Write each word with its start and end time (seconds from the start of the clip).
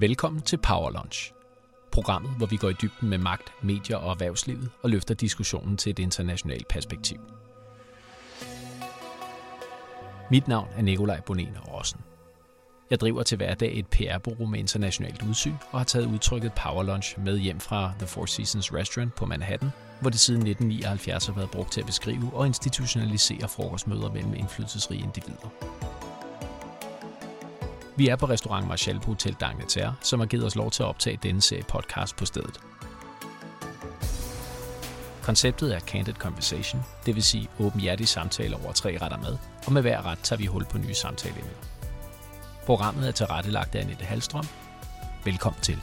Velkommen 0.00 0.42
til 0.42 0.56
Power 0.56 0.90
Lunch. 0.90 1.32
Programmet, 1.92 2.30
hvor 2.36 2.46
vi 2.46 2.56
går 2.56 2.68
i 2.68 2.74
dybden 2.82 3.08
med 3.08 3.18
magt, 3.18 3.52
medier 3.62 3.96
og 3.96 4.10
erhvervslivet 4.10 4.70
og 4.82 4.90
løfter 4.90 5.14
diskussionen 5.14 5.76
til 5.76 5.90
et 5.90 5.98
internationalt 5.98 6.68
perspektiv. 6.68 7.18
Mit 10.30 10.48
navn 10.48 10.68
er 10.76 10.82
Nikolaj 10.82 11.20
Bonen 11.20 11.56
Rossen. 11.68 12.00
Jeg 12.90 13.00
driver 13.00 13.22
til 13.22 13.36
hverdag 13.36 13.78
et 13.78 13.86
PR-bureau 13.86 14.46
med 14.46 14.58
internationalt 14.58 15.22
udsyn 15.28 15.54
og 15.72 15.80
har 15.80 15.84
taget 15.84 16.06
udtrykket 16.06 16.52
Power 16.52 16.82
Lunch 16.82 17.18
med 17.20 17.38
hjem 17.38 17.60
fra 17.60 17.92
The 17.98 18.06
Four 18.06 18.26
Seasons 18.26 18.74
Restaurant 18.74 19.14
på 19.14 19.26
Manhattan, 19.26 19.70
hvor 20.00 20.10
det 20.10 20.20
siden 20.20 20.46
1979 20.46 21.26
har 21.26 21.34
været 21.34 21.50
brugt 21.50 21.72
til 21.72 21.80
at 21.80 21.86
beskrive 21.86 22.30
og 22.32 22.46
institutionalisere 22.46 23.48
frokostmøder 23.48 24.12
mellem 24.12 24.34
indflydelsesrige 24.34 25.02
individer. 25.02 25.48
Vi 27.98 28.08
er 28.08 28.16
på 28.16 28.26
restaurant 28.26 28.68
Marshall 28.68 29.00
på 29.00 29.06
Hotel 29.06 29.36
D'Angleterre, 29.42 29.92
som 30.00 30.20
har 30.20 30.26
givet 30.26 30.46
os 30.46 30.56
lov 30.56 30.70
til 30.70 30.82
at 30.82 30.86
optage 30.86 31.18
denne 31.22 31.40
serie 31.40 31.62
podcast 31.62 32.16
på 32.16 32.24
stedet. 32.24 32.60
Konceptet 35.22 35.74
er 35.74 35.80
Candid 35.80 36.14
Conversation, 36.14 36.82
det 37.06 37.14
vil 37.14 37.22
sige 37.22 37.48
åbenhjertige 37.60 38.06
samtaler 38.06 38.64
over 38.64 38.72
tre 38.72 38.98
retter 39.02 39.18
med, 39.18 39.36
og 39.66 39.72
med 39.72 39.82
hver 39.82 40.06
ret 40.06 40.18
tager 40.22 40.38
vi 40.38 40.46
hul 40.46 40.64
på 40.64 40.78
nye 40.78 40.94
samtaleemner. 40.94 41.52
Programmet 42.66 43.08
er 43.08 43.12
tilrettelagt 43.12 43.74
af 43.74 43.80
Annette 43.80 44.04
Halstrøm. 44.04 44.46
Velkommen 45.24 45.60
til. 45.62 45.82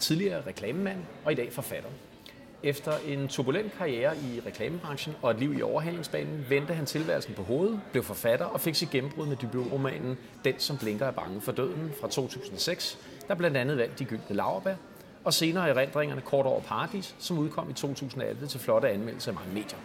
Tidligere 0.00 0.42
reklamemand 0.46 0.98
og 1.24 1.32
i 1.32 1.34
dag 1.34 1.52
forfatter. 1.52 1.90
Efter 2.62 2.92
en 3.06 3.28
turbulent 3.28 3.72
karriere 3.78 4.16
i 4.16 4.40
reklamebranchen 4.46 5.16
og 5.22 5.30
et 5.30 5.38
liv 5.38 5.58
i 5.58 5.62
overhalingsbanen, 5.62 6.46
vendte 6.48 6.74
han 6.74 6.86
tilværelsen 6.86 7.34
på 7.34 7.42
hovedet, 7.42 7.80
blev 7.92 8.04
forfatter 8.04 8.46
og 8.46 8.60
fik 8.60 8.74
sit 8.74 8.90
gennembrud 8.90 9.26
med 9.26 9.36
debutromanen 9.36 10.18
Den, 10.44 10.54
som 10.58 10.78
blinker 10.78 11.06
er 11.06 11.10
bange 11.10 11.40
for 11.40 11.52
døden 11.52 11.92
fra 12.00 12.08
2006, 12.08 12.98
der 13.28 13.34
blandt 13.34 13.56
andet 13.56 13.78
vandt 13.78 13.98
De 13.98 14.04
Gyldne 14.04 14.36
Lauerbær, 14.36 14.74
og 15.24 15.34
senere 15.34 15.68
erindringerne 15.68 16.20
Kort 16.20 16.46
over 16.46 16.60
Paradis, 16.60 17.14
som 17.18 17.38
udkom 17.38 17.70
i 17.70 17.72
2011 17.72 18.46
til 18.46 18.60
flotte 18.60 18.88
anmeldelser 18.88 19.30
af 19.30 19.34
mange 19.34 19.54
medier. 19.54 19.78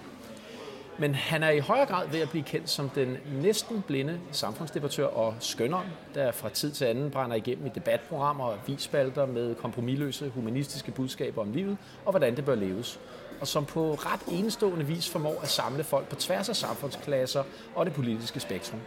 Men 0.98 1.16
han 1.16 1.44
er 1.44 1.50
i 1.50 1.60
højere 1.60 1.86
grad 1.86 2.08
ved 2.08 2.20
at 2.20 2.30
blive 2.30 2.44
kendt 2.44 2.70
som 2.70 2.90
den 2.90 3.18
næsten 3.42 3.82
blinde 3.88 4.20
samfundsdebattør 4.32 5.06
og 5.06 5.36
skønner, 5.40 5.86
der 6.16 6.32
fra 6.32 6.50
tid 6.50 6.72
til 6.72 6.86
anden 6.86 7.12
brænder 7.12 7.36
igennem 7.36 7.66
i 7.66 7.70
debatprogrammer 7.76 8.46
og 8.46 8.58
visspalter 8.68 9.26
med 9.26 9.56
kompromilløse 9.56 10.30
humanistiske 10.30 10.92
budskaber 10.92 11.42
om 11.42 11.52
livet 11.52 11.78
og 12.06 12.12
hvordan 12.12 12.36
det 12.36 12.46
bør 12.46 12.56
leves. 12.56 13.00
Og 13.42 13.48
som 13.48 13.66
på 13.66 13.94
ret 13.94 14.22
enestående 14.40 14.86
vis 14.86 15.10
formår 15.10 15.40
at 15.42 15.50
samle 15.50 15.84
folk 15.84 16.10
på 16.10 16.16
tværs 16.16 16.50
af 16.50 16.56
samfundsklasser 16.56 17.44
og 17.76 17.86
det 17.86 17.94
politiske 17.94 18.40
spektrum. 18.40 18.80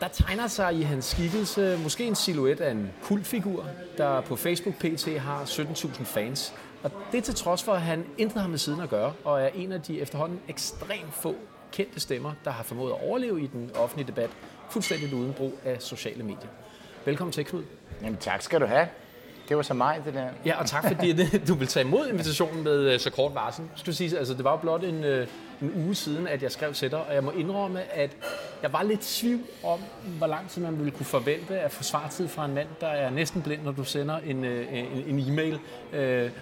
Der 0.00 0.08
tegner 0.08 0.46
sig 0.46 0.74
i 0.74 0.82
hans 0.82 1.04
skikkelse 1.04 1.78
måske 1.82 2.04
en 2.04 2.14
silhuet 2.14 2.60
af 2.60 2.70
en 2.70 2.90
kultfigur, 3.02 3.66
der 3.98 4.20
på 4.20 4.36
Facebook 4.36 4.74
PT 4.74 5.18
har 5.18 5.44
17.000 5.44 6.04
fans, 6.04 6.54
og 6.82 6.90
det 7.12 7.24
til 7.24 7.34
trods 7.34 7.62
for, 7.62 7.72
at 7.72 7.82
han 7.82 8.06
intet 8.18 8.42
har 8.42 8.48
med 8.48 8.58
siden 8.58 8.80
at 8.80 8.88
gøre, 8.88 9.12
og 9.24 9.42
er 9.42 9.48
en 9.48 9.72
af 9.72 9.82
de 9.82 10.00
efterhånden 10.00 10.40
ekstremt 10.48 11.14
få 11.14 11.34
kendte 11.72 12.00
stemmer, 12.00 12.32
der 12.44 12.50
har 12.50 12.62
formået 12.62 12.92
at 12.92 13.08
overleve 13.08 13.42
i 13.42 13.46
den 13.46 13.70
offentlige 13.76 14.06
debat, 14.06 14.30
fuldstændig 14.70 15.14
uden 15.14 15.32
brug 15.32 15.52
af 15.64 15.82
sociale 15.82 16.22
medier. 16.22 16.48
Velkommen 17.04 17.32
til, 17.32 17.44
Knud. 17.44 17.62
Jamen 18.02 18.16
tak 18.16 18.42
skal 18.42 18.60
du 18.60 18.66
have. 18.66 18.88
Det 19.50 19.56
var 19.56 19.62
så 19.62 19.74
mig, 19.74 20.00
det 20.04 20.14
der. 20.14 20.28
Ja, 20.44 20.60
og 20.60 20.66
tak 20.66 20.88
fordi 20.88 21.26
du 21.48 21.54
vil 21.54 21.68
tage 21.68 21.86
imod 21.86 22.08
invitationen 22.08 22.64
med 22.64 22.92
øh, 22.92 23.00
så 23.00 23.10
kort 23.10 23.34
varsel. 23.34 23.64
Skal 23.76 23.94
sige, 23.94 24.18
altså, 24.18 24.34
det 24.34 24.44
var 24.44 24.50
jo 24.50 24.56
blot 24.56 24.84
en, 24.84 25.04
øh, 25.04 25.26
en 25.62 25.72
uge 25.76 25.94
siden, 25.94 26.28
at 26.28 26.42
jeg 26.42 26.52
skrev 26.52 26.74
til 26.74 26.90
dig, 26.90 26.98
og 26.98 27.14
jeg 27.14 27.24
må 27.24 27.30
indrømme, 27.30 27.92
at 27.92 28.10
jeg 28.62 28.72
var 28.72 28.82
lidt 28.82 29.00
tvivl 29.00 29.40
om, 29.64 29.78
hvor 30.18 30.26
lang 30.26 30.50
tid 30.50 30.62
man 30.62 30.78
ville 30.78 30.90
kunne 30.90 31.06
forvente 31.06 31.60
at 31.60 31.72
få 31.72 31.82
svartid 31.82 32.28
fra 32.28 32.44
en 32.44 32.54
mand, 32.54 32.68
der 32.80 32.86
er 32.86 33.10
næsten 33.10 33.42
blind, 33.42 33.62
når 33.62 33.72
du 33.72 33.84
sender 33.84 34.18
en, 34.18 34.44
øh, 34.44 34.78
en, 34.78 35.18
en 35.18 35.28
e-mail. 35.28 35.58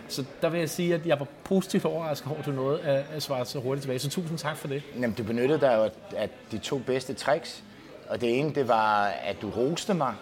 Så 0.08 0.24
der 0.42 0.48
vil 0.48 0.60
jeg 0.60 0.70
sige, 0.70 0.94
at 0.94 1.06
jeg 1.06 1.20
var 1.20 1.26
positivt 1.44 1.84
overrasket 1.84 2.28
over, 2.30 2.38
at 2.38 2.46
du 2.46 2.52
nåede 2.52 2.80
at 3.14 3.22
svare 3.22 3.46
så 3.46 3.60
hurtigt 3.60 3.82
tilbage. 3.82 3.98
Så 3.98 4.10
tusind 4.10 4.38
tak 4.38 4.56
for 4.56 4.68
det. 4.68 4.82
Jamen, 4.94 5.12
du 5.12 5.22
benyttede 5.22 5.60
dig 5.60 5.74
jo 5.76 5.90
af 6.16 6.30
de 6.52 6.58
to 6.58 6.78
bedste 6.78 7.14
tricks. 7.14 7.62
Og 8.08 8.20
det 8.20 8.38
ene, 8.38 8.54
det 8.54 8.68
var, 8.68 9.04
at 9.04 9.36
du 9.42 9.50
roste 9.50 9.94
mig. 9.94 10.14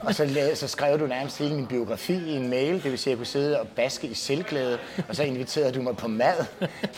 og 0.00 0.14
så, 0.14 0.50
så 0.54 0.68
skrev 0.68 1.00
du 1.00 1.06
nærmest 1.06 1.38
hele 1.38 1.54
min 1.54 1.66
biografi 1.66 2.12
i 2.12 2.36
en 2.36 2.50
mail. 2.50 2.82
Det 2.82 2.90
vil 2.90 2.98
sige, 2.98 3.10
at 3.10 3.12
jeg 3.12 3.18
kunne 3.18 3.26
sidde 3.26 3.60
og 3.60 3.68
baske 3.68 4.06
i 4.06 4.14
selvglæde. 4.14 4.78
Og 5.08 5.16
så 5.16 5.22
inviterede 5.22 5.72
du 5.72 5.82
mig 5.82 5.96
på 5.96 6.08
mad. 6.08 6.34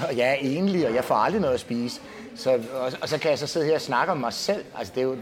og 0.09 0.17
jeg 0.17 0.29
er 0.31 0.35
enlig, 0.35 0.87
og 0.89 0.95
jeg 0.95 1.05
får 1.05 1.15
aldrig 1.15 1.41
noget 1.41 1.55
at 1.55 1.61
spise. 1.61 2.01
Så, 2.37 2.51
og, 2.75 2.93
og 3.03 3.09
så 3.09 3.19
kan 3.19 3.31
jeg 3.31 3.39
så 3.39 3.47
sidde 3.47 3.67
her 3.67 3.75
og 3.75 3.81
snakke 3.81 4.13
om 4.13 4.19
mig 4.19 4.33
selv. 4.33 4.65
Altså, 4.79 4.93
det 4.95 5.01
er 5.01 5.05
jo, 5.05 5.17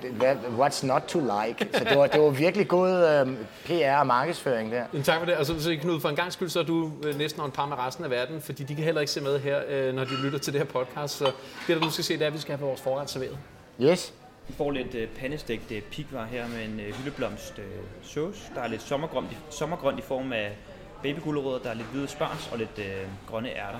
what's 0.59 0.87
not 0.87 1.03
to 1.03 1.19
like? 1.19 1.69
Så 1.79 1.85
det 1.85 1.99
var, 1.99 2.07
det 2.07 2.21
var 2.21 2.31
virkelig 2.31 2.69
god 2.69 3.21
um, 3.23 3.37
PR 3.67 3.99
og 3.99 4.07
markedsføring 4.07 4.73
der. 4.73 4.85
Men 4.93 5.03
tak 5.03 5.19
for 5.19 5.27
det. 5.27 5.37
Og 5.37 5.47
så, 5.47 5.63
så 5.63 5.77
Knud, 5.81 6.01
for 6.01 6.09
en 6.09 6.17
gang 6.17 6.33
skyld, 6.33 6.49
så 6.49 6.61
er 6.61 6.65
du 6.65 6.93
øh, 7.05 7.19
næsten 7.19 7.43
en 7.43 7.51
par 7.51 7.67
med 7.67 7.79
resten 7.79 8.05
af 8.05 8.11
verden, 8.11 8.41
fordi 8.41 8.63
de 8.63 8.75
kan 8.75 8.85
heller 8.85 9.01
ikke 9.01 9.13
se 9.13 9.21
med 9.21 9.39
her, 9.39 9.61
øh, 9.69 9.95
når 9.95 10.05
de 10.05 10.23
lytter 10.25 10.39
til 10.39 10.53
det 10.53 10.61
her 10.61 10.67
podcast. 10.67 11.17
Så 11.17 11.25
det, 11.67 11.77
der 11.77 11.83
du 11.83 11.91
skal 11.91 12.05
se, 12.05 12.15
det 12.15 12.23
er, 12.23 12.27
at 12.27 12.35
vi 12.35 12.39
skal 12.39 12.57
have 12.57 12.67
vores 12.67 12.81
forret 12.81 13.11
serveret. 13.11 13.39
Yes. 13.83 14.13
Vi 14.49 14.55
får 14.55 14.71
lidt 14.71 14.95
uh, 14.95 15.17
pandestegt 15.21 15.71
uh, 15.71 15.79
pikvar 15.91 16.25
her 16.25 16.49
med 16.49 16.65
en 16.65 16.75
uh, 16.75 16.97
hyldeblomst 16.97 17.59
uh, 17.59 17.65
sauce. 18.03 18.51
Der 18.55 18.61
er 18.61 18.69
lidt 18.69 18.83
sommergrønt, 18.83 19.37
sommergrønt 19.51 19.99
i 19.99 20.03
form 20.03 20.33
af 20.33 20.57
babygulerødder, 21.03 21.59
der 21.59 21.71
er 21.71 21.75
lidt 21.75 21.89
hvide 21.89 22.09
spars 22.09 22.49
og 22.53 22.59
lidt 22.59 22.79
uh, 22.79 22.85
grønne 23.31 23.49
ærter. 23.49 23.79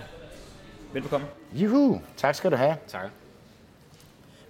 Velbekomme. 0.93 1.27
Juhu, 1.53 2.01
tak 2.17 2.35
skal 2.35 2.51
du 2.51 2.57
have. 2.57 2.77
Tak. 2.89 3.11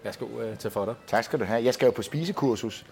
Værsgo 0.05 0.25
uh, 0.27 0.59
til 0.59 0.71
for 0.71 0.85
dig. 0.85 0.95
Tak 1.07 1.25
skal 1.25 1.41
du 1.41 1.45
have. 1.45 1.65
Jeg 1.65 1.75
skal 1.75 1.87
jo 1.87 1.93
på 1.93 2.03
spisekursus. 2.03 2.85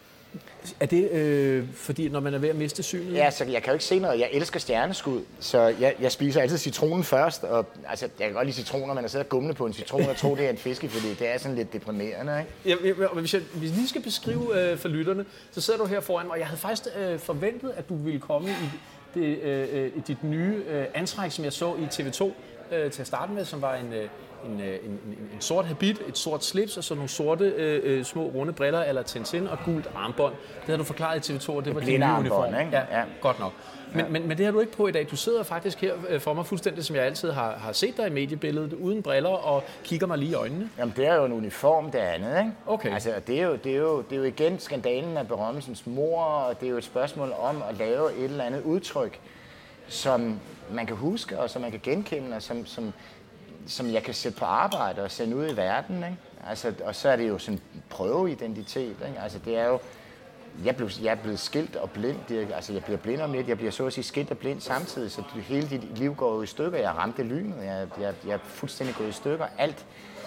Er 0.80 0.86
det 0.86 1.10
øh, 1.10 1.64
fordi, 1.74 2.08
når 2.08 2.20
man 2.20 2.34
er 2.34 2.38
ved 2.38 2.48
at 2.48 2.56
miste 2.56 2.82
synet? 2.82 3.14
Ja, 3.14 3.30
så 3.30 3.44
jeg 3.44 3.62
kan 3.62 3.70
jo 3.70 3.72
ikke 3.72 3.84
se 3.84 3.98
noget. 3.98 4.20
Jeg 4.20 4.28
elsker 4.32 4.60
stjerneskud, 4.60 5.20
så 5.40 5.60
jeg, 5.80 5.94
jeg 6.00 6.12
spiser 6.12 6.40
altid 6.40 6.58
citronen 6.58 7.04
først. 7.04 7.44
Og, 7.44 7.66
altså, 7.88 8.08
jeg 8.18 8.26
kan 8.26 8.34
godt 8.34 8.46
lide 8.46 8.56
citroner, 8.56 8.94
men 8.94 9.04
at 9.04 9.10
sidde 9.10 9.22
og 9.22 9.28
gumle 9.28 9.54
på 9.54 9.66
en 9.66 9.72
citron 9.72 10.02
og 10.02 10.16
tro, 10.16 10.36
det 10.36 10.46
er 10.46 10.50
en 10.50 10.56
fiske, 10.56 10.88
fordi 10.88 11.14
det 11.14 11.34
er 11.34 11.38
sådan 11.38 11.56
lidt 11.56 11.72
deprimerende. 11.72 12.44
Ikke? 12.64 12.80
Ja, 12.86 12.88
ja, 12.88 13.08
hvis, 13.08 13.34
jeg, 13.34 13.42
hvis 13.54 13.70
vi 13.70 13.76
lige 13.76 13.88
skal 13.88 14.02
beskrive 14.02 14.70
øh, 14.70 14.78
for 14.78 14.88
lytterne, 14.88 15.24
så 15.50 15.60
sidder 15.60 15.78
du 15.78 15.86
her 15.86 16.00
foran 16.00 16.26
mig, 16.26 16.32
og 16.32 16.38
jeg 16.38 16.46
havde 16.46 16.60
faktisk 16.60 16.88
øh, 16.98 17.18
forventet, 17.18 17.72
at 17.76 17.88
du 17.88 17.96
ville 17.96 18.20
komme 18.20 18.50
i, 18.50 18.78
det, 19.14 19.38
øh, 19.38 19.68
øh 19.72 19.90
i 19.96 20.00
dit 20.00 20.24
nye 20.24 20.62
øh, 20.68 20.84
antræk, 20.94 21.30
som 21.30 21.44
jeg 21.44 21.52
så 21.52 21.74
i 21.74 21.84
TV2 21.84 22.32
øh, 22.72 22.90
til 22.90 23.00
at 23.00 23.06
starte 23.06 23.32
med, 23.32 23.44
som 23.44 23.62
var 23.62 23.74
en... 23.74 23.92
Øh, 23.92 24.08
en, 24.44 24.52
en, 24.52 24.60
en, 24.60 25.28
en 25.34 25.40
sort 25.40 25.64
habit, 25.64 26.02
et 26.08 26.18
sort 26.18 26.44
slips 26.44 26.76
og 26.76 26.84
så 26.84 26.94
nogle 26.94 27.08
sorte 27.08 27.44
øh, 27.44 27.80
øh, 27.84 28.04
små 28.04 28.22
runde 28.22 28.52
briller 28.52 28.84
eller 28.84 29.02
Tintin 29.02 29.48
og 29.48 29.58
gult 29.64 29.90
armbånd. 29.94 30.34
Det 30.34 30.66
havde 30.66 30.78
du 30.78 30.84
forklaret 30.84 31.28
i 31.28 31.32
TV2, 31.32 31.50
og 31.50 31.64
det 31.64 31.74
var 31.74 31.80
din 31.80 32.00
nye 32.00 32.06
uniform. 32.18 32.54
Ikke? 32.54 32.70
Ja, 32.72 32.98
ja, 32.98 33.04
godt 33.20 33.38
nok. 33.38 33.52
Men, 33.92 34.00
ja. 34.00 34.10
men, 34.10 34.28
men 34.28 34.38
det 34.38 34.46
har 34.46 34.52
du 34.52 34.60
ikke 34.60 34.72
på 34.72 34.86
i 34.86 34.92
dag. 34.92 35.06
Du 35.10 35.16
sidder 35.16 35.42
faktisk 35.42 35.80
her 35.80 35.94
øh, 36.08 36.20
for 36.20 36.34
mig 36.34 36.46
fuldstændig, 36.46 36.84
som 36.84 36.96
jeg 36.96 37.04
altid 37.04 37.30
har, 37.30 37.52
har 37.52 37.72
set 37.72 37.96
dig 37.96 38.06
i 38.06 38.10
mediebilledet, 38.10 38.72
uden 38.72 39.02
briller 39.02 39.30
og 39.30 39.64
kigger 39.84 40.06
mig 40.06 40.18
lige 40.18 40.30
i 40.30 40.34
øjnene. 40.34 40.70
Jamen, 40.78 40.94
det 40.96 41.06
er 41.06 41.14
jo 41.14 41.24
en 41.24 41.32
uniform, 41.32 41.90
det 41.90 41.98
andet, 41.98 42.38
ikke? 42.38 42.52
Okay. 42.66 42.92
Altså, 42.92 43.10
det 43.26 43.40
er, 43.40 43.46
jo, 43.46 43.56
det, 43.64 43.72
er 43.72 43.76
jo, 43.76 44.02
det 44.02 44.12
er 44.12 44.16
jo 44.16 44.22
igen 44.22 44.58
skandalen 44.58 45.16
af 45.16 45.28
berømmelsens 45.28 45.86
mor, 45.86 46.22
og 46.22 46.60
det 46.60 46.66
er 46.66 46.70
jo 46.70 46.76
et 46.76 46.84
spørgsmål 46.84 47.32
om 47.38 47.62
at 47.70 47.76
lave 47.78 48.16
et 48.16 48.24
eller 48.24 48.44
andet 48.44 48.62
udtryk, 48.62 49.20
som 49.88 50.40
man 50.70 50.86
kan 50.86 50.96
huske, 50.96 51.38
og 51.38 51.50
som 51.50 51.62
man 51.62 51.70
kan 51.70 51.80
genkende, 51.82 52.36
og 52.36 52.42
som, 52.42 52.66
som 52.66 52.92
som 53.66 53.90
jeg 53.90 54.02
kan 54.02 54.14
sætte 54.14 54.38
på 54.38 54.44
arbejde 54.44 55.02
og 55.02 55.10
sende 55.10 55.36
ud 55.36 55.48
i 55.48 55.56
verden. 55.56 55.96
Ikke? 55.96 56.16
Altså, 56.48 56.74
og 56.84 56.94
så 56.94 57.08
er 57.08 57.16
det 57.16 57.28
jo 57.28 57.38
sådan 57.38 57.60
prøveidentitet. 57.90 58.96
Ikke? 59.06 59.20
Altså, 59.22 59.38
det 59.44 59.58
er 59.58 59.66
jo, 59.66 59.78
jeg, 60.64 60.76
blev, 60.76 60.90
jeg 61.02 61.10
er 61.10 61.14
blevet 61.14 61.38
skilt 61.38 61.76
og 61.76 61.90
blind. 61.90 62.16
Det, 62.28 62.48
altså, 62.54 62.72
jeg 62.72 62.84
bliver 62.84 62.98
blind 62.98 63.20
om 63.20 63.32
lidt. 63.32 63.48
Jeg 63.48 63.56
bliver 63.56 63.72
så 63.72 63.86
at 63.86 63.92
sige 63.92 64.04
skilt 64.04 64.30
og 64.30 64.38
blind 64.38 64.60
samtidig, 64.60 65.10
så 65.10 65.22
det, 65.34 65.42
hele 65.42 65.70
dit 65.70 65.98
liv 65.98 66.14
går 66.14 66.42
i 66.42 66.46
stykker. 66.46 66.78
Jeg 66.78 66.90
ramte 66.90 67.22
lynet. 67.22 67.64
Jeg, 67.64 67.88
jeg, 68.00 68.14
jeg 68.26 68.34
er 68.34 68.38
fuldstændig 68.44 68.96
gået 68.96 69.08
i 69.08 69.12
stykker. 69.12 69.46
Alt, 69.58 69.86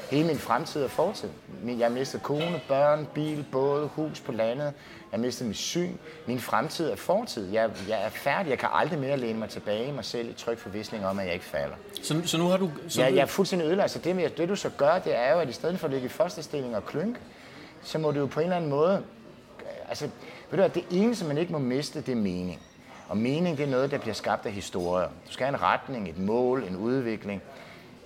hele 0.09 0.27
min 0.27 0.37
fremtid 0.37 0.83
og 0.83 0.91
fortid. 0.91 1.29
Jeg 1.65 1.91
mistet 1.91 2.23
kone, 2.23 2.61
børn, 2.67 3.07
bil, 3.13 3.45
båd, 3.51 3.89
hus 3.95 4.19
på 4.19 4.31
landet. 4.31 4.65
Jeg 4.65 4.73
har 5.11 5.17
mistet 5.17 5.47
mit 5.47 5.57
syn. 5.57 5.93
Min 6.27 6.39
fremtid 6.39 6.89
er 6.89 6.95
fortid. 6.95 7.51
Jeg, 7.51 7.69
jeg 7.89 8.03
er 8.03 8.09
færdig. 8.09 8.49
Jeg 8.49 8.59
kan 8.59 8.69
aldrig 8.73 8.99
mere 8.99 9.17
læne 9.17 9.39
mig 9.39 9.49
tilbage 9.49 9.87
i 9.87 9.91
mig 9.91 10.05
selv 10.05 10.29
i 10.29 10.33
tryg 10.33 10.57
forvisning 10.57 11.05
om, 11.05 11.19
at 11.19 11.25
jeg 11.25 11.33
ikke 11.33 11.45
falder. 11.45 11.75
Så, 12.01 12.21
så 12.25 12.37
nu 12.37 12.47
har 12.47 12.57
du... 12.57 12.71
Så 12.87 13.01
ja, 13.01 13.07
jeg 13.07 13.21
er 13.21 13.25
fuldstændig 13.25 13.67
ødelagt. 13.67 13.91
Så 13.91 13.99
det, 13.99 14.37
det, 14.37 14.49
du 14.49 14.55
så 14.55 14.69
gør, 14.69 14.99
det 14.99 15.17
er 15.17 15.33
jo, 15.33 15.39
at 15.39 15.49
i 15.49 15.53
stedet 15.53 15.79
for 15.79 15.87
at 15.87 15.93
ligge 15.93 16.05
i 16.05 16.09
første 16.09 16.43
stilling 16.43 16.75
og 16.75 16.85
klynke, 16.85 17.19
så 17.83 17.97
må 17.97 18.11
du 18.11 18.19
jo 18.19 18.25
på 18.25 18.39
en 18.39 18.43
eller 18.43 18.57
anden 18.57 18.69
måde... 18.69 19.03
Altså, 19.89 20.05
ved 20.05 20.11
du 20.51 20.55
hvad, 20.55 20.69
det 20.69 20.83
eneste, 20.91 21.25
man 21.25 21.37
ikke 21.37 21.51
må 21.51 21.59
miste, 21.59 22.01
det 22.01 22.11
er 22.11 22.15
mening. 22.15 22.59
Og 23.09 23.17
mening, 23.17 23.57
det 23.57 23.65
er 23.65 23.69
noget, 23.69 23.91
der 23.91 23.97
bliver 23.97 24.13
skabt 24.13 24.45
af 24.45 24.51
historier. 24.51 25.07
Du 25.07 25.31
skal 25.31 25.45
have 25.45 25.55
en 25.55 25.61
retning, 25.61 26.09
et 26.09 26.17
mål, 26.17 26.63
en 26.63 26.75
udvikling. 26.75 27.41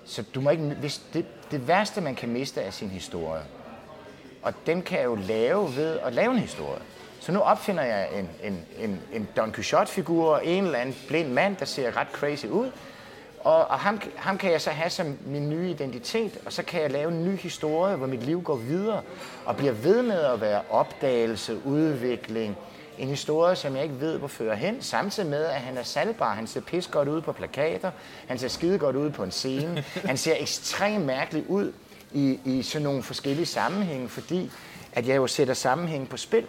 Så 0.05 0.23
du 0.35 0.41
må 0.41 0.49
ikke, 0.49 0.63
hvis 0.63 1.01
det, 1.13 1.25
det 1.53 1.67
værste, 1.67 2.01
man 2.01 2.15
kan 2.15 2.29
miste, 2.29 2.61
er 2.61 2.71
sin 2.71 2.89
historie. 2.89 3.41
Og 4.41 4.53
den 4.65 4.81
kan 4.81 4.99
jeg 4.99 5.05
jo 5.05 5.15
lave 5.15 5.75
ved 5.75 5.99
at 5.99 6.13
lave 6.13 6.31
en 6.31 6.39
historie. 6.39 6.81
Så 7.19 7.31
nu 7.31 7.39
opfinder 7.39 7.83
jeg 7.83 8.09
en, 8.13 8.29
en, 8.43 8.65
en, 8.79 8.99
en 9.13 9.27
Don 9.37 9.51
Quixote-figur, 9.51 10.37
en 10.37 10.63
eller 10.63 10.79
anden 10.79 10.95
blind 11.07 11.29
mand, 11.29 11.57
der 11.57 11.65
ser 11.65 11.97
ret 11.97 12.07
crazy 12.11 12.45
ud. 12.45 12.71
Og, 13.39 13.67
og 13.67 13.79
ham, 13.79 14.01
ham 14.15 14.37
kan 14.37 14.51
jeg 14.51 14.61
så 14.61 14.69
have 14.69 14.89
som 14.89 15.17
min 15.25 15.49
nye 15.49 15.69
identitet, 15.69 16.37
og 16.45 16.53
så 16.53 16.63
kan 16.63 16.81
jeg 16.81 16.91
lave 16.91 17.11
en 17.11 17.25
ny 17.25 17.37
historie, 17.37 17.95
hvor 17.95 18.07
mit 18.07 18.23
liv 18.23 18.41
går 18.41 18.55
videre 18.55 19.01
og 19.45 19.55
bliver 19.55 19.73
ved 19.73 20.01
med 20.01 20.19
at 20.19 20.41
være 20.41 20.61
opdagelse, 20.69 21.65
udvikling, 21.65 22.57
en 22.97 23.07
historie, 23.07 23.55
som 23.55 23.75
jeg 23.75 23.83
ikke 23.83 23.99
ved, 23.99 24.17
hvor 24.17 24.27
fører 24.27 24.55
hen, 24.55 24.81
samtidig 24.81 25.29
med, 25.29 25.45
at 25.45 25.61
han 25.61 25.77
er 25.77 25.83
salgbar. 25.83 26.33
Han 26.33 26.47
ser 26.47 26.61
pis 26.61 26.87
godt 26.87 27.07
ud 27.07 27.21
på 27.21 27.31
plakater, 27.31 27.91
han 28.27 28.37
ser 28.37 28.47
skide 28.47 28.77
godt 28.77 28.95
ud 28.95 29.09
på 29.09 29.23
en 29.23 29.31
scene, 29.31 29.83
han 30.05 30.17
ser 30.17 30.33
ekstremt 30.39 31.05
mærkeligt 31.05 31.45
ud 31.47 31.73
i, 32.11 32.39
i 32.45 32.61
sådan 32.61 32.83
nogle 32.83 33.03
forskellige 33.03 33.45
sammenhænge, 33.45 34.09
fordi 34.09 34.51
at 34.93 35.07
jeg 35.07 35.15
jo 35.15 35.27
sætter 35.27 35.53
sammenhæng 35.53 36.09
på 36.09 36.17
spil. 36.17 36.45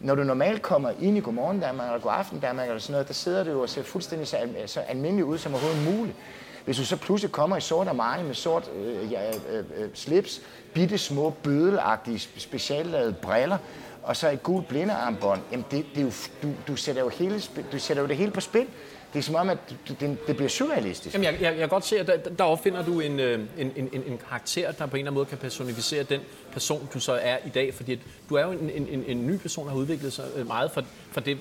Når 0.00 0.14
du 0.14 0.22
normalt 0.24 0.62
kommer 0.62 0.90
ind 1.00 1.16
i 1.16 1.20
Godmorgen 1.20 1.60
Danmark 1.60 1.88
eller 1.88 2.00
Godaften 2.00 2.40
Danmark 2.40 2.68
eller 2.68 2.80
sådan 2.80 2.92
noget, 2.92 3.08
der 3.08 3.14
sidder 3.14 3.44
du 3.44 3.62
og 3.62 3.68
ser 3.68 3.82
fuldstændig 3.82 4.28
så, 4.28 4.36
så 4.66 4.80
almindelig 4.80 5.24
ud 5.24 5.38
som 5.38 5.54
overhovedet 5.54 5.96
muligt. 5.96 6.16
Hvis 6.64 6.76
du 6.76 6.84
så 6.84 6.96
pludselig 6.96 7.32
kommer 7.32 7.56
i 7.56 7.60
sort 7.60 7.88
armani 7.88 8.22
med 8.22 8.34
sort 8.34 8.70
øh, 8.76 9.12
øh, 9.12 9.64
øh, 9.76 9.88
slips, 9.94 10.40
bitte 10.74 10.98
små 10.98 11.30
bødelagtige 11.30 12.18
speciallavede 12.18 13.12
briller, 13.12 13.58
og 14.06 14.16
så 14.16 14.30
et 14.30 14.42
gult 14.42 14.68
blindearmbånd, 14.68 15.40
jamen 15.52 15.66
det, 15.70 15.86
det 15.94 16.00
er 16.00 16.04
jo, 16.04 16.12
du, 16.42 16.48
du, 16.68 16.76
sætter 16.76 17.02
jo 17.02 17.08
hele, 17.08 17.42
du 17.72 17.78
sætter 17.78 18.02
jo 18.02 18.08
det 18.08 18.16
hele 18.16 18.30
på 18.30 18.40
spil. 18.40 18.66
Det 19.12 19.18
er 19.18 19.22
som 19.22 19.34
om, 19.34 19.48
at 19.48 19.58
det, 20.00 20.18
det 20.26 20.36
bliver 20.36 20.48
surrealistisk. 20.48 21.14
Jamen, 21.14 21.24
jeg, 21.24 21.34
jeg, 21.34 21.50
jeg 21.50 21.58
kan 21.58 21.68
godt 21.68 21.86
se, 21.86 21.98
at 21.98 22.06
der, 22.06 22.16
der 22.16 22.44
opfinder 22.44 22.84
du 22.84 23.00
en, 23.00 23.20
en, 23.20 23.48
en, 23.58 23.72
en, 23.76 24.02
en 24.06 24.18
karakter, 24.28 24.72
der 24.72 24.86
på 24.86 24.96
en 24.96 25.00
eller 25.00 25.10
anden 25.10 25.14
måde 25.14 25.26
kan 25.26 25.38
personificere 25.38 26.02
den 26.02 26.20
person, 26.52 26.88
du 26.94 27.00
så 27.00 27.12
er 27.12 27.38
i 27.46 27.48
dag. 27.48 27.74
Fordi 27.74 28.00
du 28.28 28.34
er 28.34 28.44
jo 28.44 28.50
en, 28.50 28.70
en, 28.70 29.04
en 29.06 29.26
ny 29.26 29.36
person, 29.36 29.64
der 29.66 29.70
har 29.70 29.78
udviklet 29.78 30.12
sig 30.12 30.24
meget 30.46 30.70
fra, 30.70 30.82
fra 31.10 31.20
det, 31.20 31.38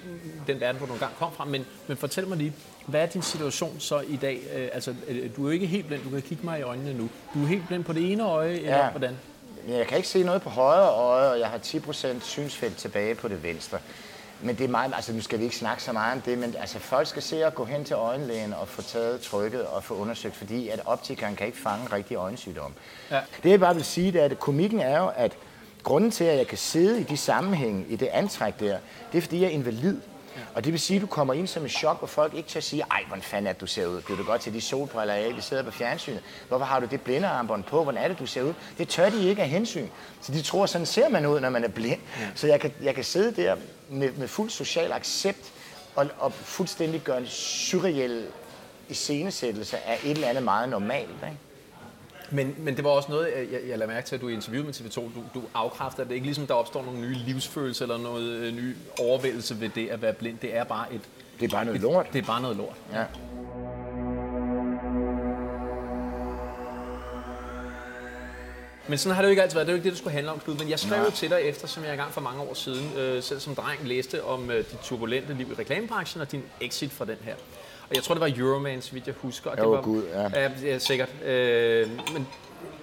den 0.48 0.60
verden, 0.60 0.78
hvor 0.78 0.88
du 0.88 0.94
engang 0.94 1.14
kom 1.20 1.32
fra. 1.34 1.46
Men, 1.46 1.66
men 1.88 1.98
fortæl 1.98 2.28
mig 2.28 2.38
lige, 2.38 2.54
hvad 2.86 3.02
er 3.02 3.06
din 3.06 3.22
situation 3.22 3.80
så 3.80 4.00
i 4.00 4.16
dag? 4.16 4.40
Altså, 4.74 4.96
du 5.36 5.42
er 5.42 5.48
jo 5.48 5.50
ikke 5.50 5.68
helt 5.68 5.88
blind, 5.88 6.04
du 6.04 6.10
kan 6.10 6.22
kigge 6.22 6.46
mig 6.46 6.60
i 6.60 6.62
øjnene 6.62 6.94
nu. 6.94 7.10
Du 7.34 7.44
er 7.44 7.48
helt 7.48 7.68
blind 7.68 7.84
på 7.84 7.94
det 7.94 8.12
ene 8.12 8.24
øje, 8.24 8.60
ja. 8.64 8.90
eller 8.96 9.10
hvordan? 9.66 9.80
Jeg 9.80 9.88
kan 9.88 9.98
ikke 9.98 10.10
se 10.10 10.24
noget 10.24 10.42
på 10.42 10.50
højre 10.50 10.90
øje, 10.90 11.30
og 11.30 11.40
jeg 11.40 11.48
har 11.48 11.58
10% 11.58 12.20
synsfelt 12.20 12.78
tilbage 12.78 13.16
på 13.16 13.28
det 13.28 13.44
venstre. 13.44 13.78
Men 14.42 14.56
det 14.58 14.64
er 14.64 14.68
meget, 14.68 14.94
altså 14.96 15.14
nu 15.14 15.22
skal 15.22 15.40
vi 15.40 15.44
ikke 15.44 15.56
snakke 15.56 15.84
så 15.84 15.92
meget 15.92 16.16
om 16.16 16.22
det, 16.22 16.38
men 16.38 16.56
altså 16.60 16.80
folk 16.80 17.08
skal 17.08 17.22
se 17.22 17.46
at 17.46 17.56
gå 17.56 17.66
hen 17.66 17.86
til 17.86 17.94
øjenlægen 17.94 18.54
og 18.54 18.68
få 18.68 18.82
taget 18.82 19.22
trykket 19.22 19.66
og 19.66 19.84
få 19.84 19.94
undersøgt, 19.94 20.36
fordi 20.36 20.70
at 20.70 20.80
optikeren 20.86 21.36
kan 21.36 21.48
ikke 21.48 21.60
fange 21.60 21.88
rigtig 21.92 22.16
øjensygdom. 22.16 22.74
Ja. 23.12 23.20
Det 23.44 23.50
jeg 23.50 23.60
bare 23.60 23.76
vil 23.76 23.86
sige, 23.86 24.12
det 24.12 24.22
er, 24.22 24.26
at 24.26 24.40
komikken 24.40 24.80
er 24.80 24.98
jo, 24.98 25.12
at 25.16 25.32
grunden 25.84 26.12
til, 26.12 26.24
at 26.24 26.38
jeg 26.38 26.48
kan 26.48 26.58
sidde 26.58 27.00
i 27.00 27.04
de 27.04 27.18
sammenhænge, 27.18 27.86
i 27.90 27.96
det 27.96 28.08
antræk 28.08 28.60
der, 28.60 28.78
det 29.12 29.18
er, 29.18 29.22
fordi 29.22 29.42
jeg 29.42 29.48
er 29.48 29.52
invalid. 29.52 29.98
Og 30.56 30.64
det 30.64 30.74
vil 30.74 30.80
sige, 30.80 30.98
at 30.98 31.02
du 31.02 31.08
kommer 31.08 31.34
ind 31.34 31.48
som 31.48 31.66
et 31.66 31.72
chok, 31.72 31.98
hvor 32.00 32.08
folk 32.08 32.34
ikke 32.34 32.50
til 32.50 32.58
at 32.58 32.64
sige, 32.64 32.84
ej, 32.92 33.04
hvordan 33.08 33.22
fanden 33.22 33.48
er 33.48 33.52
det, 33.52 33.62
du 33.62 33.68
ser 33.68 33.88
ud? 33.88 34.02
Bliver 34.02 34.18
du 34.18 34.24
godt 34.24 34.42
til 34.42 34.54
de 34.54 34.62
solbriller 34.62 35.14
af, 35.14 35.34
de 35.36 35.42
sidder 35.42 35.64
på 35.64 35.72
fjernsynet? 35.72 36.22
Hvorfor 36.48 36.66
har 36.66 36.80
du 36.80 36.88
det 36.92 37.02
blindearmbånd 37.02 37.64
på? 37.64 37.84
Hvordan 37.84 38.04
er 38.04 38.08
det, 38.08 38.20
du 38.20 38.26
ser 38.26 38.44
ud? 38.44 38.54
Det 38.78 38.90
tør 38.90 39.10
de 39.10 39.30
ikke 39.30 39.42
af 39.42 39.50
hensyn. 39.50 39.88
Så 40.22 40.32
de 40.32 40.42
tror, 40.42 40.66
sådan 40.66 40.86
ser 40.86 41.10
man 41.10 41.26
ud, 41.26 41.40
når 41.40 41.50
man 41.50 41.64
er 41.64 41.68
blind. 41.68 42.02
Ja. 42.20 42.28
Så 42.36 42.48
jeg 42.48 42.60
kan, 42.60 42.74
jeg 42.82 42.96
kan 42.96 43.04
sidde 43.04 43.42
der 43.44 43.56
med, 43.90 44.12
med 44.12 44.28
fuld 44.28 44.50
social 44.50 44.92
accept 44.92 45.52
og, 45.96 46.08
og 46.20 46.34
fuldstændig 46.34 47.02
gøre 47.02 47.18
en 47.18 47.28
surreal 47.28 48.28
iscenesættelse 48.90 49.78
af 49.78 50.00
et 50.04 50.12
eller 50.12 50.28
andet 50.28 50.44
meget 50.44 50.70
normalt. 50.70 51.10
Ikke? 51.10 51.38
Men, 52.32 52.56
men 52.58 52.76
det 52.76 52.84
var 52.84 52.90
også 52.90 53.12
noget, 53.12 53.28
jeg, 53.52 53.60
jeg 53.70 53.78
lader 53.78 53.92
mærke 53.92 54.08
til, 54.08 54.16
at 54.16 54.22
du 54.22 54.28
i 54.28 54.34
interviewet 54.34 54.66
med 54.66 54.74
TV2, 54.74 54.96
du, 54.96 55.24
du 55.34 55.44
afkræfter, 55.54 56.04
at 56.04 56.10
det 56.10 56.16
ikke 56.16 56.26
ligesom, 56.26 56.48
der 56.48 56.54
opstår 56.54 56.84
nogle 56.84 57.00
nye 57.00 57.14
livsfølelser 57.14 57.86
eller 57.86 57.98
noget 57.98 58.32
øh, 58.32 58.56
ny 58.56 58.76
overvældelse 59.00 59.62
ved 59.62 59.70
det 59.70 59.88
at 59.88 60.02
være 60.02 60.14
blind. 60.14 60.38
Det 60.38 60.56
er 60.56 60.64
bare 60.64 60.94
et... 60.94 61.02
Det 61.40 61.46
er 61.46 61.50
bare 61.50 61.66
noget 61.66 61.76
et, 61.76 61.82
lort. 61.82 62.08
Det 62.14 62.22
er 62.22 62.26
bare 62.26 62.42
noget 62.42 62.58
lort. 62.58 62.76
Ja. 62.94 63.06
Men 68.88 68.98
sådan 68.98 69.16
har 69.16 69.22
det 69.22 69.28
jo 69.28 69.30
ikke 69.30 69.42
altid 69.42 69.56
været. 69.56 69.68
Det 69.68 69.74
er 69.74 69.76
jo 69.76 69.78
ikke 69.78 69.84
det, 69.84 69.92
det 69.92 70.00
skulle 70.00 70.14
handle 70.14 70.32
om, 70.32 70.40
Knud. 70.40 70.56
Men 70.56 70.70
jeg 70.70 70.80
skrev 70.80 71.04
jo 71.04 71.12
til 71.12 71.30
dig 71.30 71.42
efter, 71.42 71.68
som 71.68 71.84
jeg 71.84 71.92
engang 71.92 72.12
for 72.12 72.22
mange 72.22 72.42
år 72.42 72.54
siden, 72.54 72.98
øh, 72.98 73.24
selv 73.24 73.40
som 73.40 73.56
dreng, 73.56 73.88
læste 73.88 74.24
om 74.24 74.52
øh, 74.52 74.58
dit 74.58 74.80
turbulente 74.84 75.34
liv 75.34 75.52
i 75.52 75.54
reklamebranchen 75.60 76.22
og 76.22 76.32
din 76.32 76.44
exit 76.62 76.92
fra 76.92 77.06
den 77.06 77.18
her. 77.22 77.36
Og 77.90 77.96
jeg 77.96 78.04
tror, 78.04 78.16
det 78.16 78.22
var 78.22 78.32
Euroman, 78.38 78.82
så 78.82 78.94
vidt 78.94 79.08
jeg 79.08 79.16
husker. 79.18 79.50
Og 79.50 79.58
det 79.58 79.64
jo, 79.64 79.70
var, 79.70 79.82
Gud, 79.82 80.04
ja. 80.04 80.42
ja. 80.42 80.52
Ja, 80.64 80.80
sikkert. 80.80 81.10
Øh, 81.26 81.90
men 82.14 82.28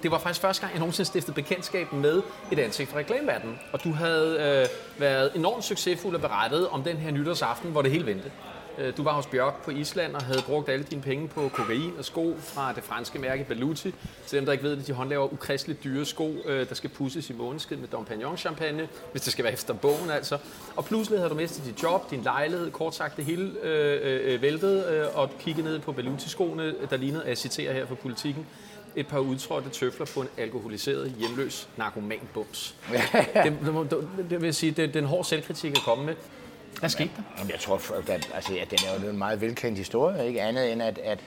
det 0.02 0.10
var 0.10 0.18
faktisk 0.18 0.40
første 0.40 0.60
gang, 0.60 0.72
jeg 0.72 0.80
nogensinde 0.80 1.08
stiftede 1.08 1.34
bekendtskab 1.34 1.92
med 1.92 2.22
et 2.52 2.58
ansigt 2.58 2.90
fra 2.90 2.98
reklameverdenen. 2.98 3.58
Og 3.72 3.84
du 3.84 3.92
havde 3.92 4.36
øh, 4.62 5.00
været 5.00 5.30
enormt 5.34 5.64
succesfuld 5.64 6.14
og 6.14 6.20
berettet 6.20 6.68
om 6.68 6.82
den 6.82 6.96
her 6.96 7.10
nytårsaften, 7.10 7.70
hvor 7.70 7.82
det 7.82 7.90
hele 7.90 8.06
vendte. 8.06 8.30
Øh, 8.78 8.96
du 8.96 9.02
var 9.02 9.12
hos 9.12 9.26
Bjørk 9.26 9.64
på 9.64 9.70
Island 9.70 10.14
og 10.14 10.22
havde 10.22 10.42
brugt 10.46 10.68
alle 10.68 10.84
dine 10.84 11.02
penge 11.02 11.28
på 11.28 11.48
kokain 11.48 11.92
og 11.98 12.04
sko 12.04 12.36
fra 12.38 12.72
det 12.72 12.84
franske 12.84 13.18
mærke 13.18 13.44
Baluti. 13.44 13.94
Til 14.26 14.38
dem, 14.38 14.44
der 14.44 14.52
ikke 14.52 14.64
ved 14.64 14.76
det, 14.76 14.86
de 14.86 14.92
håndlaver 14.92 15.32
ukristeligt 15.32 15.84
dyre 15.84 16.04
sko, 16.04 16.36
øh, 16.46 16.68
der 16.68 16.74
skal 16.74 16.90
pusses 16.90 17.30
i 17.30 17.32
måneskid 17.32 17.76
med 17.76 17.88
Dom 17.88 18.04
Pignon 18.04 18.36
champagne, 18.36 18.88
hvis 19.12 19.22
det 19.22 19.32
skal 19.32 19.44
være 19.44 19.52
efter 19.52 19.74
bogen 19.74 20.10
altså. 20.10 20.38
Og 20.76 20.84
pludselig 20.84 21.18
havde 21.18 21.30
du 21.30 21.34
mistet 21.34 21.64
dit 21.64 21.82
job, 21.82 22.10
din 22.10 22.22
lejlighed, 22.22 22.70
kort 22.70 22.94
sagt 22.94 23.16
det 23.16 23.24
hele 23.24 23.52
øh, 23.62 24.34
øh, 24.34 24.42
væltet, 24.42 24.86
øh, 24.86 25.06
og 25.14 25.30
kiggede 25.40 25.66
ned 25.66 25.78
på 25.78 25.92
Baluti-skoene, 25.92 26.74
der 26.90 26.96
lignede, 26.96 27.24
jeg 27.26 27.38
citerer 27.38 27.72
her 27.72 27.86
fra 27.86 27.94
politikken, 27.94 28.46
et 28.96 29.06
par 29.06 29.18
udtrådte 29.18 29.68
tøfler 29.68 30.06
på 30.14 30.20
en 30.20 30.28
alkoholiseret, 30.38 31.14
hjemløs 31.18 31.68
narkoman-bums. 31.76 32.74
det, 33.44 33.58
det, 33.90 34.30
det, 34.30 34.42
vil 34.42 34.54
sige, 34.54 34.70
det, 34.70 34.88
det 34.88 34.96
er 34.96 35.00
en 35.00 35.08
hård 35.08 35.24
selvkritik 35.24 35.70
at 35.70 35.82
komme 35.84 36.04
med. 36.04 36.14
Hvad 36.80 36.88
skete 36.90 37.10
der? 37.16 37.22
Jamen, 37.38 37.50
jeg 37.50 37.60
tror, 37.60 37.80
at, 38.08 38.30
altså, 38.34 38.52
at 38.62 38.70
den 38.70 38.78
er 38.88 39.04
jo 39.04 39.10
en 39.10 39.18
meget 39.18 39.40
velkendt 39.40 39.78
historie, 39.78 40.26
ikke 40.26 40.42
andet 40.42 40.72
end 40.72 40.82
at, 40.82 40.98
at 40.98 41.18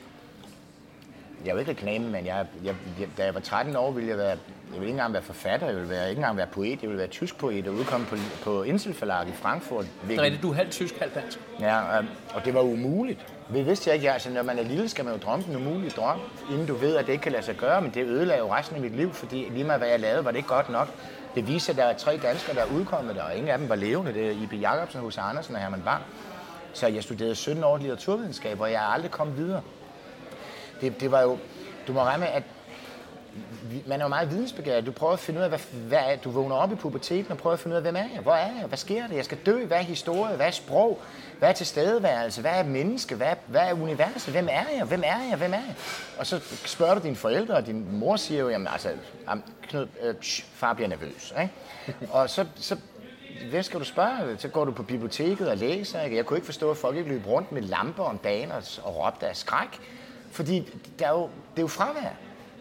jeg 1.46 1.56
vil 1.56 1.60
ikke 1.60 1.72
reklame, 1.72 2.10
men 2.10 2.26
jeg, 2.26 2.46
jeg, 2.64 2.76
jeg, 3.00 3.08
da 3.18 3.26
jeg 3.26 3.34
var 3.34 3.40
13 3.40 3.76
år, 3.76 3.92
ville 3.92 4.10
jeg 4.10 4.18
være, 4.18 4.30
jeg 4.30 4.38
ville 4.72 4.86
ikke 4.86 4.92
engang 4.92 5.14
være 5.14 5.22
forfatter, 5.22 5.68
jeg 5.68 5.76
ville 5.76 5.90
være, 5.90 6.10
ikke 6.10 6.20
engang 6.20 6.38
være 6.38 6.48
poet, 6.48 6.82
jeg 6.82 6.90
ville 6.90 6.98
være 6.98 7.08
tysk 7.08 7.38
poet 7.38 7.68
og 7.68 7.74
udkomme 7.74 8.06
på, 8.06 8.16
på 8.44 8.64
Insel 8.64 8.92
i 8.92 9.32
Frankfurt. 9.34 9.86
Det 10.08 10.18
er 10.18 10.22
rigtigt, 10.22 10.44
du 10.44 10.50
er 10.50 10.56
halvt 10.56 10.72
tysk, 10.72 11.00
halvt 11.00 11.16
dansk. 11.16 11.40
Ja, 11.60 12.00
um, 12.00 12.08
og 12.34 12.46
det 12.46 12.54
var 12.54 12.62
umuligt. 12.62 13.26
Det 13.54 13.66
vidste 13.66 13.90
jeg 13.90 13.96
ikke. 13.96 14.12
Altså, 14.12 14.30
når 14.30 14.44
man 14.44 14.60
er 14.60 14.64
lille, 14.64 14.90
skal 14.90 15.06
man 15.06 15.14
jo 15.14 15.20
drømme 15.20 15.46
den 15.46 15.56
umulige 15.56 15.90
drøm, 15.90 16.20
inden 16.52 16.68
du 16.68 16.76
ved, 16.76 16.96
at 16.96 17.06
det 17.06 17.12
ikke 17.12 17.24
kan 17.24 17.32
lade 17.32 17.44
sig 17.44 17.56
gøre, 17.56 17.82
men 17.82 17.92
det 17.94 18.06
ødelagde 18.06 18.40
jo 18.40 18.56
resten 18.56 18.76
af 18.76 18.82
mit 18.82 18.96
liv, 18.96 19.14
fordi 19.14 19.48
lige 19.52 19.64
meget 19.64 19.80
hvad 19.80 19.90
jeg 19.90 20.00
lavede, 20.00 20.26
var 20.26 20.32
det 20.32 20.38
ikke 20.38 20.50
godt 20.50 20.70
nok. 20.70 20.90
Det 21.36 21.48
viser, 21.48 21.74
at 21.74 21.78
der 21.78 21.84
er 21.84 21.98
tre 21.98 22.18
danskere, 22.24 22.56
der 22.56 22.62
er 22.62 22.72
udkommet 22.72 23.16
der, 23.16 23.24
og 23.24 23.36
ingen 23.36 23.50
af 23.50 23.58
dem 23.58 23.70
var 23.70 23.76
levende. 23.76 24.14
Det 24.14 24.28
er 24.28 24.32
I.B. 24.32 24.54
Jacobsen, 24.62 25.02
hos 25.02 25.18
Andersen 25.18 25.56
og 25.56 25.62
Herman 25.62 25.82
Bang. 25.82 26.04
Så 26.74 26.88
jeg 26.88 27.04
studerede 27.04 27.36
17 27.36 27.64
år 27.64 27.78
litteraturvidenskab, 27.78 28.62
og 28.62 28.72
jeg 28.72 28.84
er 28.84 28.88
aldrig 28.88 29.12
kommet 29.12 29.38
videre. 29.38 29.62
Det, 30.82 31.02
det 31.02 31.12
var 31.12 31.22
jo, 31.22 31.38
du 31.88 31.94
må 31.94 32.04
regne 32.04 32.20
med, 32.20 32.28
at 32.28 32.44
man 33.88 34.00
er 34.00 34.06
jo 34.06 34.10
meget 34.10 34.32
vidensbegæret. 34.32 34.86
Du 34.86 34.92
prøver 34.92 35.14
at 35.14 35.20
finde 35.20 35.40
ud 35.40 35.44
af, 35.44 35.50
hvad, 35.50 35.60
hvad 35.88 36.00
er, 36.00 36.16
du 36.16 36.30
vågner 36.30 36.56
op 36.56 36.72
i 36.72 36.76
puberteten 36.76 37.32
og 37.32 37.38
prøver 37.38 37.54
at 37.54 37.60
finde 37.60 37.74
ud 37.74 37.78
af, 37.78 37.82
hvem 37.82 37.96
er 37.96 38.00
jeg? 38.14 38.20
Hvor 38.22 38.34
er 38.34 38.52
jeg? 38.60 38.66
Hvad 38.68 38.78
sker 38.78 39.08
der? 39.08 39.16
Jeg 39.16 39.26
skal 39.26 39.38
dø. 39.46 39.66
Hvad 39.66 39.78
er 39.78 39.82
historie? 39.82 40.36
Hvad 40.36 40.48
er 40.48 40.52
sprog? 40.52 41.02
Hvad 41.40 41.50
er 41.50 41.54
tilstedeværelse? 41.54 42.42
Hvad 42.42 42.52
er 42.52 42.64
menneske? 42.64 43.16
Hvad 43.16 43.28
er, 43.28 43.36
hvad 43.48 43.62
er 43.62 43.74
universet? 43.74 44.34
Hvem 44.34 44.48
er 44.52 44.64
jeg? 44.78 44.86
Hvem 44.86 45.04
er 45.06 45.22
jeg? 45.30 45.38
Hvem 45.38 45.54
er 45.54 45.58
jeg? 45.58 45.76
Og 46.18 46.28
så 46.28 46.40
spørger 46.66 46.96
du 46.96 47.02
dine 47.04 47.16
forældre, 47.16 47.54
og 47.56 47.66
din 47.66 48.00
mor 48.00 48.16
siger 48.16 48.42
jo, 48.42 48.50
jamen 48.50 48.68
altså, 48.68 48.90
Knud, 49.62 49.88
øh, 50.02 50.16
tsh, 50.16 50.46
far 50.54 50.74
bliver 50.74 50.88
nervøs. 50.88 51.34
Ikke? 51.42 51.54
Og 52.14 52.30
så, 52.30 52.46
så 52.56 52.78
hvad 53.50 53.64
skal 53.64 53.80
du 53.80 53.86
spørge? 53.86 54.38
Så 54.38 54.48
går 54.48 54.66
du 54.66 54.72
på 54.72 54.84
biblioteket 54.84 55.50
og 55.50 55.58
læser. 55.58 56.02
Ikke? 56.02 56.18
Jeg 56.18 56.26
kunne 56.26 56.38
ikke 56.38 56.46
forstå, 56.46 56.72
at 56.72 56.78
folk 56.78 56.98
ikke 56.98 57.10
løb 57.10 57.28
rundt 57.28 57.52
med 57.52 57.62
lamper 57.62 58.04
om 58.04 58.18
dagen 58.18 58.52
og, 58.52 58.64
og 58.84 59.06
råbte 59.06 59.28
af 59.28 59.36
skræk. 59.36 59.80
Fordi 60.32 60.70
der 61.00 61.08
er 61.08 61.12
jo, 61.12 61.22
det 61.24 61.58
er 61.58 61.62
jo 61.62 61.68
fravær. 61.68 62.10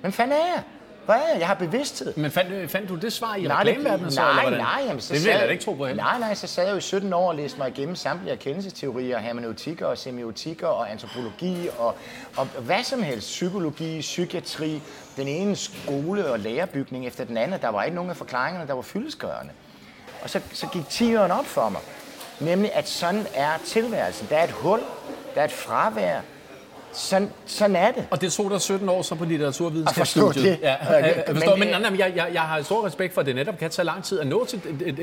Men 0.02 0.12
fanden 0.12 0.32
er 0.32 0.46
jeg? 0.46 0.62
Hvad 1.04 1.16
jeg? 1.38 1.46
Har 1.46 1.54
bevidsthed. 1.54 2.12
Men 2.16 2.30
fandt, 2.30 2.70
fandt 2.70 2.88
du 2.88 2.94
det 2.94 3.12
svar 3.12 3.36
i 3.36 3.48
reklameverdenen 3.48 4.10
så? 4.10 4.20
Nej, 4.20 4.44
eller 4.44 4.58
nej. 4.58 4.82
Jamen, 4.86 5.00
så 5.00 5.14
det 5.14 5.24
vil 5.24 5.30
jeg 5.30 5.40
da 5.40 5.46
ikke 5.46 5.64
tro 5.64 5.74
på 5.74 5.86
heller. 5.86 6.02
Nej, 6.02 6.18
nej, 6.18 6.34
så 6.34 6.46
sad 6.46 6.64
jeg 6.64 6.72
jo 6.72 6.76
i 6.78 6.80
17 6.80 7.12
år 7.12 7.28
og 7.28 7.34
læste 7.34 7.58
mig 7.58 7.68
igennem 7.68 7.96
samtlige 7.96 8.32
erkendelsesteorier, 8.32 9.18
hermeneutikker 9.18 9.86
og 9.86 9.98
semiotikker 9.98 10.66
og 10.66 10.90
antropologi 10.90 11.68
og, 11.78 11.94
og 12.36 12.46
hvad 12.46 12.84
som 12.84 13.02
helst. 13.02 13.28
Psykologi, 13.28 14.00
psykiatri, 14.00 14.82
den 15.16 15.28
ene 15.28 15.56
skole- 15.56 16.30
og 16.30 16.38
lærerbygning 16.38 17.06
efter 17.06 17.24
den 17.24 17.36
anden. 17.36 17.60
Der 17.60 17.68
var 17.68 17.82
ikke 17.82 17.94
nogen 17.94 18.10
af 18.10 18.16
forklaringerne, 18.16 18.66
der 18.66 18.74
var 18.74 18.82
fyldeskørende. 18.82 19.52
Og 20.22 20.30
så, 20.30 20.40
så 20.52 20.66
gik 20.66 20.88
10 20.88 21.16
op 21.16 21.46
for 21.46 21.68
mig. 21.68 21.80
Nemlig, 22.40 22.74
at 22.74 22.88
sådan 22.88 23.26
er 23.34 23.50
tilværelsen. 23.66 24.26
Der 24.30 24.36
er 24.36 24.44
et 24.44 24.50
hul, 24.50 24.80
der 25.34 25.40
er 25.40 25.44
et 25.44 25.52
fravær, 25.52 26.20
sådan, 26.94 27.30
sådan 27.46 27.76
er 27.76 27.90
det. 27.92 28.06
Og 28.10 28.20
det 28.20 28.32
tog 28.32 28.50
dig 28.50 28.60
17 28.60 28.88
år 28.88 29.02
så 29.02 29.14
på 29.14 29.24
At 29.24 29.28
litteraturvidenskabsstudiet. 29.30 30.34
forstå 30.34 30.42
det. 30.50 30.58
Ja, 30.62 30.74
jeg, 30.74 31.04
jeg, 31.16 31.24
men 31.26 31.36
forstår, 31.36 31.56
men, 31.56 31.68
nej, 31.68 31.80
nej, 31.80 31.90
men 31.90 31.98
jeg, 31.98 32.12
jeg, 32.16 32.26
jeg 32.32 32.42
har 32.42 32.62
stor 32.62 32.86
respekt 32.86 33.14
for, 33.14 33.20
at 33.20 33.26
det 33.26 33.34
netop 33.34 33.58
kan 33.58 33.70
tage 33.70 33.86
lang 33.86 34.04
tid 34.04 34.20
at 34.20 34.26
nå 34.26 34.44
til 34.44 34.60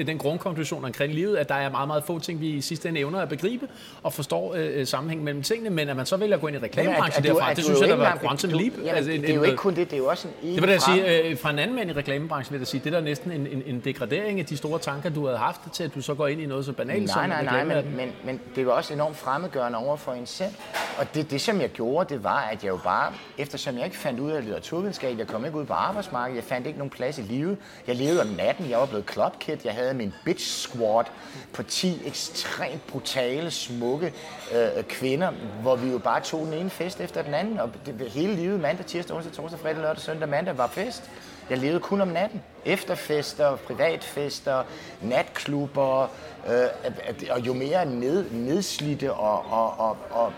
den- 0.08 0.18
grundkonklusion 0.18 0.86
omkring 0.86 1.14
livet, 1.14 1.38
at 1.38 1.50
der 1.50 1.56
er 1.56 1.70
meget, 1.72 1.88
meget 1.88 2.04
få 2.04 2.20
ting, 2.20 2.42
vi 2.42 2.48
i 2.50 2.62
sidste 2.62 2.90
ende 2.90 3.00
evner 3.00 3.20
at 3.20 3.30
begribe 3.30 3.68
og 4.04 4.14
forstår 4.14 4.54
øh, 4.58 4.88
sammenhængen 4.88 5.26
mellem 5.26 5.44
tingene, 5.44 5.70
men 5.70 5.90
at 5.90 5.96
man 5.96 6.06
så 6.06 6.18
vælger 6.18 6.36
at 6.36 6.42
gå 6.42 6.48
ind 6.48 6.56
i 6.56 6.60
reklamebranchen 6.60 7.24
derfra, 7.24 7.52
at 7.52 7.58
det 7.58 7.66
synes 7.66 7.80
jeg, 7.80 7.90
der 7.90 7.96
var 7.96 8.18
quantum 8.22 8.50
leap. 8.50 8.74
Jamen, 8.78 8.90
Altså, 8.90 9.12
en- 9.12 9.22
det 9.22 9.30
er 9.30 9.36
jo 9.36 9.44
ikke 9.44 9.58
kun 9.58 9.76
det, 9.76 9.88
det 9.90 9.94
er 9.94 9.98
jo 9.98 10.08
også 10.08 10.28
en 10.44 10.54
Det 10.56 10.62
vil 10.62 10.70
jeg 10.70 10.82
sige, 10.82 11.30
øh, 11.30 11.38
fra 11.38 11.50
en 11.50 11.60
anden 11.60 11.76
mand 11.76 11.90
i 11.90 11.94
reklamebranchen 11.94 12.54
vil 12.54 12.60
jeg 12.60 12.68
sige, 12.68 12.82
det 12.84 12.94
er 12.94 12.98
der 12.98 13.06
næsten 13.06 13.32
en, 13.32 13.48
en, 13.48 13.64
en 13.66 13.80
degradering 13.80 14.40
af 14.40 14.46
de 14.46 14.58
store 14.58 14.80
tanker, 14.80 15.10
du 15.10 15.26
havde 15.26 15.38
haft, 15.38 15.62
til 15.74 15.84
at 15.84 15.96
du 15.96 16.02
så 16.02 16.14
går 16.14 16.28
ind 16.28 16.42
i 16.42 16.46
noget 16.46 16.66
så 16.66 16.72
banalt 16.72 17.10
som 17.10 17.20
Nej, 17.30 17.44
nej, 17.44 17.64
nej, 17.64 17.64
men, 17.82 17.96
men, 17.98 18.12
men 18.26 18.40
det 18.56 18.66
var 18.66 18.72
også 18.72 18.94
enormt 18.94 19.18
fremmedgørende 19.18 19.78
over 19.78 19.98
for 19.98 20.12
en 20.12 20.26
selv. 20.26 20.52
Og 20.98 21.06
det, 21.14 21.32
det, 21.32 21.42
som 21.42 21.62
jeg 21.62 21.70
gjorde, 21.70 21.81
det 22.10 22.24
var, 22.24 22.40
at 22.40 22.64
jeg 22.64 22.70
jo 22.70 22.80
bare, 22.84 23.14
eftersom 23.38 23.78
jeg 23.78 23.86
ikke 23.86 23.98
fandt 23.98 24.20
ud 24.20 24.32
af 24.32 24.42
litteraturvidenskab, 24.42 25.18
jeg 25.18 25.28
kom 25.28 25.46
ikke 25.46 25.58
ud 25.58 25.66
på 25.66 25.74
arbejdsmarkedet, 25.74 26.36
jeg 26.36 26.44
fandt 26.44 26.68
ikke 26.68 26.80
nogen 26.80 26.90
plads 26.90 27.18
i 27.18 27.22
livet. 27.22 27.58
Jeg 27.88 27.96
levede 27.96 28.22
om 28.22 28.28
natten, 28.28 28.70
jeg 28.70 28.80
var 28.80 28.86
blevet 28.86 29.12
clubkid, 29.12 29.58
jeg 29.64 29.74
havde 29.74 29.94
min 29.94 30.14
bitch 30.26 30.70
squad 30.70 31.06
på 31.54 31.64
10 31.64 32.02
ekstremt 32.06 32.88
brutale, 32.88 33.52
smukke 33.52 34.14
øh, 34.54 34.84
kvinder, 34.84 35.32
hvor 35.62 35.76
vi 35.76 35.92
jo 35.92 35.98
bare 35.98 36.22
tog 36.22 36.46
den 36.46 36.54
ene 36.54 36.70
fest 36.70 37.02
efter 37.02 37.22
den 37.22 37.34
anden, 37.34 37.60
og 37.60 37.70
det, 37.86 38.12
hele 38.12 38.36
livet, 38.36 38.60
mandag, 38.60 38.86
tirsdag, 38.86 39.16
onsdag, 39.16 39.34
torsdag, 39.34 39.60
fredag, 39.60 39.82
lørdag, 39.82 40.02
søndag, 40.02 40.30
mandag, 40.30 40.58
var 40.58 40.68
fest. 40.68 41.12
Jeg 41.50 41.60
levede 41.60 41.80
kun 41.80 42.02
om 42.02 42.08
natten. 42.08 42.42
Efterfester, 42.66 43.56
privatfester, 43.56 44.64
natklubber, 45.02 46.12
øh, 46.48 46.92
og 47.30 47.40
jo 47.40 47.54
mere 47.54 47.86
ned, 47.86 48.32
nedslidte 48.32 49.14
og, 49.14 49.46
og, 49.52 49.80
og, 49.80 49.98
og 50.12 50.34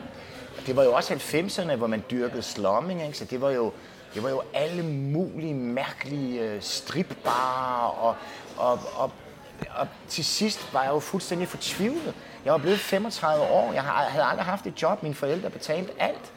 det 0.68 0.76
var 0.76 0.84
jo 0.84 0.94
også 0.94 1.14
90'erne, 1.14 1.76
hvor 1.76 1.88
man 1.88 2.04
dyrkede 2.12 2.42
slumming, 2.42 3.06
ikke? 3.06 3.18
så 3.18 3.26
det 3.26 3.42
var 3.42 3.52
jo, 3.52 3.72
det 4.14 4.24
var 4.24 4.30
jo 4.30 4.42
alle 4.54 4.84
mulige 4.84 5.54
mærkelige 5.54 6.42
øh, 6.42 6.62
stripbarer, 6.62 7.88
og, 7.88 8.16
og, 8.58 8.80
og, 8.96 9.12
og 9.76 9.88
til 10.08 10.26
sidst 10.26 10.74
var 10.74 10.84
jeg 10.84 10.92
jo 10.92 11.00
fuldstændig 11.00 11.48
fortvivlet. 11.48 12.14
Jeg 12.46 12.54
var 12.54 12.60
blevet 12.60 12.80
35 12.80 13.44
år, 13.44 13.74
jeg 13.74 13.84
havde 13.84 14.26
aldrig 14.26 14.46
haft 14.46 14.68
et 14.68 14.82
job, 14.82 15.04
mine 15.04 15.16
forældre 15.16 15.50
betalte 15.50 15.92
alt. 16.00 16.32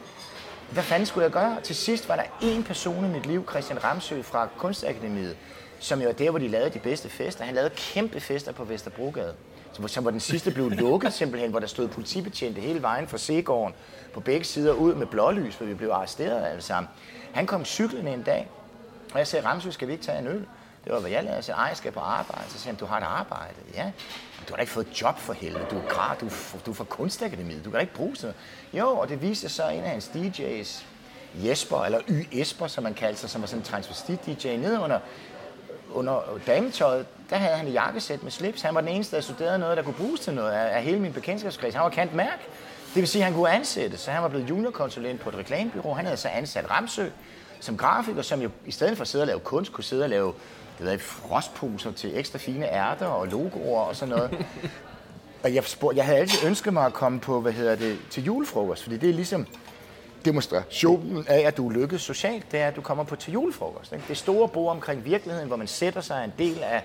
Hvad 0.71 0.83
fanden 0.83 1.05
skulle 1.05 1.23
jeg 1.23 1.31
gøre? 1.31 1.57
Til 1.63 1.75
sidst 1.75 2.09
var 2.09 2.15
der 2.15 2.23
én 2.23 2.63
person 2.63 3.05
i 3.05 3.07
mit 3.07 3.25
liv, 3.25 3.49
Christian 3.49 3.83
Ramsø 3.83 4.21
fra 4.21 4.47
Kunstakademiet, 4.57 5.37
som 5.79 6.01
jo 6.01 6.09
er 6.09 6.13
der, 6.13 6.29
hvor 6.29 6.39
de 6.39 6.47
lavede 6.47 6.69
de 6.69 6.79
bedste 6.79 7.09
fester. 7.09 7.43
Han 7.43 7.55
lavede 7.55 7.69
kæmpe 7.75 8.19
fester 8.19 8.51
på 8.51 8.63
Vesterbrogade, 8.63 9.33
som, 9.73 9.87
som 9.87 10.05
var 10.05 10.11
den 10.11 10.19
sidste 10.19 10.51
blev 10.51 10.69
lukket 10.71 11.13
simpelthen, 11.13 11.49
hvor 11.51 11.59
der 11.59 11.67
stod 11.67 11.87
politibetjente 11.87 12.61
hele 12.61 12.81
vejen 12.81 13.07
fra 13.07 13.17
Segården 13.17 13.75
på 14.13 14.19
begge 14.19 14.45
sider 14.45 14.73
ud 14.73 14.95
med 14.95 15.05
blålys, 15.07 15.55
hvor 15.55 15.67
vi 15.67 15.73
blev 15.73 15.89
arresteret 15.89 16.45
alle 16.45 16.61
sammen. 16.61 16.89
Han 17.33 17.45
kom 17.47 17.65
cyklende 17.65 18.11
en 18.13 18.23
dag, 18.23 18.47
og 19.13 19.19
jeg 19.19 19.27
sagde, 19.27 19.45
Ramsø, 19.47 19.71
skal 19.71 19.87
vi 19.87 19.93
ikke 19.93 20.05
tage 20.05 20.19
en 20.19 20.27
øl? 20.27 20.45
Det 20.83 20.93
var, 20.93 20.99
hvad 20.99 21.11
jeg 21.11 21.23
lavede. 21.23 21.35
Jeg 21.35 21.43
sagde, 21.43 21.57
ej, 21.57 21.65
jeg 21.65 21.77
skal 21.77 21.91
på 21.91 21.99
arbejde. 21.99 22.43
Så 22.49 22.53
sagde 22.59 22.65
han, 22.65 22.75
du 22.75 22.85
har 22.85 22.97
et 22.97 23.03
arbejde. 23.03 23.53
Ja. 23.73 23.83
"Men 23.83 23.93
Du 24.47 24.49
har 24.53 24.55
da 24.55 24.61
ikke 24.61 24.71
fået 24.73 24.87
et 24.87 25.01
job 25.01 25.17
for 25.19 25.33
helvede. 25.33 25.65
Du 25.71 25.77
er, 25.77 25.81
grad, 25.89 26.17
du, 26.21 26.25
er- 26.25 26.59
du 26.65 26.71
er 26.71 26.75
fra 26.75 26.83
Kunstakademiet. 26.83 27.59
Du 27.65 27.69
kan 27.69 27.73
da 27.73 27.81
ikke 27.81 27.93
bruge 27.93 28.15
sådan 28.15 28.35
noget." 28.73 28.81
Jo, 28.83 28.97
og 28.97 29.09
det 29.09 29.21
viste 29.21 29.41
sig 29.41 29.51
så 29.51 29.69
en 29.69 29.83
af 29.83 29.89
hans 29.89 30.11
DJ's, 30.15 30.83
Jesper, 31.47 31.77
eller 31.83 31.99
Y. 32.09 32.27
Esper, 32.31 32.67
som 32.67 32.83
man 32.83 32.93
kaldte 32.93 33.21
sig, 33.21 33.29
som 33.29 33.41
var 33.41 33.47
sådan 33.47 33.59
en 33.61 33.65
transvestit-DJ, 33.65 34.47
nede 34.47 34.79
under, 34.79 34.99
under 35.97 36.39
dametøjet, 36.47 37.05
der 37.29 37.35
havde 37.35 37.55
han 37.55 37.67
et 37.67 37.73
jakkesæt 37.73 38.23
med 38.23 38.31
slips. 38.31 38.61
Han 38.61 38.75
var 38.75 38.81
den 38.81 38.89
eneste, 38.89 39.15
der 39.15 39.21
studerede 39.21 39.59
noget, 39.59 39.77
der 39.77 39.83
kunne 39.83 39.93
bruges 39.93 40.19
til 40.19 40.33
noget 40.33 40.51
af, 40.51 40.77
af 40.77 40.83
hele 40.83 40.99
min 40.99 41.13
bekendtskabskreds. 41.13 41.73
Han 41.73 41.83
var 41.83 41.89
kendt 41.89 42.13
mærk. 42.13 42.39
Det 42.93 43.01
vil 43.01 43.07
sige, 43.07 43.21
at 43.21 43.25
han 43.25 43.33
kunne 43.33 43.49
ansættes, 43.49 43.99
så 43.99 44.11
han 44.11 44.23
var 44.23 44.29
blevet 44.29 44.49
juniorkonsulent 44.49 45.21
på 45.21 45.29
et 45.29 45.35
reklamebyrå. 45.35 45.93
Han 45.93 46.05
havde 46.05 46.17
så 46.17 46.27
ansat 46.27 46.69
Ramsø 46.71 47.09
som 47.59 47.77
grafiker, 47.77 48.21
som 48.21 48.41
jo 48.41 48.49
i 48.65 48.71
stedet 48.71 48.97
for 48.97 49.01
at 49.01 49.07
sidde 49.07 49.23
og 49.23 49.27
lave 49.27 49.39
kunst, 49.39 49.73
kunne 49.73 49.83
sidde 49.83 50.03
og 50.03 50.09
lave 50.09 50.33
det 50.77 50.85
ved 50.85 50.91
jeg, 50.91 51.01
frostposer 51.01 51.91
til 51.91 52.19
ekstra 52.19 52.39
fine 52.39 52.65
ærter 52.73 53.05
og 53.05 53.27
logoer 53.27 53.81
og 53.81 53.95
sådan 53.95 54.15
noget. 54.15 54.45
og 55.43 55.53
jeg, 55.55 55.63
spurgte, 55.63 55.97
jeg 55.97 56.05
havde 56.05 56.19
altid 56.19 56.47
ønsket 56.47 56.73
mig 56.73 56.85
at 56.85 56.93
komme 56.93 57.19
på, 57.19 57.41
hvad 57.41 57.51
hedder 57.51 57.75
det, 57.75 57.97
til 58.09 58.23
julefrokost, 58.23 58.83
fordi 58.83 58.97
det 58.97 59.09
er 59.09 59.13
ligesom 59.13 59.47
demonstrationen 60.25 61.25
af, 61.27 61.39
at 61.47 61.57
du 61.57 61.69
lykkedes 61.69 62.01
socialt, 62.01 62.51
det 62.51 62.59
er, 62.59 62.67
at 62.67 62.75
du 62.75 62.81
kommer 62.81 63.03
på 63.03 63.15
til 63.15 63.33
julefrokost. 63.33 63.91
Ikke? 63.93 64.05
Det 64.07 64.17
store 64.17 64.47
bord 64.47 64.71
omkring 64.71 65.05
virkeligheden, 65.05 65.47
hvor 65.47 65.57
man 65.57 65.67
sætter 65.67 66.01
sig 66.01 66.23
en 66.25 66.33
del 66.45 66.57
af, 66.63 66.81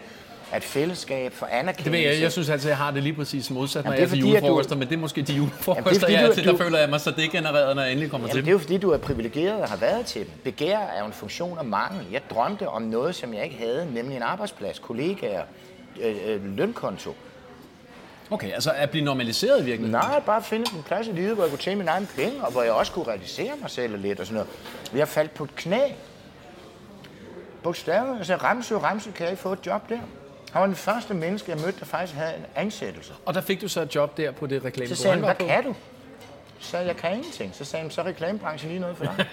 af 0.52 0.56
et 0.56 0.62
fællesskab 0.64 1.32
for 1.32 1.46
anerkendelse. 1.46 1.84
Det 1.84 1.92
ved 1.92 2.12
jeg, 2.12 2.22
jeg 2.22 2.32
synes 2.32 2.50
altid, 2.50 2.68
jeg 2.68 2.76
har 2.76 2.90
det 2.90 3.02
lige 3.02 3.12
præcis 3.14 3.50
modsat, 3.50 3.84
når 3.84 3.92
Jamen, 3.92 4.00
jeg 4.00 4.10
det 4.10 4.16
er 4.16 4.18
er 4.18 4.30
til 4.30 4.36
at 4.36 4.42
du- 4.42 4.46
julefrokoster, 4.46 4.76
men 4.76 4.88
det 4.88 4.94
er 4.94 4.98
måske 4.98 5.22
de 5.22 5.32
julefrokoster, 5.32 5.72
Jamen, 5.74 5.88
det 5.90 5.96
er 5.96 6.00
fordi, 6.00 6.12
jeg 6.12 6.22
er 6.24 6.32
til, 6.34 6.44
der 6.44 6.52
du- 6.52 6.58
føler 6.58 6.78
jeg 6.78 6.90
mig 6.90 7.00
så 7.00 7.10
degenereret, 7.10 7.76
når 7.76 7.82
jeg 7.82 7.92
endelig 7.92 8.10
kommer 8.10 8.28
Jamen, 8.28 8.36
til 8.36 8.44
det 8.44 8.48
er 8.48 8.52
jo 8.52 8.58
fordi, 8.58 8.78
du 8.78 8.90
er 8.90 8.98
privilegeret 8.98 9.62
og 9.62 9.68
har 9.68 9.76
været 9.76 10.06
til 10.06 10.20
dem. 10.20 10.30
Begær 10.44 10.78
er 10.78 11.00
jo 11.00 11.06
en 11.06 11.12
funktion 11.12 11.58
af 11.58 11.64
mangel. 11.64 12.06
Jeg 12.12 12.20
drømte 12.30 12.68
om 12.68 12.82
noget, 12.82 13.14
som 13.14 13.34
jeg 13.34 13.44
ikke 13.44 13.56
havde, 13.56 13.88
nemlig 13.94 14.16
en 14.16 14.22
arbejdsplads, 14.22 14.78
kollegaer, 14.78 15.42
øh, 16.02 16.16
øh, 16.26 16.56
lønkonto. 16.56 17.14
Okay, 18.32 18.52
altså 18.52 18.72
at 18.72 18.90
blive 18.90 19.04
normaliseret 19.04 19.60
i 19.60 19.64
virkeligheden. 19.64 20.06
Nej, 20.08 20.20
bare 20.20 20.42
finde 20.42 20.66
en 20.76 20.82
plads 20.82 21.06
i 21.06 21.12
livet, 21.12 21.34
hvor 21.34 21.44
jeg 21.44 21.50
kunne 21.50 21.58
tjene 21.58 21.78
mine 21.78 21.90
egne 21.90 22.06
penge, 22.16 22.44
og 22.44 22.52
hvor 22.52 22.62
jeg 22.62 22.72
også 22.72 22.92
kunne 22.92 23.08
realisere 23.08 23.52
mig 23.60 23.70
selv 23.70 23.96
lidt 23.96 24.20
og 24.20 24.26
sådan 24.26 24.34
noget. 24.34 24.50
Jeg 24.94 25.08
faldt 25.08 25.34
på 25.34 25.44
et 25.44 25.56
knæ. 25.56 25.80
Bogstaveligt. 27.62 28.18
Jeg 28.18 28.26
sagde, 28.26 28.42
Ramsø, 28.42 28.76
Ramsø, 28.76 29.10
kan 29.10 29.22
jeg 29.24 29.30
ikke 29.30 29.42
få 29.42 29.52
et 29.52 29.66
job 29.66 29.88
der? 29.88 29.98
Han 30.52 30.60
var 30.60 30.66
den 30.66 30.76
første 30.76 31.14
menneske, 31.14 31.50
jeg 31.50 31.60
mødte, 31.60 31.80
der 31.80 31.84
faktisk 31.84 32.18
havde 32.18 32.36
en 32.36 32.44
ansættelse. 32.54 33.12
Og 33.26 33.34
der 33.34 33.40
fik 33.40 33.60
du 33.60 33.68
så 33.68 33.80
et 33.80 33.94
job 33.94 34.16
der 34.16 34.30
på 34.30 34.46
det 34.46 34.64
reklame. 34.64 34.88
Så 34.88 34.94
sagde 34.94 35.14
han, 35.16 35.24
hvad 35.24 35.34
kan 35.34 35.64
du? 35.64 35.74
Så 36.62 36.70
sagde 36.70 36.86
jeg, 36.86 36.96
kan 36.96 37.12
ingenting. 37.12 37.54
Så 37.54 37.64
sagde 37.64 37.82
han, 37.82 37.90
så 37.90 38.00
er 38.00 38.04
reklamebranchen 38.04 38.70
lige 38.70 38.80
noget 38.80 38.96
for 38.96 39.04
dig. 39.04 39.26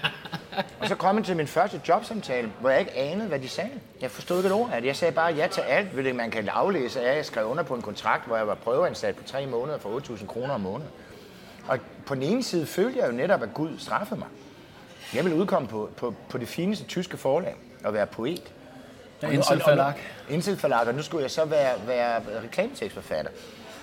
og 0.80 0.88
så 0.88 0.96
kom 0.96 1.18
jeg 1.18 1.26
til 1.26 1.36
min 1.36 1.48
første 1.48 1.82
jobsamtale, 1.88 2.52
hvor 2.60 2.70
jeg 2.70 2.80
ikke 2.80 2.98
anede, 2.98 3.28
hvad 3.28 3.40
de 3.40 3.50
sagde. 3.50 3.72
Jeg 4.02 4.12
forstod 4.12 4.38
ikke 4.38 4.48
et 4.48 4.54
ord 4.54 4.70
af 4.74 4.82
det. 4.82 4.88
Jeg 4.88 4.96
sagde 4.96 5.14
bare 5.14 5.34
ja 5.34 5.48
til 5.48 5.62
alt, 5.62 5.88
hvilket 5.88 6.16
man 6.16 6.32
kan 6.32 6.50
aflæse 6.50 7.02
af. 7.02 7.16
Jeg 7.16 7.26
skrev 7.26 7.46
under 7.46 7.64
på 7.64 7.76
en 7.76 7.82
kontrakt, 7.82 8.28
hvor 8.28 8.38
jeg 8.38 8.48
var 8.48 8.56
prøveansat 8.56 9.16
på 9.16 9.24
tre 9.24 9.46
måneder 9.46 9.78
for 9.78 10.00
8.000 10.00 10.26
kroner 10.26 10.54
om 10.54 10.62
måneden. 10.62 10.92
Og 11.68 11.80
på 12.06 12.16
den 12.16 12.24
ene 12.24 12.44
side 12.44 12.66
følte 12.66 13.00
jeg 13.00 13.08
jo 13.08 13.12
netop, 13.12 13.44
at 13.44 13.54
Gud 13.54 13.70
straffede 13.80 14.20
mig. 14.20 14.28
Jeg 15.14 15.24
ville 15.24 15.38
udkomme 15.38 15.68
på, 15.68 15.90
på, 15.98 16.14
på 16.30 16.38
det 16.38 16.48
fineste 16.48 16.86
tyske 16.86 17.18
forlag 17.18 17.56
og 17.84 17.94
være 17.94 18.08
poet. 18.08 18.54
Ja, 19.22 19.30
Insel. 19.30 19.62
Indtil 20.30 20.58
Falak, 20.58 20.88
og 20.88 20.94
nu 20.94 21.02
skulle 21.02 21.24
jeg 21.24 21.32
så 21.32 21.46
være, 21.46 21.88
være 21.88 22.22
reklametekstforfatter. 22.44 23.32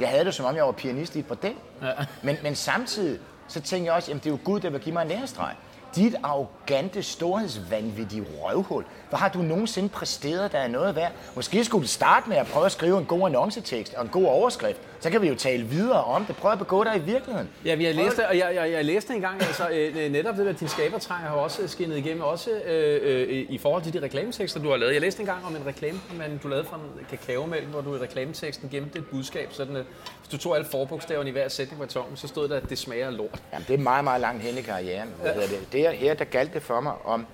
Jeg 0.00 0.08
havde 0.08 0.24
det, 0.24 0.34
som 0.34 0.46
om 0.46 0.56
jeg 0.56 0.64
var 0.64 0.72
pianist 0.72 1.16
i 1.16 1.18
et 1.18 1.26
bordel. 1.26 1.54
Ja. 1.82 1.92
Men, 2.22 2.36
men 2.42 2.54
samtidig, 2.54 3.20
så 3.48 3.60
tænkte 3.60 3.86
jeg 3.86 3.94
også, 3.94 4.10
jamen 4.10 4.18
det 4.18 4.26
er 4.26 4.30
jo 4.30 4.38
Gud, 4.44 4.60
der 4.60 4.70
vil 4.70 4.80
give 4.80 4.92
mig 4.92 5.02
en 5.02 5.08
lærestreg. 5.08 5.54
Dit 5.96 6.14
arrogante, 6.22 7.02
storhedsvanvittige 7.02 8.26
røvhul. 8.40 8.84
Hvad 9.08 9.18
har 9.18 9.28
du 9.28 9.38
nogensinde 9.38 9.88
præsteret, 9.88 10.52
der 10.52 10.58
er 10.58 10.68
noget 10.68 10.96
værd? 10.96 11.12
Måske 11.34 11.64
skulle 11.64 11.82
du 11.82 11.88
starte 11.88 12.28
med 12.28 12.36
at 12.36 12.46
prøve 12.46 12.66
at 12.66 12.72
skrive 12.72 12.98
en 12.98 13.04
god 13.04 13.26
annoncetekst 13.26 13.94
og 13.94 14.02
en 14.02 14.08
god 14.08 14.26
overskrift. 14.26 14.80
Så 15.00 15.10
kan 15.10 15.22
vi 15.22 15.28
jo 15.28 15.34
tale 15.34 15.64
videre 15.64 16.04
om 16.04 16.24
det. 16.24 16.36
Prøv 16.36 16.52
at 16.52 16.58
begå 16.58 16.84
dig 16.84 16.96
i 16.96 17.00
virkeligheden. 17.00 17.48
Ja, 17.64 17.74
vi 17.74 17.84
har 17.84 17.92
læst 17.92 18.16
det, 18.16 18.26
og 18.26 18.38
jeg, 18.38 18.54
jeg, 18.54 18.70
jeg 18.70 18.84
læste 18.84 19.14
engang, 19.14 19.42
altså 19.42 19.68
øh, 19.68 20.12
netop 20.12 20.36
det 20.36 20.46
der, 20.46 20.52
din 20.52 20.68
skabertræng 20.68 21.20
har 21.20 21.36
også 21.36 21.68
skinnet 21.68 21.96
igennem, 21.96 22.22
også 22.22 22.50
øh, 22.50 23.00
øh, 23.02 23.46
i 23.48 23.58
forhold 23.58 23.82
til 23.82 23.92
de 23.92 24.02
reklametekster, 24.02 24.62
du 24.62 24.70
har 24.70 24.76
lavet. 24.76 24.92
Jeg 24.92 25.00
læste 25.00 25.20
engang 25.20 25.44
om 25.46 25.56
en 25.56 25.66
reklame, 25.66 26.00
man, 26.18 26.40
du 26.42 26.48
lavede 26.48 26.66
fra 26.66 26.76
en 26.76 27.06
kakaomælk, 27.10 27.66
hvor 27.66 27.80
du 27.80 27.96
i 27.96 27.98
reklameteksten 27.98 28.68
gemte 28.68 28.98
et 28.98 29.06
budskab, 29.06 29.48
sådan 29.52 29.76
at 29.76 29.84
hvis 30.20 30.28
du 30.32 30.38
tog 30.38 30.56
alle 30.56 30.66
forbogstaverne 30.70 31.28
i 31.28 31.32
hver 31.32 31.48
sætning 31.48 31.80
på 31.80 31.86
tongen, 31.86 32.16
så 32.16 32.28
stod 32.28 32.48
der, 32.48 32.56
at 32.56 32.70
det 32.70 32.78
smager 32.78 33.10
lort. 33.10 33.42
Jamen, 33.52 33.64
det 33.68 33.74
er 33.74 33.78
meget, 33.78 34.04
meget 34.04 34.20
langt 34.20 34.42
hen 34.42 34.58
i 34.58 34.62
karrieren. 34.62 35.08
Hvad 35.22 35.32
hedder 35.32 35.48
det? 35.48 35.72
det 35.72 35.96
her, 35.96 36.14
der 36.14 36.24
galt 36.24 36.54
det 36.54 36.62
for 36.62 36.80
mig 36.80 36.92
om, 37.04 37.26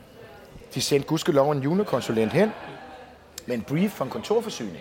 de 0.74 0.82
sendte 0.82 1.08
gudskelov 1.08 1.50
en 1.50 1.62
juniorkonsulent 1.62 2.32
hen 2.32 2.52
med 3.46 3.56
en 3.56 3.62
brief 3.62 3.90
fra 3.90 4.04
en 4.04 4.10
kontorforsyning. 4.10 4.78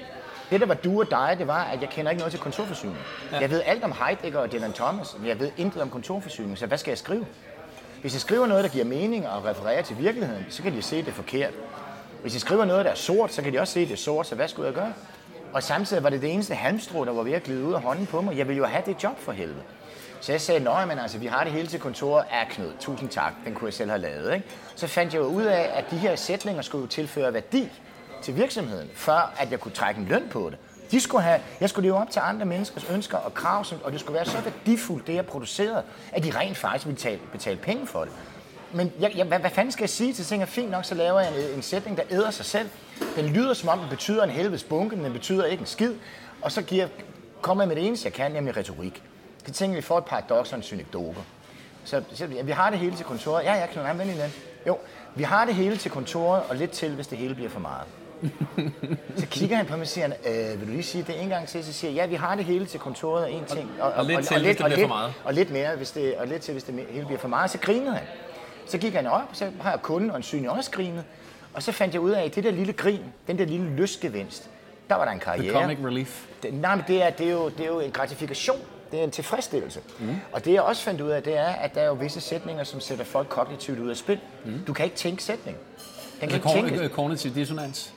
Det, 0.52 0.62
der 0.62 0.66
var 0.66 0.74
du 0.74 1.00
og 1.00 1.12
dig, 1.12 1.36
det 1.40 1.48
var, 1.48 1.64
at 1.64 1.82
jeg 1.82 1.90
kender 1.90 2.12
ikke 2.12 2.20
noget 2.20 2.32
til 2.32 2.42
kontorforsyning. 2.42 2.98
Ja. 3.32 3.40
Jeg 3.40 3.50
ved 3.50 3.62
alt 3.66 3.84
om 3.84 3.94
Heidegger 4.06 4.40
og 4.40 4.52
Dylan 4.52 4.74
Thomas, 4.74 5.16
men 5.20 5.28
jeg 5.28 5.40
ved 5.40 5.52
intet 5.58 5.82
om 5.82 5.90
kontorforsyning, 5.90 6.58
så 6.58 6.66
hvad 6.66 6.78
skal 6.78 6.92
jeg 6.92 6.98
skrive? 6.98 7.26
Hvis 8.02 8.14
jeg 8.14 8.22
skriver 8.22 8.48
noget, 8.48 8.64
der 8.64 8.70
giver 8.70 8.86
mening 8.86 9.30
og 9.30 9.46
refererer 9.46 9.82
til 9.82 9.98
virkeligheden, 9.98 10.46
så 10.50 10.64
kan 10.64 10.74
de 10.74 10.82
se, 10.82 10.98
det 10.98 11.08
er 11.08 11.12
forkert. 11.12 11.54
Hvis 12.22 12.34
jeg 12.34 12.42
skriver 12.42 12.66
noget, 12.66 12.86
der 12.86 12.92
er 12.92 12.96
sort, 12.96 13.34
så 13.34 13.42
kan 13.42 13.54
de 13.54 13.60
også 13.60 13.74
se, 13.74 13.80
det 13.80 13.92
er 13.92 13.98
sort, 13.98 14.28
så 14.28 14.36
hvad 14.36 14.48
skulle 14.48 14.66
jeg 14.66 14.76
gøre? 14.76 14.94
Og 15.54 15.64
samtidig 15.64 16.04
var 16.04 16.10
det 16.10 16.22
det 16.22 16.34
eneste 16.34 16.56
halmstrå, 16.56 17.06
der 17.06 17.14
var 17.14 17.24
ved 17.24 17.34
at 17.34 17.44
glide 17.44 17.66
ud 17.66 17.74
af 17.74 17.82
hånden 17.82 18.06
på 18.06 18.22
mig. 18.22 18.38
Jeg 18.38 18.48
ville 18.48 18.58
jo 18.58 18.66
have 18.66 18.84
det 18.86 19.04
job 19.04 19.20
for 19.20 19.32
helvede. 19.32 19.62
Så 20.22 20.32
jeg 20.32 20.42
sagde, 20.42 20.64
nej, 20.64 20.86
men 20.86 21.00
altså, 21.00 21.18
vi 21.18 21.26
har 21.26 21.44
det 21.44 21.54
hele 21.54 21.68
til 21.68 21.80
kontoret. 21.80 22.26
Ja, 22.32 22.46
Knud, 22.50 22.72
tusind 22.80 23.10
tak. 23.10 23.34
Den 23.46 23.54
kunne 23.54 23.66
jeg 23.66 23.74
selv 23.74 23.90
have 23.90 24.02
lavet. 24.02 24.34
Ikke? 24.34 24.46
Så 24.76 24.88
fandt 24.88 25.14
jeg 25.14 25.20
jo 25.20 25.26
ud 25.26 25.44
af, 25.44 25.72
at 25.74 25.92
de 25.92 25.98
her 25.98 26.16
sætninger 26.16 26.62
skulle 26.62 26.88
tilføre 26.88 27.34
værdi 27.34 27.70
til 28.22 28.36
virksomheden, 28.36 28.90
før 28.94 29.34
at 29.38 29.52
jeg 29.52 29.60
kunne 29.60 29.72
trække 29.72 30.02
en 30.02 30.08
løn 30.08 30.24
på 30.32 30.50
det. 30.50 30.58
De 30.92 31.00
skulle 31.00 31.24
have, 31.24 31.42
jeg 31.62 31.70
skulle 31.70 31.88
leve 31.90 31.98
op 31.98 32.10
til 32.10 32.20
andre 32.20 32.46
menneskers 32.46 32.86
ønsker 32.90 33.18
og 33.18 33.34
krav, 33.34 33.66
og 33.84 33.92
det 33.92 34.00
skulle 34.00 34.16
være 34.16 34.26
så 34.26 34.38
værdifuldt, 34.42 35.08
det 35.08 35.16
jeg 35.16 35.26
producerede, 35.26 35.84
at 36.12 36.24
de 36.24 36.32
rent 36.40 36.58
faktisk 36.58 36.86
ville 36.86 36.96
betale, 36.96 37.20
betale 37.32 37.58
penge 37.58 37.88
for 37.88 38.04
det. 38.04 38.14
Men 38.74 38.92
jeg, 39.00 39.12
jeg, 39.16 39.26
hvad, 39.26 39.40
hvad 39.40 39.50
fanden 39.50 39.72
skal 39.72 39.84
jeg 39.84 39.90
sige 39.90 40.14
til 40.14 40.26
ting? 40.26 40.48
Fint 40.48 40.72
nok, 40.72 40.86
så 40.86 40.96
laver 40.96 41.20
jeg 41.20 41.30
en, 41.30 41.56
en 41.56 41.62
sætning, 41.62 41.98
der 41.98 42.04
æder 42.10 42.32
sig 42.32 42.46
selv. 42.46 42.70
Den 43.16 43.26
lyder 43.26 43.54
som 43.54 43.70
om, 43.70 43.80
den 43.80 43.90
betyder 43.90 44.24
en 44.24 44.30
helvedes 44.30 44.64
bunke, 44.64 44.96
men 44.96 45.06
den 45.06 45.14
betyder 45.14 45.46
ikke 45.46 45.62
en 45.62 45.68
skid. 45.68 45.94
Og 46.42 46.52
så 46.52 46.62
giver, 46.62 46.88
kommer 47.42 47.64
jeg 47.64 47.68
med 47.68 47.76
det 47.76 47.88
eneste, 47.88 48.06
jeg 48.06 48.14
kan, 48.14 48.32
nemlig 48.32 48.58
retorik. 48.58 49.04
Det 49.46 49.54
tænker 49.54 49.76
vi 49.76 49.82
får 49.82 49.98
et 49.98 50.06
paradoks 50.06 50.52
og 50.52 50.58
en 50.58 50.64
synekdoke. 50.64 51.18
Så, 51.84 52.04
så 52.14 52.26
vi 52.26 52.52
har 52.52 52.70
det 52.70 52.80
hele 52.80 52.96
til 52.96 53.06
kontoret. 53.06 53.44
Ja, 53.44 53.54
ja, 53.54 53.66
kan 53.66 53.86
han 53.86 54.00
venlig 54.00 54.18
den. 54.18 54.34
Jo, 54.68 54.78
vi 55.16 55.24
har 55.24 55.46
det 55.46 55.56
hele 55.56 55.78
til 55.78 55.92
kontoret, 55.92 56.44
og 56.50 56.56
lidt 56.56 56.72
til, 56.72 56.96
hvis 56.96 57.08
det 57.08 57.18
hele 57.18 57.36
bliver 57.36 57.50
for 57.50 57.60
meget 57.60 57.88
så 59.16 59.26
kigger 59.30 59.56
han 59.58 59.66
på 59.66 59.74
mig 59.74 59.82
og 59.82 59.88
siger, 59.88 60.08
øh, 60.08 60.60
vil 60.60 60.68
du 60.68 60.72
lige 60.72 60.84
sige 60.84 61.04
det 61.08 61.22
en 61.24 61.30
gang 61.30 61.48
til? 61.48 61.64
Så 61.64 61.74
siger 61.74 61.92
jeg, 61.92 61.96
ja, 62.02 62.06
vi 62.06 62.16
har 62.16 62.36
det 62.36 62.46
hele 62.46 62.66
til 62.66 62.80
kontoret 62.80 63.24
og 63.24 63.32
en 63.32 63.46
ting. 63.46 63.70
Og, 63.80 63.92
og 63.92 64.06
lidt 64.06 64.28
til, 64.28 64.40
hvis 64.42 64.48
det 64.48 64.56
bliver 64.58 64.70
lidt, 64.70 64.80
for 64.82 64.88
meget. 64.88 65.14
Og 65.24 65.34
lidt 65.34 65.52
mere, 65.52 65.76
hvis 65.76 65.92
det, 65.92 66.16
og 66.16 66.28
lidt 66.28 66.42
til, 66.42 66.52
hvis 66.52 66.64
det 66.64 66.86
hele 66.90 67.06
bliver 67.06 67.20
for 67.20 67.28
meget. 67.28 67.52
Så 67.52 67.58
grinede 67.58 67.92
han. 67.96 68.04
Så 68.68 68.78
gik 68.78 68.94
han 68.94 69.08
op, 69.08 69.22
og 69.30 69.36
så 69.36 69.52
har 69.62 69.72
jeg 69.72 69.82
kunden 69.82 70.12
og 70.12 70.18
en 70.18 70.24
syn 70.24 70.46
også 70.46 70.72
grinet. 70.72 71.04
Og 71.54 71.64
så 71.64 71.72
fandt 71.72 71.94
jeg 71.94 72.02
ud 72.02 72.12
af, 72.12 72.24
at 72.26 72.36
det 72.36 72.44
der 72.44 72.52
lille 72.52 72.74
grin, 72.74 73.02
den 73.28 73.38
der 73.38 73.46
lille 73.46 73.70
lystgevinst, 73.70 74.50
der 74.90 74.96
var 74.96 75.06
der 75.06 75.12
en 75.12 75.20
karriere. 75.20 75.54
The 75.54 75.62
comic 75.62 75.78
relief. 75.86 76.26
Det, 76.44 76.54
nej, 76.54 76.76
men 76.76 76.84
det 76.88 77.04
er, 77.04 77.10
det, 77.10 77.28
er 77.28 77.32
jo, 77.32 77.50
det 77.50 77.60
er 77.60 77.68
jo 77.68 77.80
en 77.80 77.92
gratifikation. 77.92 78.58
Det 78.92 79.00
er 79.00 79.04
en 79.04 79.12
tilfredsstillelse. 79.12 79.80
Mm. 80.00 80.16
Og 80.32 80.46
det 80.46 80.54
jeg 80.54 80.62
også 80.62 80.84
fandt 80.84 81.02
ud 81.02 81.10
af, 81.10 81.24
det 81.24 81.38
er, 81.38 81.46
at 81.48 81.76
der 81.76 81.82
er 81.82 81.86
jo 81.86 81.94
visse 81.94 82.22
sætninger, 82.22 82.64
som 82.64 82.80
sætter 82.80 83.06
folk 83.06 83.28
kognitivt 83.30 83.80
ud 83.80 83.90
af 83.90 83.98
spil. 83.98 84.20
Mm. 84.46 84.60
Du 84.68 84.74
kan 84.74 84.86
ikke 84.86 84.98
tænke 84.98 85.24
sætning. 85.24 85.58
Den 86.22 86.30
kan 86.30 86.42
Altså 86.42 86.58
ikke 86.58 86.70
tænke. 86.70 86.96
cognitive 86.96 87.34
dissonans. 87.34 87.94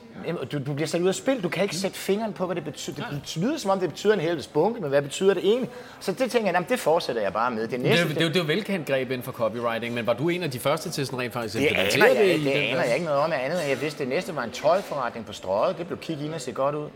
Du, 0.53 0.59
du 0.59 0.73
bliver 0.75 0.87
sat 0.87 1.01
ud 1.01 1.09
af 1.09 1.15
spil. 1.15 1.43
Du 1.43 1.49
kan 1.49 1.63
ikke 1.63 1.77
sætte 1.77 1.97
fingeren 1.99 2.33
på, 2.33 2.47
hvad 2.47 2.57
det 2.57 2.65
betyder. 2.65 3.05
Det 3.11 3.37
lyder 3.37 3.59
som 3.59 3.71
om, 3.71 3.81
det 3.81 3.89
betyder 3.89 4.15
en 4.15 4.21
helvedes 4.21 4.47
bunke, 4.47 4.81
men 4.81 4.91
hvad 4.91 5.03
betyder 5.03 5.35
det 5.35 5.45
egentlig? 5.45 5.71
Så 6.01 6.13
det 6.13 6.19
tænker 6.19 6.39
jeg, 6.49 6.55
jamen, 6.55 6.69
det 6.69 6.79
fortsætter 6.81 7.23
jeg 7.23 7.33
bare 7.33 7.51
med. 7.51 7.63
Det 7.63 7.71
Det 7.71 7.81
næste, 7.81 8.05
er, 8.05 8.09
det, 8.09 8.17
er, 8.19 8.23
jo- 8.23 8.29
det 8.29 8.37
er 8.37 8.41
jo 8.41 8.47
velkendt 8.47 8.87
greb 8.87 9.11
inden 9.11 9.23
for 9.23 9.33
copywriting, 9.33 9.95
men 9.95 10.07
var 10.07 10.13
du 10.13 10.29
en 10.29 10.43
af 10.43 10.51
de 10.51 10.59
første 10.59 10.91
til 10.91 11.07
sådan 11.07 11.19
rent 11.19 11.33
faktisk 11.33 11.55
det, 11.55 11.67
aner 11.67 12.07
jeg, 12.07 12.25
det 12.25 12.39
den 12.41 12.49
aner 12.49 12.83
jeg 12.85 12.95
ikke 12.95 13.07
noget 13.07 13.21
om. 13.21 13.33
Andet, 13.33 13.69
jeg 13.69 13.81
vidste, 13.81 13.99
det 13.99 14.09
næste 14.09 14.37
var 14.37 14.43
en 14.43 14.51
tøjforretning 14.51 15.27
på 15.27 15.33
strøget. 15.33 15.79
Det 15.79 15.87
blev 15.87 15.99
kig 15.99 16.25
ind 16.25 16.35
og 16.35 16.41
se 16.41 16.53
godt 16.53 16.75
ud. 16.75 16.89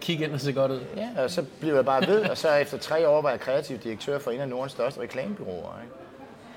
Kig 0.00 0.22
ind 0.22 0.32
og 0.32 0.40
se 0.40 0.52
godt 0.52 0.70
ud. 0.70 0.80
Ja, 0.96 1.22
og 1.22 1.30
så 1.30 1.44
blev 1.60 1.74
jeg 1.74 1.84
bare 1.84 2.06
ved, 2.06 2.20
og 2.22 2.38
så 2.38 2.54
efter 2.54 2.78
tre 2.78 3.08
år 3.08 3.22
var 3.22 3.30
jeg 3.30 3.40
kreativ 3.40 3.78
direktør 3.78 4.18
for 4.18 4.30
en 4.30 4.40
af 4.40 4.48
Nordens 4.48 4.72
største 4.72 5.00
reklamebyråer. 5.00 5.80
Ikke? 5.82 5.94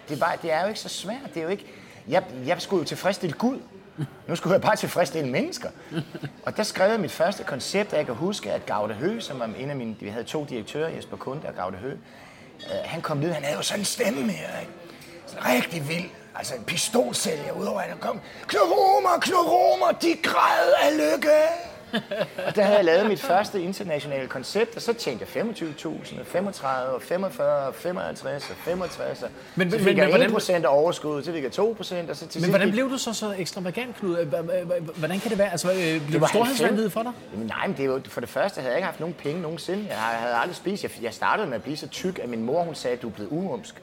Det, 0.10 0.16
er 0.16 0.20
bare, 0.20 0.34
det 0.42 0.52
er 0.54 0.62
jo 0.62 0.68
ikke 0.68 0.80
så 0.80 0.90
svært. 0.90 1.16
Det 1.34 1.38
er 1.40 1.44
jo 1.44 1.50
ikke... 1.50 1.66
Jeg, 2.08 2.24
jeg 2.46 2.62
skulle 2.62 2.80
jo 2.82 2.86
tilfredsstille 2.86 3.36
Gud. 3.38 3.58
Nu 4.28 4.36
skulle 4.36 4.54
jeg 4.54 4.62
bare 4.62 4.76
tilfredsstille 4.76 5.30
mennesker. 5.30 5.70
Og 6.46 6.58
der 6.58 6.64
skrev 6.64 6.90
jeg 6.92 7.00
mit 7.00 7.12
første 7.12 7.44
koncept, 7.44 7.92
og 7.92 7.98
jeg 7.98 8.06
kan 8.06 8.16
huske, 8.16 8.52
at 8.52 8.66
Gavde 8.66 8.94
Hø, 8.94 9.20
som 9.20 9.40
var 9.40 9.50
en 9.58 9.70
af 9.70 9.76
mine... 9.76 9.96
Vi 10.00 10.10
havde 10.10 10.24
to 10.24 10.46
direktører, 10.50 10.90
Jesper 10.90 11.18
Kunde 11.18 11.48
og 11.48 11.56
Gavde 11.56 11.78
Hø. 11.78 11.92
Øh, 11.92 11.98
han 12.86 13.02
kom 13.02 13.18
ned, 13.18 13.32
han 13.32 13.44
havde 13.44 13.58
jo 13.58 13.64
sådan 13.64 13.82
en 13.82 13.86
stemme 13.86 14.32
her, 14.32 14.60
ikke? 14.60 14.72
Sådan 15.28 15.46
rigtig 15.46 15.90
vild. 15.90 16.10
Altså 16.36 16.56
en 16.56 16.64
pistolsælger 16.64 17.52
udover, 17.52 17.80
han 17.80 17.98
kom. 17.98 18.20
Knud 18.48 18.62
Romer, 19.36 19.92
de 19.92 20.16
græd 20.24 20.74
af 20.84 20.98
lykke. 20.98 21.38
Og 22.48 22.56
der 22.56 22.62
havde 22.64 22.78
jeg 22.78 22.86
lavet 22.86 23.06
mit 23.08 23.20
første 23.22 23.62
internationale 23.62 24.28
koncept, 24.28 24.76
og 24.76 24.82
så 24.82 24.94
tjente 24.94 25.26
jeg 25.36 25.44
25.000, 25.44 26.20
og 26.20 26.26
35, 26.26 26.96
og 26.96 27.02
45, 27.02 27.68
og 27.68 27.76
55, 27.76 28.50
og 28.50 28.56
65. 28.56 29.24
Og 29.24 29.30
Men- 29.56 29.72
så 29.72 29.78
men- 29.78 29.86
fik 29.86 29.96
men 29.96 29.98
jeg 29.98 30.08
hvordan- 30.10 30.30
1% 30.32 30.66
af 30.66 30.70
overskud, 30.78 31.24
så 31.24 31.32
fik 31.32 31.44
jeg 31.44 31.52
2%, 31.52 31.62
og 31.62 31.76
så 31.78 31.88
til 31.88 32.00
Men 32.10 32.16
sidst 32.32 32.50
hvordan 32.50 32.68
gik- 32.68 32.72
blev 32.74 32.90
du 32.90 32.98
så 32.98 33.14
så 33.14 33.34
ekstravagant, 33.38 33.96
Knud? 33.96 34.26
Hvordan 34.96 35.20
kan 35.20 35.30
det 35.32 35.38
være? 35.40 35.52
Altså, 35.52 35.72
øh, 35.72 35.78
blev 35.78 36.02
Det 36.12 36.22
var 36.22 36.28
storhedsvanvid 36.28 36.84
90. 36.84 36.94
for 36.94 37.04
dig? 37.04 37.12
Jamen, 37.34 37.48
nej, 37.48 37.68
men 37.68 37.78
det 37.78 37.86
jo, 37.86 38.02
for 38.08 38.22
det 38.22 38.30
første 38.30 38.62
havde 38.62 38.72
jeg 38.72 38.78
ikke 38.78 38.86
haft 38.86 39.00
nogen 39.00 39.16
penge 39.16 39.42
nogensinde. 39.42 39.86
Jeg 39.90 39.98
havde 39.98 40.36
aldrig 40.36 40.56
spist. 40.56 40.84
Jeg, 40.84 40.92
jeg 41.02 41.14
startede 41.14 41.48
med 41.48 41.56
at 41.56 41.64
blive 41.64 41.78
så 41.78 41.88
tyk, 41.88 42.20
at 42.20 42.30
min 42.30 42.44
mor 42.44 42.64
hun 42.64 42.76
sagde, 42.76 42.96
at 42.96 43.02
du 43.02 43.08
er 43.08 43.12
blevet 43.12 43.30
uumsk. 43.32 43.76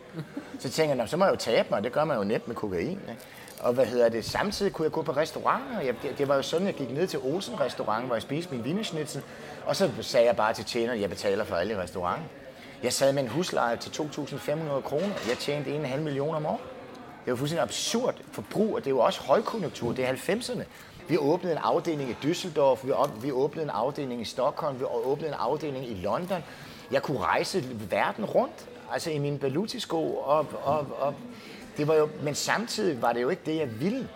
Så 0.59 0.63
tænkte 0.71 0.83
jeg, 0.89 0.95
"Nå, 0.97 1.07
så 1.07 1.17
må 1.17 1.25
jeg 1.25 1.33
jo 1.33 1.37
tabe 1.37 1.69
mig, 1.71 1.85
det 1.85 1.93
gør 1.93 2.05
man 2.05 2.17
jo 2.19 2.25
nemt 2.25 2.49
med 2.49 2.57
kokain. 2.57 2.89
Ikke? 2.91 3.21
Og 3.61 3.73
hvad 3.73 3.87
hedder 3.87 4.09
det? 4.09 4.25
Samtidig 4.25 4.73
kunne 4.73 4.85
jeg 4.85 4.93
gå 4.93 5.03
på 5.03 5.13
restauranter. 5.13 5.81
Jeg, 5.81 5.95
det, 6.03 6.19
det, 6.19 6.29
var 6.29 6.37
jo 6.37 6.43
sådan, 6.43 6.67
jeg 6.67 6.75
gik 6.75 6.91
ned 6.91 7.07
til 7.07 7.19
Olsen 7.19 7.61
restaurant, 7.61 8.07
hvor 8.07 8.15
jeg 8.15 8.23
spiste 8.23 8.55
min 8.55 8.65
wienerschnitzel. 8.65 9.23
Og 9.67 9.77
så 9.77 9.91
sagde 10.01 10.27
jeg 10.27 10.37
bare 10.37 10.55
til 10.55 10.65
tjeneren, 10.65 10.95
at 10.95 11.01
jeg 11.01 11.11
betaler 11.11 11.45
for 11.45 11.57
alle 11.57 11.75
i 11.75 11.77
restauranten. 11.77 12.27
Jeg 12.83 12.93
sad 12.93 13.13
med 13.13 13.23
en 13.23 13.29
husleje 13.29 13.77
til 13.77 13.91
2.500 13.91 14.81
kroner. 14.81 15.15
Jeg 15.29 15.39
tjente 15.39 15.85
1,5 15.85 15.97
millioner 15.97 16.37
om 16.37 16.47
året. 16.47 16.61
Det 17.25 17.31
var 17.31 17.37
fuldstændig 17.37 17.63
absurd 17.63 18.15
forbrug, 18.33 18.75
og 18.75 18.81
det 18.81 18.87
er 18.87 18.91
jo 18.91 18.99
også 18.99 19.21
højkonjunktur. 19.21 19.93
Det 19.93 20.09
er 20.09 20.13
90'erne. 20.13 20.63
Vi 21.09 21.17
åbnede 21.17 21.53
en 21.53 21.59
afdeling 21.63 22.11
i 22.11 22.17
Düsseldorf, 22.27 22.87
vi, 22.87 22.91
op, 22.91 23.23
vi 23.23 23.33
åbnede 23.33 23.65
en 23.65 23.71
afdeling 23.71 24.21
i 24.21 24.25
Stockholm, 24.25 24.79
vi 24.81 24.85
åbnede 24.85 25.29
en 25.29 25.37
afdeling 25.39 25.91
i 25.91 25.95
London. 25.95 26.45
Jeg 26.91 27.03
kunne 27.03 27.19
rejse 27.19 27.65
verden 27.91 28.25
rundt, 28.25 28.69
altså 28.93 29.11
i 29.11 29.19
mine 29.19 29.39
Baluti-sko, 29.39 30.15
og, 30.15 30.47
og, 30.65 30.87
og 30.99 31.15
det 31.79 31.89
var 31.89 31.95
jo, 31.95 32.09
men 32.23 32.35
samtidig 32.35 33.03
var 33.03 33.13
det 33.13 33.23
jo 33.23 33.29
ikke 33.29 33.43
det, 33.47 33.57
jeg 33.57 33.81
ville. 33.81 34.09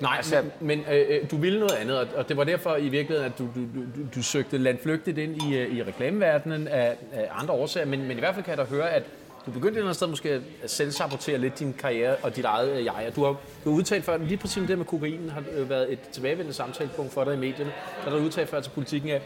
Nej, 0.00 0.14
Altså- 0.16 0.42
men, 0.42 0.52
men 0.84 0.94
øh, 0.94 1.30
du 1.30 1.36
ville 1.36 1.58
noget 1.60 1.72
andet, 1.72 1.98
og- 1.98 2.28
det 2.28 2.36
var 2.36 2.44
derfor 2.44 2.76
i 2.76 2.88
virkeligheden, 2.88 3.32
at 3.32 3.38
du, 3.38 3.44
du, 3.44 3.60
du, 3.60 4.08
du- 4.14 4.22
søgte 4.22 4.58
landflygtigt 4.58 5.18
ind 5.18 5.42
i, 5.42 5.56
øh, 5.56 5.76
i 5.76 5.82
reklameverdenen 5.82 6.68
af, 6.68 6.96
af 7.12 7.28
andre 7.42 7.54
årsager, 7.54 7.86
men, 7.86 8.08
men 8.08 8.16
i 8.16 8.20
hvert 8.20 8.34
fald 8.34 8.44
kan 8.44 8.50
jeg 8.50 8.58
da 8.58 8.74
høre, 8.74 8.90
at 8.90 9.02
du 9.46 9.50
begyndte 9.50 9.68
et 9.68 9.76
eller 9.76 9.84
andet 9.84 9.96
sted 9.96 10.06
måske 10.06 10.30
at 10.62 10.70
selvsabotere 10.70 11.38
lidt 11.38 11.58
din 11.58 11.72
karriere 11.72 12.16
og 12.22 12.36
dit 12.36 12.44
eget 12.44 12.70
øh, 12.78 12.84
jeg. 12.84 13.04
Og 13.08 13.16
Du 13.16 13.24
har, 13.24 13.30
du 13.64 13.70
har 13.70 13.76
udtalt 13.76 14.04
før, 14.04 14.16
lige 14.16 14.36
præcis 14.36 14.68
det 14.68 14.78
med 14.78 14.86
kokain 14.86 15.30
har 15.30 15.42
øh, 15.56 15.70
været 15.70 15.92
et 15.92 15.98
tilbagevendende 16.12 16.52
samtalepunkt 16.54 17.12
for 17.12 17.24
dig 17.24 17.34
i 17.34 17.36
medierne. 17.36 17.72
Der 18.04 18.10
har 18.10 18.18
du 18.18 18.24
udtalt 18.24 18.48
før 18.48 18.60
til 18.60 18.70
politikken 18.70 19.10
af, 19.10 19.20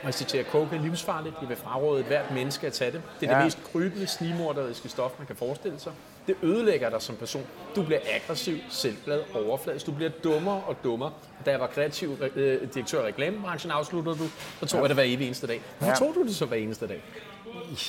og 0.00 0.04
jeg 0.06 0.14
citerer, 0.14 0.44
coke 0.44 0.76
er 0.76 0.80
livsfarligt. 0.82 1.34
Jeg 1.40 1.48
vil 1.48 1.56
fraråde 1.56 2.00
et 2.00 2.06
hvert 2.06 2.30
menneske 2.34 2.66
at 2.66 2.72
tage 2.72 2.90
det. 2.92 3.02
Det 3.20 3.28
er. 3.28 3.32
Ja. 3.32 3.36
det 3.38 3.44
mest 3.46 3.58
krybende, 3.72 4.06
snigmorderiske 4.06 4.88
stof, 4.88 5.10
man 5.18 5.26
kan 5.26 5.36
forestille 5.36 5.78
sig. 5.78 5.92
Det 6.28 6.36
ødelægger 6.42 6.90
dig 6.90 7.02
som 7.02 7.16
person. 7.16 7.42
Du 7.76 7.82
bliver 7.82 8.00
aggressiv, 8.14 8.56
selvglad, 8.70 9.20
overfladisk. 9.34 9.86
Du 9.86 9.92
bliver 9.92 10.10
dummere 10.24 10.62
og 10.66 10.76
dummere. 10.84 11.12
Da 11.46 11.50
jeg 11.50 11.60
var 11.60 11.66
kreativ 11.66 12.16
øh, 12.36 12.60
direktør 12.74 13.02
i 13.04 13.06
reklamebranchen, 13.06 13.70
afsluttede 13.72 14.16
du, 14.18 14.24
så 14.60 14.66
tog 14.66 14.78
ja. 14.78 14.82
jeg 14.82 14.88
det 14.88 14.96
hver 14.96 15.04
evig 15.04 15.26
eneste 15.26 15.46
dag. 15.46 15.60
Hvorfor 15.78 15.92
Ja. 15.92 15.98
tog 15.98 16.14
du 16.14 16.22
det 16.26 16.36
så 16.36 16.46
hver 16.46 16.56
eneste 16.56 16.86
dag? 16.86 17.02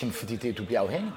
Jamen, 0.02 0.13
fordi 0.13 0.36
det, 0.36 0.58
du 0.58 0.65
bliver 0.65 0.80
afhængig. 0.82 1.12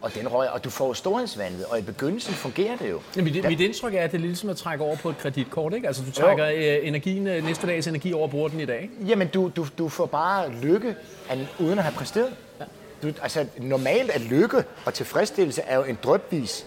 Og, 0.00 0.14
den 0.14 0.28
røg, 0.28 0.50
og 0.50 0.64
du 0.64 0.70
får 0.70 0.86
jo 0.86 0.94
storhedsvandet, 0.94 1.64
og 1.64 1.78
i 1.78 1.82
begyndelsen 1.82 2.34
fungerer 2.34 2.76
det 2.76 2.90
jo. 2.90 3.00
Ja, 3.16 3.22
mit, 3.22 3.44
mit 3.48 3.60
indtryk 3.60 3.94
er, 3.94 4.02
at 4.02 4.12
det 4.12 4.18
er 4.18 4.22
lidt 4.22 4.38
som 4.38 4.50
at 4.50 4.56
trække 4.56 4.84
over 4.84 4.96
på 4.96 5.10
et 5.10 5.18
kreditkort, 5.18 5.74
ikke? 5.74 5.86
Altså, 5.86 6.02
du 6.06 6.10
trækker 6.12 6.46
øh, 6.46 6.88
energien, 6.88 7.26
øh, 7.26 7.44
næste 7.44 7.66
dags 7.66 7.86
energi 7.86 8.12
over 8.12 8.24
og 8.24 8.30
bruger 8.30 8.48
den 8.48 8.60
i 8.60 8.64
dag, 8.64 8.82
ikke? 8.82 8.94
Jamen, 9.06 9.28
du, 9.28 9.50
du, 9.56 9.66
du 9.78 9.88
får 9.88 10.06
bare 10.06 10.52
lykke 10.62 10.96
an, 11.30 11.48
uden 11.60 11.78
at 11.78 11.84
have 11.84 11.94
præsteret. 11.94 12.32
Du, 13.04 13.12
altså, 13.22 13.46
normalt 13.56 14.10
er 14.14 14.18
lykke 14.18 14.64
og 14.84 14.94
tilfredsstillelse 14.94 15.62
er 15.62 15.76
jo 15.76 15.82
en 15.82 15.98
drøbvis 16.02 16.66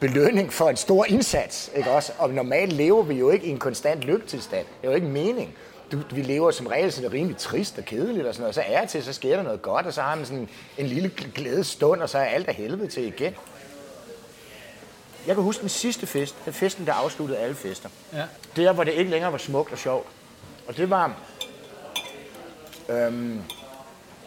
belønning 0.00 0.52
for 0.52 0.70
en 0.70 0.76
stor 0.76 1.04
indsats. 1.04 1.70
Ikke 1.76 1.90
også? 1.90 2.12
Og 2.18 2.30
normalt 2.30 2.72
lever 2.72 3.02
vi 3.02 3.14
jo 3.14 3.30
ikke 3.30 3.46
i 3.46 3.50
en 3.50 3.58
konstant 3.58 4.00
lykketilstand. 4.00 4.66
Det 4.80 4.86
er 4.86 4.90
jo 4.90 4.94
ikke 4.94 5.06
mening. 5.06 5.54
Du, 5.92 6.00
vi 6.10 6.22
lever 6.22 6.50
som 6.50 6.66
regel 6.66 6.92
sådan 6.92 7.12
rimelig 7.12 7.36
trist 7.36 7.78
og 7.78 7.84
kedeligt 7.84 8.26
og 8.26 8.34
sådan 8.34 8.42
noget. 8.42 8.54
Så 8.54 8.62
er 8.66 8.86
til, 8.86 9.04
så 9.04 9.12
sker 9.12 9.36
der 9.36 9.42
noget 9.42 9.62
godt, 9.62 9.86
og 9.86 9.92
så 9.92 10.02
har 10.02 10.14
man 10.14 10.26
sådan 10.26 10.48
en 10.78 10.86
lille 10.86 11.10
glædestund, 11.34 12.00
og 12.00 12.08
så 12.08 12.18
er 12.18 12.24
alt 12.24 12.48
af 12.48 12.54
helvede 12.54 12.88
til 12.88 13.06
igen. 13.06 13.34
Jeg 15.26 15.34
kan 15.34 15.44
huske 15.44 15.60
den 15.60 15.68
sidste 15.68 16.06
fest, 16.06 16.36
den 16.44 16.52
festen, 16.52 16.86
der 16.86 16.92
afsluttede 16.92 17.38
alle 17.38 17.54
fester. 17.54 17.88
Ja. 18.12 18.24
Der, 18.56 18.72
hvor 18.72 18.84
det 18.84 18.92
ikke 18.92 19.10
længere 19.10 19.32
var 19.32 19.38
smukt 19.38 19.72
og 19.72 19.78
sjovt. 19.78 20.06
Og 20.68 20.76
det 20.76 20.90
var, 20.90 21.14
øhm, 22.88 23.42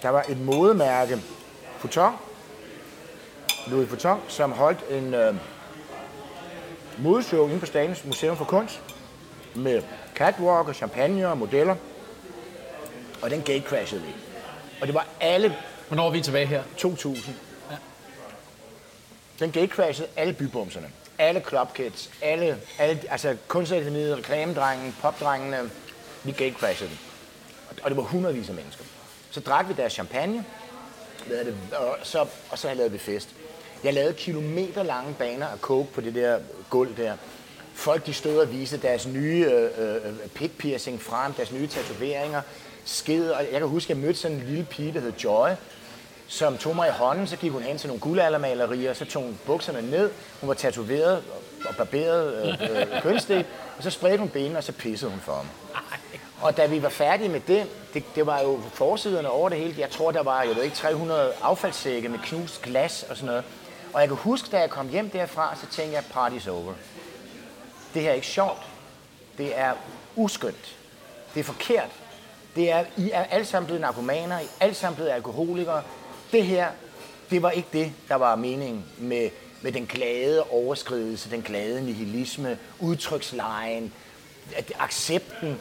der 0.01 0.09
var 0.09 0.25
et 0.29 0.39
modemærke, 0.39 1.21
Vuitton, 1.81 2.13
Louis 3.67 3.89
Vuitton, 3.89 4.21
som 4.27 4.51
holdt 4.51 4.79
en 4.89 5.13
øh, 5.13 5.35
modeshow 6.97 7.47
inde 7.47 7.59
på 7.59 7.65
Statens 7.65 8.05
Museum 8.05 8.37
for 8.37 8.45
Kunst, 8.45 8.81
med 9.55 9.81
catwalk 10.15 10.67
og 10.67 10.75
champagne 10.75 11.27
og 11.27 11.37
modeller. 11.37 11.75
Og 13.21 13.29
den 13.29 13.41
gatecrashede 13.41 14.01
vi. 14.01 14.13
Og 14.81 14.87
det 14.87 14.95
var 14.95 15.05
alle 15.19 15.55
Hvornår 15.91 16.07
er 16.07 16.11
vi 16.11 16.21
tilbage 16.21 16.45
her? 16.45 16.63
2000. 16.77 17.35
Den 19.39 19.51
gatecrashede 19.51 20.07
alle 20.15 20.33
bybumserne. 20.33 20.87
Alle 21.17 21.43
clubkids, 21.47 22.11
alle, 22.21 22.57
alle 22.79 23.01
altså 23.09 23.37
kunstakademiet, 23.47 24.17
reklamedrengen, 24.17 24.95
popdrengene, 25.01 25.69
vi 26.23 26.31
gatecrashede 26.31 26.89
dem. 26.89 26.97
Og 27.83 27.89
det 27.89 27.97
var 27.97 28.03
hundredvis 28.03 28.49
af 28.49 28.55
mennesker. 28.55 28.83
Så 29.31 29.39
drak 29.39 29.67
vi 29.69 29.73
deres 29.73 29.93
champagne, 29.93 30.45
lavede 31.27 31.45
det, 31.45 31.55
og, 31.77 31.97
så, 32.03 32.25
og 32.51 32.57
så 32.57 32.73
lavede 32.73 32.91
vi 32.91 32.97
fest. 32.97 33.29
Jeg 33.83 33.93
lavede 33.93 34.13
kilometer 34.13 34.83
lange 34.83 35.13
baner 35.13 35.47
af 35.47 35.57
coke 35.59 35.93
på 35.93 36.01
det 36.01 36.15
der 36.15 36.39
gulv 36.69 36.97
der. 36.97 37.13
Folk 37.73 38.05
de 38.05 38.13
stod 38.13 38.37
og 38.37 38.51
viste 38.51 38.77
deres 38.77 39.07
nye 39.07 39.45
øh, 39.51 39.95
øh, 39.95 40.13
pig 40.35 40.51
piercing 40.51 41.01
frem, 41.01 41.33
deres 41.33 41.51
nye 41.51 41.67
tatoveringer, 41.67 42.41
sked. 42.85 43.29
Og 43.29 43.43
jeg 43.51 43.59
kan 43.59 43.67
huske, 43.67 43.91
at 43.93 43.97
jeg 43.97 44.05
mødte 44.05 44.19
sådan 44.19 44.37
en 44.37 44.43
lille 44.43 44.65
pige, 44.69 44.93
der 44.93 44.99
hed 44.99 45.13
Joy, 45.23 45.49
som 46.27 46.57
tog 46.57 46.75
mig 46.75 46.87
i 46.87 46.91
hånden, 46.91 47.27
så 47.27 47.35
gik 47.37 47.51
hun 47.51 47.61
hen 47.63 47.77
til 47.77 47.87
nogle 47.87 47.99
guldaldermalerier, 48.01 48.93
så 48.93 49.05
tog 49.05 49.23
hun 49.23 49.39
bukserne 49.45 49.91
ned, 49.91 50.11
hun 50.41 50.47
var 50.47 50.53
tatoveret 50.53 51.23
og- 51.67 51.75
barberet 51.77 52.33
øh, 52.61 52.81
øh, 52.95 53.01
kønsdel, 53.01 53.45
og 53.77 53.83
så 53.83 53.89
spredte 53.89 54.17
hun 54.17 54.29
benene, 54.29 54.57
og 54.57 54.63
så 54.63 54.71
pissede 54.71 55.11
hun 55.11 55.19
for 55.19 55.45
mig. 55.73 55.81
Og 56.41 56.57
da 56.57 56.65
vi 56.65 56.83
var 56.83 56.89
færdige 56.89 57.29
med 57.29 57.39
det, 57.47 57.67
det, 57.93 58.03
det 58.15 58.25
var 58.25 58.41
jo 58.41 58.59
forsiderne 58.73 59.29
over 59.29 59.49
det 59.49 59.57
hele. 59.57 59.75
Jeg 59.77 59.89
tror, 59.89 60.11
der 60.11 60.23
var, 60.23 60.43
jeg 60.43 60.55
ved 60.55 60.63
ikke, 60.63 60.75
300 60.75 61.33
affaldssække 61.41 62.09
med 62.09 62.19
knust 62.19 62.61
glas 62.61 63.05
og 63.09 63.15
sådan 63.15 63.27
noget. 63.27 63.43
Og 63.93 64.01
jeg 64.01 64.07
kan 64.07 64.17
huske, 64.17 64.47
da 64.51 64.59
jeg 64.59 64.69
kom 64.69 64.89
hjem 64.89 65.09
derfra, 65.09 65.55
så 65.55 65.67
tænkte 65.75 65.95
jeg, 65.95 66.03
party's 66.13 66.49
over. 66.49 66.73
Det 67.93 68.01
her 68.01 68.09
er 68.09 68.13
ikke 68.13 68.27
sjovt. 68.27 68.61
Det 69.37 69.59
er 69.59 69.73
uskyndt. 70.15 70.75
Det 71.33 71.39
er 71.39 71.43
forkert. 71.43 71.89
Det 72.55 72.71
er, 72.71 72.85
I 72.97 73.11
er 73.11 73.23
alle 73.23 73.45
sammen 73.45 73.65
blevet 73.65 73.81
narkomaner, 73.81 74.39
I 74.39 74.43
er 74.43 74.47
alle 74.59 74.75
sammen 74.75 74.95
blevet 74.95 75.11
alkoholikere. 75.11 75.83
Det 76.31 76.45
her, 76.45 76.67
det 77.29 77.41
var 77.41 77.51
ikke 77.51 77.69
det, 77.73 77.93
der 78.07 78.15
var 78.15 78.35
meningen 78.35 78.85
med 78.97 79.29
med 79.61 79.71
den 79.71 79.85
glade 79.85 80.43
overskridelse, 80.43 81.31
den 81.31 81.41
glade 81.41 81.85
nihilisme, 81.85 82.57
udtrykslejen, 82.79 83.93
accepten, 84.79 85.59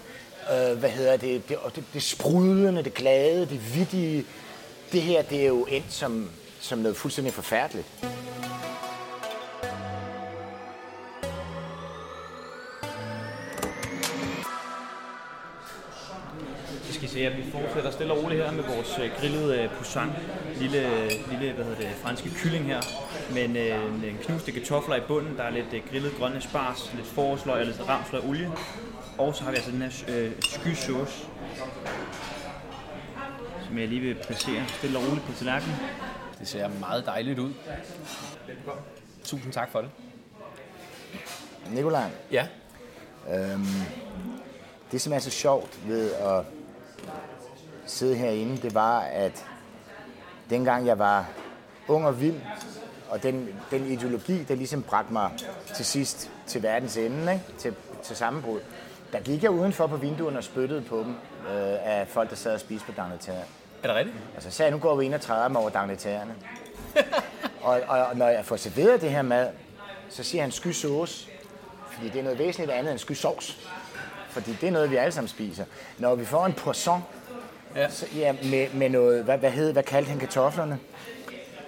øh, 0.50 0.78
hvad 0.78 0.90
hedder 0.90 1.16
det, 1.16 1.48
det, 1.48 1.58
det, 1.76 1.84
det 1.94 2.02
sprudlende, 2.02 2.82
det 2.82 2.94
glade, 2.94 3.40
det 3.40 3.74
vidtige. 3.74 4.24
Det 4.92 5.02
her, 5.02 5.22
det 5.22 5.42
er 5.42 5.46
jo 5.46 5.64
endt 5.64 5.92
som, 5.92 6.30
som 6.60 6.78
noget 6.78 6.96
fuldstændig 6.96 7.34
forfærdeligt. 7.34 7.86
Så 16.86 16.92
skal 16.94 17.04
I 17.04 17.08
se, 17.08 17.26
at 17.26 17.36
vi 17.36 17.42
fortsætter 17.52 17.90
stille 17.90 18.12
og 18.12 18.24
roligt 18.24 18.44
her 18.44 18.52
med 18.52 18.64
vores 18.64 18.98
øh, 19.02 19.10
grillede 19.20 19.62
øh, 19.62 19.70
poussin. 19.70 20.10
Lille, 20.56 21.08
lille 21.30 21.52
hvad 21.52 21.64
hedder 21.64 21.78
det, 21.78 21.90
franske 22.02 22.30
kylling 22.42 22.64
her. 22.64 22.80
Med 23.34 23.44
en, 23.44 23.56
øh, 23.56 24.08
en 24.10 24.18
knuste 24.22 24.52
kartofler 24.52 24.96
i 24.96 25.00
bunden. 25.08 25.36
Der 25.36 25.42
er 25.42 25.50
lidt 25.50 25.84
grillet 25.90 26.12
grønne 26.18 26.40
spars, 26.40 26.90
lidt 26.94 27.06
forårsløg 27.06 27.60
og 27.60 27.66
lidt 27.66 27.88
ramsløg 27.88 28.24
olie. 28.24 28.50
Og 29.20 29.34
så 29.36 29.44
har 29.44 29.50
vi 29.50 29.56
altså 29.56 29.70
den 29.70 29.82
her 29.82 30.04
øh, 30.08 30.32
skysauce, 30.42 31.26
som 33.66 33.78
jeg 33.78 33.88
lige 33.88 34.00
vil 34.00 34.14
placere 34.14 34.62
stille 34.68 34.98
og 34.98 35.04
roligt 35.08 35.26
på 35.26 35.32
tallerkenen. 35.32 35.76
Det 36.38 36.48
ser 36.48 36.68
meget 36.68 37.06
dejligt 37.06 37.38
ud. 37.38 37.52
Tusind 39.24 39.52
tak 39.52 39.70
for 39.70 39.80
det. 39.80 39.90
Nikolaj, 41.70 42.10
Ja, 42.32 42.46
øhm, 43.30 43.66
det 44.92 45.00
som 45.00 45.12
er 45.12 45.18
så 45.18 45.30
sjovt 45.30 45.88
ved 45.88 46.12
at 46.12 46.44
sidde 47.86 48.16
herinde, 48.16 48.56
det 48.56 48.74
var, 48.74 49.00
at 49.00 49.46
dengang 50.50 50.86
jeg 50.86 50.98
var 50.98 51.28
ung 51.88 52.06
og 52.06 52.20
vild, 52.20 52.40
og 53.10 53.22
den, 53.22 53.48
den 53.70 53.86
ideologi, 53.86 54.44
der 54.44 54.54
ligesom 54.54 54.82
bragte 54.82 55.12
mig 55.12 55.30
til 55.76 55.84
sidst 55.84 56.30
til 56.46 56.62
verdens 56.62 56.96
ende, 56.96 57.32
ikke? 57.32 57.44
Til, 57.58 57.74
til 58.02 58.16
sammenbrud, 58.16 58.60
der 59.12 59.20
gik 59.20 59.42
jeg 59.42 59.50
udenfor 59.50 59.86
på 59.86 59.96
vinduerne 59.96 60.38
og 60.38 60.44
spyttede 60.44 60.82
på 60.82 60.98
dem 60.98 61.10
øh, 61.46 61.76
af 61.84 62.06
folk, 62.08 62.30
der 62.30 62.36
sad 62.36 62.54
og 62.54 62.60
spiste 62.60 62.86
på 62.86 62.92
Dagneterre. 62.96 63.42
er 63.82 63.86
det 63.86 63.96
rigtigt? 63.96 64.16
Og 64.36 64.42
så 64.42 64.50
sagde 64.50 64.66
jeg, 64.70 64.78
nu 64.78 64.82
går 64.82 64.96
vi 64.96 65.04
ind 65.04 65.14
og 65.14 65.20
træder 65.20 65.48
mig 65.48 65.60
over 65.60 65.70
Dagneterrerne. 65.70 66.34
og, 67.62 67.80
og, 67.88 67.98
og 68.06 68.16
når 68.16 68.28
jeg 68.28 68.44
får 68.44 68.56
serveret 68.56 69.00
det 69.00 69.10
her 69.10 69.22
mad, 69.22 69.48
så 70.08 70.22
siger 70.22 70.42
han 70.42 70.50
sky 70.50 70.68
sauce, 70.72 71.28
fordi 71.90 72.08
det 72.08 72.18
er 72.18 72.22
noget 72.22 72.38
væsentligt 72.38 72.70
andet 72.70 72.90
end 72.90 72.98
sky 72.98 73.12
sovs. 73.12 73.58
Fordi 74.30 74.56
det 74.60 74.66
er 74.66 74.70
noget, 74.72 74.90
vi 74.90 74.96
alle 74.96 75.12
sammen 75.12 75.28
spiser. 75.28 75.64
Når 75.98 76.14
vi 76.14 76.24
får 76.24 76.46
en 76.46 76.52
poisson, 76.52 77.02
Ja. 77.76 77.90
så, 77.90 78.06
ja, 78.16 78.32
med, 78.32 78.66
med 78.74 78.88
noget, 78.88 79.24
hvad, 79.24 79.38
hvad, 79.38 79.50
hed, 79.50 79.72
hvad 79.72 79.82
kaldte 79.82 80.10
han 80.10 80.18
kartoflerne? 80.18 80.78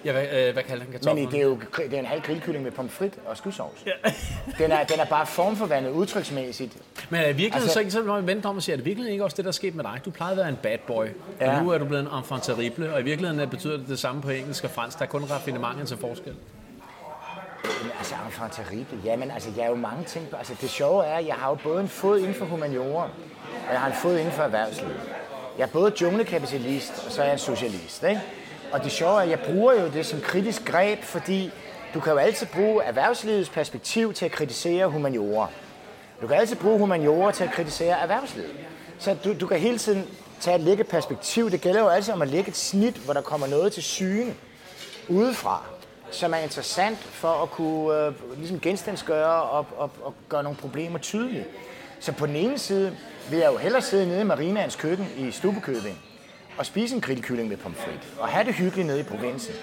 Ja, 0.05 0.11
hvad, 0.11 0.23
øh, 0.23 0.53
hvad 0.53 0.63
kalder 0.63 0.83
han 0.83 0.91
Men 0.91 0.91
kartoflerne? 0.91 1.31
det 1.31 1.39
er 1.39 1.43
jo 1.43 1.59
det 1.77 1.93
er 1.93 1.99
en 1.99 2.05
halv 2.05 2.21
grillkylling 2.21 2.63
med 2.63 2.71
pomfrit 2.71 3.13
og 3.25 3.37
skysovs. 3.37 3.83
Ja. 3.85 3.91
den, 4.63 4.71
er, 4.71 4.83
den 4.83 4.99
er 4.99 5.05
bare 5.05 5.25
formforvandlet 5.25 5.91
udtryksmæssigt. 5.91 6.77
Men 7.09 7.21
er 7.21 7.25
det 7.27 7.37
virkelig 7.37 7.53
Altså- 7.55 7.73
så 7.73 7.79
ikke, 7.79 7.91
så 7.91 8.01
når 8.03 8.21
vi 8.21 8.27
venter 8.27 8.49
om 8.49 8.55
og 8.55 8.63
siger, 8.63 8.73
er 8.73 8.77
det 8.77 8.85
virkelig 8.85 9.11
ikke 9.11 9.23
også 9.23 9.37
det, 9.37 9.45
der 9.45 9.49
er 9.49 9.53
sket 9.53 9.75
med 9.75 9.83
dig? 9.83 10.01
Du 10.05 10.11
plejede 10.11 10.31
at 10.31 10.37
være 10.37 10.49
en 10.49 10.57
bad 10.63 10.77
boy, 10.87 11.05
ja. 11.05 11.11
Ja. 11.51 11.57
og 11.57 11.63
nu 11.63 11.69
er 11.69 11.77
du 11.77 11.85
blevet 11.85 12.01
en 12.11 12.17
enfant 12.17 12.43
terrible, 12.43 12.93
og 12.93 12.99
i 13.01 13.03
virkeligheden 13.03 13.39
er- 13.41 13.45
betyder 13.45 13.77
det 13.77 13.87
det 13.87 13.99
samme 13.99 14.21
på 14.21 14.29
engelsk 14.29 14.63
og 14.63 14.69
fransk. 14.69 14.97
Der 14.99 15.05
er 15.05 15.09
kun 15.09 15.23
raffinementet 15.23 15.87
til 15.87 15.97
forskel. 15.97 16.33
Men 17.81 17.91
altså, 17.97 18.15
enfant 18.25 18.53
terrible. 18.53 18.97
Jamen, 19.05 19.31
altså, 19.31 19.49
jeg 19.57 19.63
er 19.65 19.69
jo 19.69 19.75
mange 19.75 20.03
ting. 20.03 20.29
på- 20.29 20.35
Altså, 20.37 20.53
det 20.61 20.69
sjove 20.69 21.05
er, 21.05 21.15
at 21.17 21.27
jeg 21.27 21.35
har 21.35 21.49
jo 21.49 21.55
både 21.55 21.81
en 21.81 21.87
fod 21.89 22.19
inden 22.19 22.33
for 22.33 22.45
humaniora, 22.45 23.03
og 23.67 23.71
jeg 23.71 23.79
har 23.79 23.87
en 23.87 23.93
fod 24.01 24.17
inden 24.17 24.31
for 24.31 24.43
erhvervslivet. 24.43 24.95
Jeg 25.57 25.63
er 25.63 25.67
både 25.67 25.93
junglekapitalist, 26.01 27.03
og 27.05 27.11
så 27.11 27.21
er 27.21 27.25
jeg 27.25 27.33
en 27.33 27.39
socialist, 27.39 28.03
ikke? 28.03 28.21
Og 28.73 28.83
det 28.83 28.91
sjove 28.91 29.17
er, 29.17 29.23
at 29.23 29.29
jeg 29.29 29.39
bruger 29.39 29.73
jo 29.73 29.89
det 29.93 30.05
som 30.05 30.21
kritisk 30.21 30.65
greb, 30.65 31.03
fordi 31.03 31.51
du 31.93 31.99
kan 31.99 32.13
jo 32.13 32.17
altid 32.17 32.47
bruge 32.47 32.83
erhvervslivets 32.83 33.49
perspektiv 33.49 34.13
til 34.13 34.25
at 34.25 34.31
kritisere 34.31 34.87
humaniora. 34.87 35.47
Du 36.21 36.27
kan 36.27 36.37
altid 36.37 36.55
bruge 36.55 36.79
humaniora 36.79 37.31
til 37.31 37.43
at 37.43 37.51
kritisere 37.51 37.99
erhvervslivet. 37.99 38.51
Så 38.99 39.15
du, 39.23 39.33
du 39.39 39.47
kan 39.47 39.59
hele 39.59 39.77
tiden 39.77 40.07
tage 40.39 40.55
et 40.55 40.61
lægge 40.61 40.83
perspektiv. 40.83 41.51
Det 41.51 41.61
gælder 41.61 41.79
jo 41.79 41.87
altid 41.87 42.13
om 42.13 42.21
at 42.21 42.27
lægge 42.27 42.49
et 42.49 42.55
snit, 42.55 42.95
hvor 42.95 43.13
der 43.13 43.21
kommer 43.21 43.47
noget 43.47 43.73
til 43.73 43.83
syne 43.83 44.33
udefra, 45.09 45.63
som 46.11 46.33
er 46.33 46.37
interessant 46.37 46.97
for 46.97 47.43
at 47.43 47.51
kunne 47.51 47.97
øh, 47.97 48.13
ligesom 48.37 48.59
genstandsgøre 48.59 49.43
og, 49.43 49.65
og, 49.77 49.91
og 50.03 50.13
gøre 50.29 50.43
nogle 50.43 50.57
problemer 50.57 50.99
tydelige. 50.99 51.45
Så 51.99 52.11
på 52.11 52.25
den 52.25 52.35
ene 52.35 52.59
side 52.59 52.97
vil 53.29 53.39
jeg 53.39 53.51
jo 53.51 53.57
hellere 53.57 53.81
sidde 53.81 54.07
nede 54.07 54.21
i 54.21 54.23
Marinaens 54.23 54.75
køkken 54.75 55.07
i 55.17 55.31
Stubekøbing 55.31 56.12
og 56.57 56.65
spise 56.65 56.95
en 56.95 57.01
grillkylling 57.01 57.49
med 57.49 57.57
pomfrit 57.57 57.99
og 58.19 58.27
have 58.27 58.45
det 58.45 58.53
hyggeligt 58.53 58.87
nede 58.87 58.99
i 58.99 59.03
provinsen. 59.03 59.53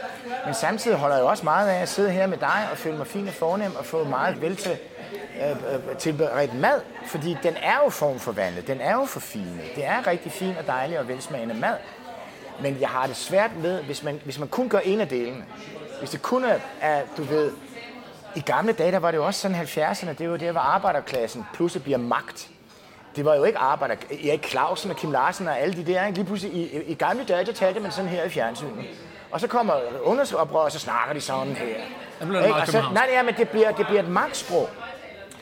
Men 0.45 0.55
samtidig 0.55 0.97
holder 0.97 1.17
jeg 1.17 1.25
også 1.25 1.45
meget 1.45 1.69
af 1.69 1.83
at 1.83 1.89
sidde 1.89 2.11
her 2.11 2.27
med 2.27 2.39
dig 2.39 2.69
og 2.73 2.79
føle 2.79 2.97
mig 2.97 3.07
fin 3.07 3.29
og 3.29 3.35
fornem 3.35 3.77
og 3.77 3.85
få 3.85 4.05
meget 4.05 4.43
vel 4.43 4.57
til, 4.57 4.79
øh, 5.41 5.51
øh, 5.51 5.75
øh, 5.91 5.97
tilberedt 5.97 6.55
mad, 6.55 6.81
fordi 7.07 7.37
den 7.43 7.57
er 7.63 7.77
jo 7.85 7.91
formforvandlet, 7.91 8.67
den 8.67 8.81
er 8.81 8.93
jo 8.93 9.05
forfinet. 9.05 9.61
Det 9.77 9.85
er 9.85 10.07
rigtig 10.07 10.33
fin 10.33 10.55
og 10.59 10.67
dejlig 10.67 10.99
og 10.99 11.09
velsmagende 11.09 11.55
mad. 11.55 11.77
Men 12.63 12.81
jeg 12.81 12.89
har 12.89 13.07
det 13.07 13.17
svært 13.17 13.57
med, 13.57 13.83
hvis 13.83 14.03
man, 14.03 14.21
hvis 14.25 14.39
man 14.39 14.49
kun 14.49 14.69
gør 14.69 14.79
en 14.79 15.01
af 15.01 15.09
delene. 15.09 15.45
Hvis 15.99 16.11
det 16.11 16.23
kun 16.23 16.45
er, 16.45 16.59
er, 16.81 17.03
du 17.17 17.23
ved, 17.23 17.53
i 18.37 18.41
gamle 18.41 18.73
dage, 18.73 18.93
der 18.93 18.99
var 18.99 19.11
det 19.11 19.19
jo 19.19 19.27
også 19.27 19.41
sådan 19.41 19.61
70'erne, 19.61 20.13
det 20.13 20.31
var 20.31 20.37
det, 20.37 20.51
hvor 20.51 20.61
arbejderklassen 20.61 21.45
pludselig 21.55 21.83
bliver 21.83 21.99
magt. 21.99 22.49
Det 23.17 23.25
var 23.25 23.35
jo 23.35 23.45
ikke 23.45 23.59
arbejder. 23.59 23.95
Erik 24.11 24.47
Clausen 24.47 24.91
og 24.91 24.97
Kim 24.97 25.13
Larsen 25.13 25.49
og 25.49 25.59
alle 25.59 25.75
de 25.75 25.93
der, 25.93 26.07
ikke? 26.07 26.19
lige 26.19 26.27
pludselig 26.27 26.55
i, 26.55 26.83
i, 26.83 26.95
gamle 26.95 27.25
dage, 27.25 27.45
der 27.45 27.53
talte 27.53 27.81
man 27.81 27.93
sådan 27.93 28.11
her 28.11 28.25
i 28.25 28.29
fjernsynet. 28.29 28.85
Og 29.31 29.41
så 29.41 29.47
kommer 29.47 29.75
ungdomsoprør, 30.03 30.59
og 30.59 30.73
så 30.73 30.79
snakker 30.79 31.15
de 31.15 31.21
sådan 31.21 31.53
her. 31.53 31.75
Der 32.21 32.27
bliver 32.27 32.41
det 32.41 32.47
Ikke? 32.47 32.61
Og 32.61 32.67
så, 32.67 32.83
nej, 32.95 33.09
ja, 33.13 33.23
men 33.23 33.35
det 33.35 33.49
bliver, 33.49 33.71
det 33.71 33.87
bliver 33.87 34.03
et 34.03 34.09
magtsprog. 34.09 34.69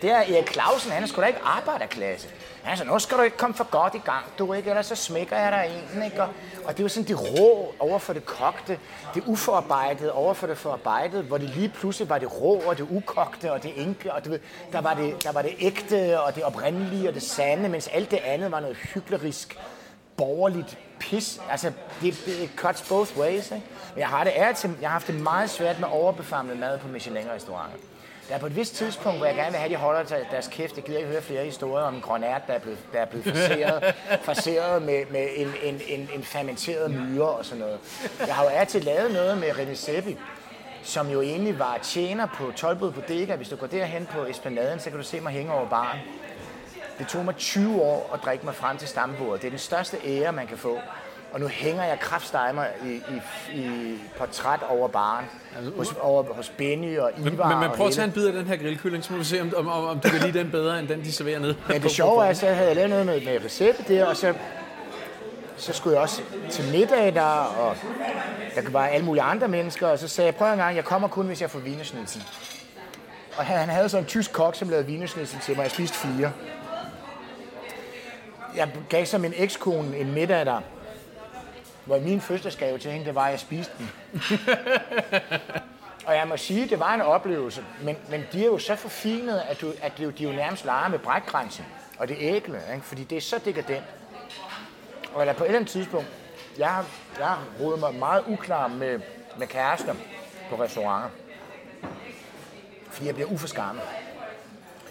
Det 0.02 0.10
er 0.10 0.18
Erik 0.18 0.52
Clausen, 0.52 0.92
han 0.92 1.02
er 1.02 1.06
sgu 1.06 1.20
da 1.20 1.26
ikke 1.26 1.40
arbejderklasse 1.44 2.28
altså 2.66 2.84
så 2.84 2.90
nu 2.90 2.98
skal 2.98 3.18
du 3.18 3.22
ikke 3.22 3.36
komme 3.36 3.54
for 3.54 3.70
godt 3.70 3.94
i 3.94 3.98
gang, 3.98 4.24
du 4.38 4.52
ikke, 4.52 4.70
ellers 4.70 4.86
så 4.86 4.94
smækker 4.94 5.36
jeg 5.36 5.52
dig 5.52 5.82
en, 5.94 6.02
ikke? 6.02 6.22
Og, 6.22 6.28
og 6.64 6.76
det 6.76 6.82
var 6.82 6.88
sådan 6.88 7.08
det 7.08 7.20
rå 7.20 7.74
over 7.78 7.98
for 7.98 8.12
det 8.12 8.26
kogte, 8.26 8.78
det 9.14 9.22
uforarbejdede 9.26 10.12
over 10.12 10.34
for 10.34 10.46
det 10.46 10.58
forarbejdede, 10.58 11.22
hvor 11.22 11.38
det 11.38 11.50
lige 11.50 11.68
pludselig 11.68 12.08
var 12.08 12.18
det 12.18 12.40
rå 12.40 12.62
og 12.66 12.78
det 12.78 12.86
ukogte 12.90 13.52
og 13.52 13.62
det 13.62 13.82
enkle, 13.82 14.12
og 14.12 14.24
du 14.24 14.30
ved, 14.30 14.38
der, 14.72 14.80
var 14.80 14.94
det, 14.94 15.24
der 15.24 15.32
var 15.32 15.42
det 15.42 15.54
ægte 15.58 16.20
og 16.20 16.34
det 16.34 16.44
oprindelige 16.44 17.08
og 17.08 17.14
det 17.14 17.22
sande, 17.22 17.68
mens 17.68 17.88
alt 17.88 18.10
det 18.10 18.18
andet 18.24 18.50
var 18.50 18.60
noget 18.60 18.76
hyklerisk, 18.76 19.58
borgerligt 20.16 20.78
pis. 21.00 21.40
Altså, 21.50 21.72
det, 22.02 22.22
det 22.26 22.50
cuts 22.56 22.88
both 22.88 23.18
ways, 23.18 23.50
ikke? 23.50 23.66
Men 23.94 24.00
jeg 24.00 24.08
har, 24.08 24.24
det 24.24 24.32
ærligt, 24.36 24.64
jeg 24.80 24.88
har 24.88 24.92
haft 24.92 25.06
det 25.06 25.20
meget 25.20 25.50
svært 25.50 25.80
med 25.80 25.88
overbefamlet 25.88 26.58
mad 26.58 26.78
på 26.78 26.88
Michelin-restauranter. 26.88 27.87
Der 28.28 28.34
er 28.34 28.38
på 28.38 28.46
et 28.46 28.56
vist 28.56 28.74
tidspunkt, 28.74 29.18
hvor 29.18 29.26
jeg 29.26 29.34
gerne 29.34 29.50
vil 29.50 29.58
have, 29.58 29.64
at 29.64 29.70
de 29.70 29.76
holder 29.76 30.02
til 30.02 30.16
deres 30.30 30.48
kæft. 30.48 30.76
Jeg 30.76 30.84
gider 30.84 30.98
ikke 30.98 31.10
høre 31.10 31.22
flere 31.22 31.44
historier 31.44 31.84
om 31.84 31.94
en 31.94 32.00
grønært, 32.00 32.42
der 32.46 32.52
er 32.52 32.58
blevet, 32.58 32.78
der 32.92 32.98
er 32.98 33.04
blevet 33.04 33.24
faceret, 33.24 33.94
faceret 34.22 34.82
med, 34.82 35.04
med 35.10 35.28
en, 35.36 35.48
en, 35.62 35.80
en, 35.88 36.08
en 36.14 36.22
fermenteret 36.22 36.90
myre 36.90 37.28
og 37.28 37.44
sådan 37.44 37.58
noget. 37.58 37.78
Jeg 38.26 38.34
har 38.34 38.42
jo 38.42 38.48
altid 38.48 38.80
til 38.80 38.86
lavet 38.86 39.12
noget 39.12 39.38
med 39.38 39.50
René 39.50 39.74
Seppi, 39.74 40.16
som 40.82 41.10
jo 41.10 41.20
egentlig 41.20 41.58
var 41.58 41.78
tjener 41.82 42.26
på 42.26 42.52
Tolbod 42.56 42.92
Bodega. 42.92 43.36
Hvis 43.36 43.48
du 43.48 43.56
går 43.56 43.66
derhen 43.66 44.06
på 44.06 44.24
Esplanaden, 44.24 44.80
så 44.80 44.90
kan 44.90 44.98
du 44.98 45.04
se 45.04 45.20
mig 45.20 45.32
hænge 45.32 45.52
over 45.52 45.68
baren. 45.68 45.98
Det 46.98 47.08
tog 47.08 47.24
mig 47.24 47.36
20 47.36 47.82
år 47.82 48.10
at 48.14 48.20
drikke 48.24 48.44
mig 48.44 48.54
frem 48.54 48.78
til 48.78 48.88
stambordet. 48.88 49.42
Det 49.42 49.46
er 49.46 49.50
den 49.50 49.58
største 49.58 49.96
ære, 50.04 50.32
man 50.32 50.46
kan 50.46 50.58
få. 50.58 50.78
Og 51.32 51.40
nu 51.40 51.46
hænger 51.46 51.84
jeg 51.84 52.00
kraftstejmer 52.00 52.64
i, 52.84 52.88
i, 52.88 53.20
i 53.60 53.94
portræt 54.18 54.60
over 54.68 54.88
baren. 54.88 55.24
Hos, 55.76 55.94
over, 56.00 56.22
hos 56.22 56.48
Benny 56.48 56.98
og 56.98 57.10
Ivar 57.16 57.48
Men, 57.48 57.48
men, 57.48 57.58
men 57.58 57.70
prøv 57.76 57.86
at 57.86 57.92
tage 57.92 58.04
en 58.04 58.12
bid 58.12 58.26
af 58.26 58.32
den 58.32 58.46
her 58.46 58.56
grillkylling, 58.56 59.04
så 59.04 59.12
må 59.12 59.18
vi 59.18 59.24
se, 59.24 59.40
om, 59.40 59.54
om, 59.56 59.68
om, 59.68 60.00
du 60.00 60.08
kan 60.08 60.20
lide 60.20 60.38
den 60.38 60.50
bedre, 60.50 60.78
end 60.78 60.88
den, 60.88 61.04
de 61.04 61.12
serverer 61.12 61.38
nede. 61.38 61.56
Men 61.68 61.82
det 61.82 61.90
sjove 61.90 62.26
er, 62.26 62.32
så 62.32 62.46
havde 62.46 62.66
jeg 62.66 62.76
lavet 62.76 62.90
noget 62.90 63.06
med, 63.06 63.20
med 63.20 63.44
recept 63.44 63.88
der, 63.88 64.06
og 64.06 64.16
så, 64.16 64.34
så 65.56 65.72
skulle 65.72 65.94
jeg 65.94 66.02
også 66.02 66.22
til 66.50 66.64
middag 66.72 67.14
der, 67.14 67.56
og 67.58 67.76
der 68.54 68.70
var 68.70 68.86
alle 68.86 69.06
mulige 69.06 69.22
andre 69.22 69.48
mennesker, 69.48 69.86
og 69.86 69.98
så 69.98 70.08
sagde 70.08 70.26
jeg, 70.26 70.34
prøv 70.34 70.52
en 70.52 70.58
gang, 70.58 70.76
jeg 70.76 70.84
kommer 70.84 71.08
kun, 71.08 71.26
hvis 71.26 71.40
jeg 71.40 71.50
får 71.50 71.58
vinersnitsen. 71.58 72.22
Og 73.36 73.44
han, 73.44 73.58
han 73.58 73.68
havde 73.68 73.88
sådan 73.88 74.04
en 74.04 74.08
tysk 74.08 74.32
kok, 74.32 74.54
som 74.54 74.68
lavede 74.68 74.86
vinersnitsen 74.86 75.40
til 75.40 75.56
mig, 75.56 75.62
jeg 75.62 75.70
spiste 75.70 75.96
fire. 75.98 76.32
Jeg 78.56 78.68
gav 78.88 79.06
så 79.06 79.18
min 79.18 79.32
ekskone 79.36 79.96
en 79.96 80.12
middag 80.12 80.46
der, 80.46 80.60
hvor 81.88 81.98
min 81.98 82.20
fødselsdagsgave 82.20 82.78
til 82.78 82.90
hende, 82.90 83.06
det 83.06 83.14
var, 83.14 83.24
at 83.24 83.30
jeg 83.30 83.40
spiste 83.40 83.72
den. 83.78 83.90
Og 86.06 86.14
jeg 86.14 86.28
må 86.28 86.36
sige, 86.36 86.68
det 86.68 86.80
var 86.80 86.94
en 86.94 87.00
oplevelse, 87.00 87.64
men, 87.82 87.96
men 88.10 88.24
de 88.32 88.42
er 88.42 88.46
jo 88.46 88.58
så 88.58 88.76
forfinet, 88.76 89.42
at, 89.48 89.60
du, 89.60 89.72
at 89.82 89.98
de, 89.98 90.02
jo- 90.02 90.10
de 90.10 90.24
jo 90.24 90.32
nærmest 90.32 90.64
leger 90.64 90.88
med 90.88 90.98
brækgrænsen. 90.98 91.64
Og 91.98 92.08
det 92.08 92.16
ægle, 92.20 92.60
ikke? 92.74 92.86
fordi 92.86 93.04
det 93.04 93.16
er 93.16 93.20
så 93.20 93.40
dekadent. 93.44 93.84
Og 95.14 95.20
eller 95.20 95.34
på 95.34 95.44
et 95.44 95.46
eller 95.46 95.58
andet 95.58 95.72
tidspunkt, 95.72 96.06
jeg 96.58 96.68
har, 96.68 96.86
jeg 97.18 97.26
har 97.26 97.44
rodet 97.60 97.80
mig 97.80 97.94
meget 97.94 98.24
uklar 98.28 98.68
med, 98.68 99.00
med 99.38 99.46
kærester 99.46 99.94
på 100.50 100.62
restauranter. 100.62 101.10
Fordi 102.90 103.06
jeg 103.06 103.14
bliver 103.14 103.30
uforskammet. 103.30 103.82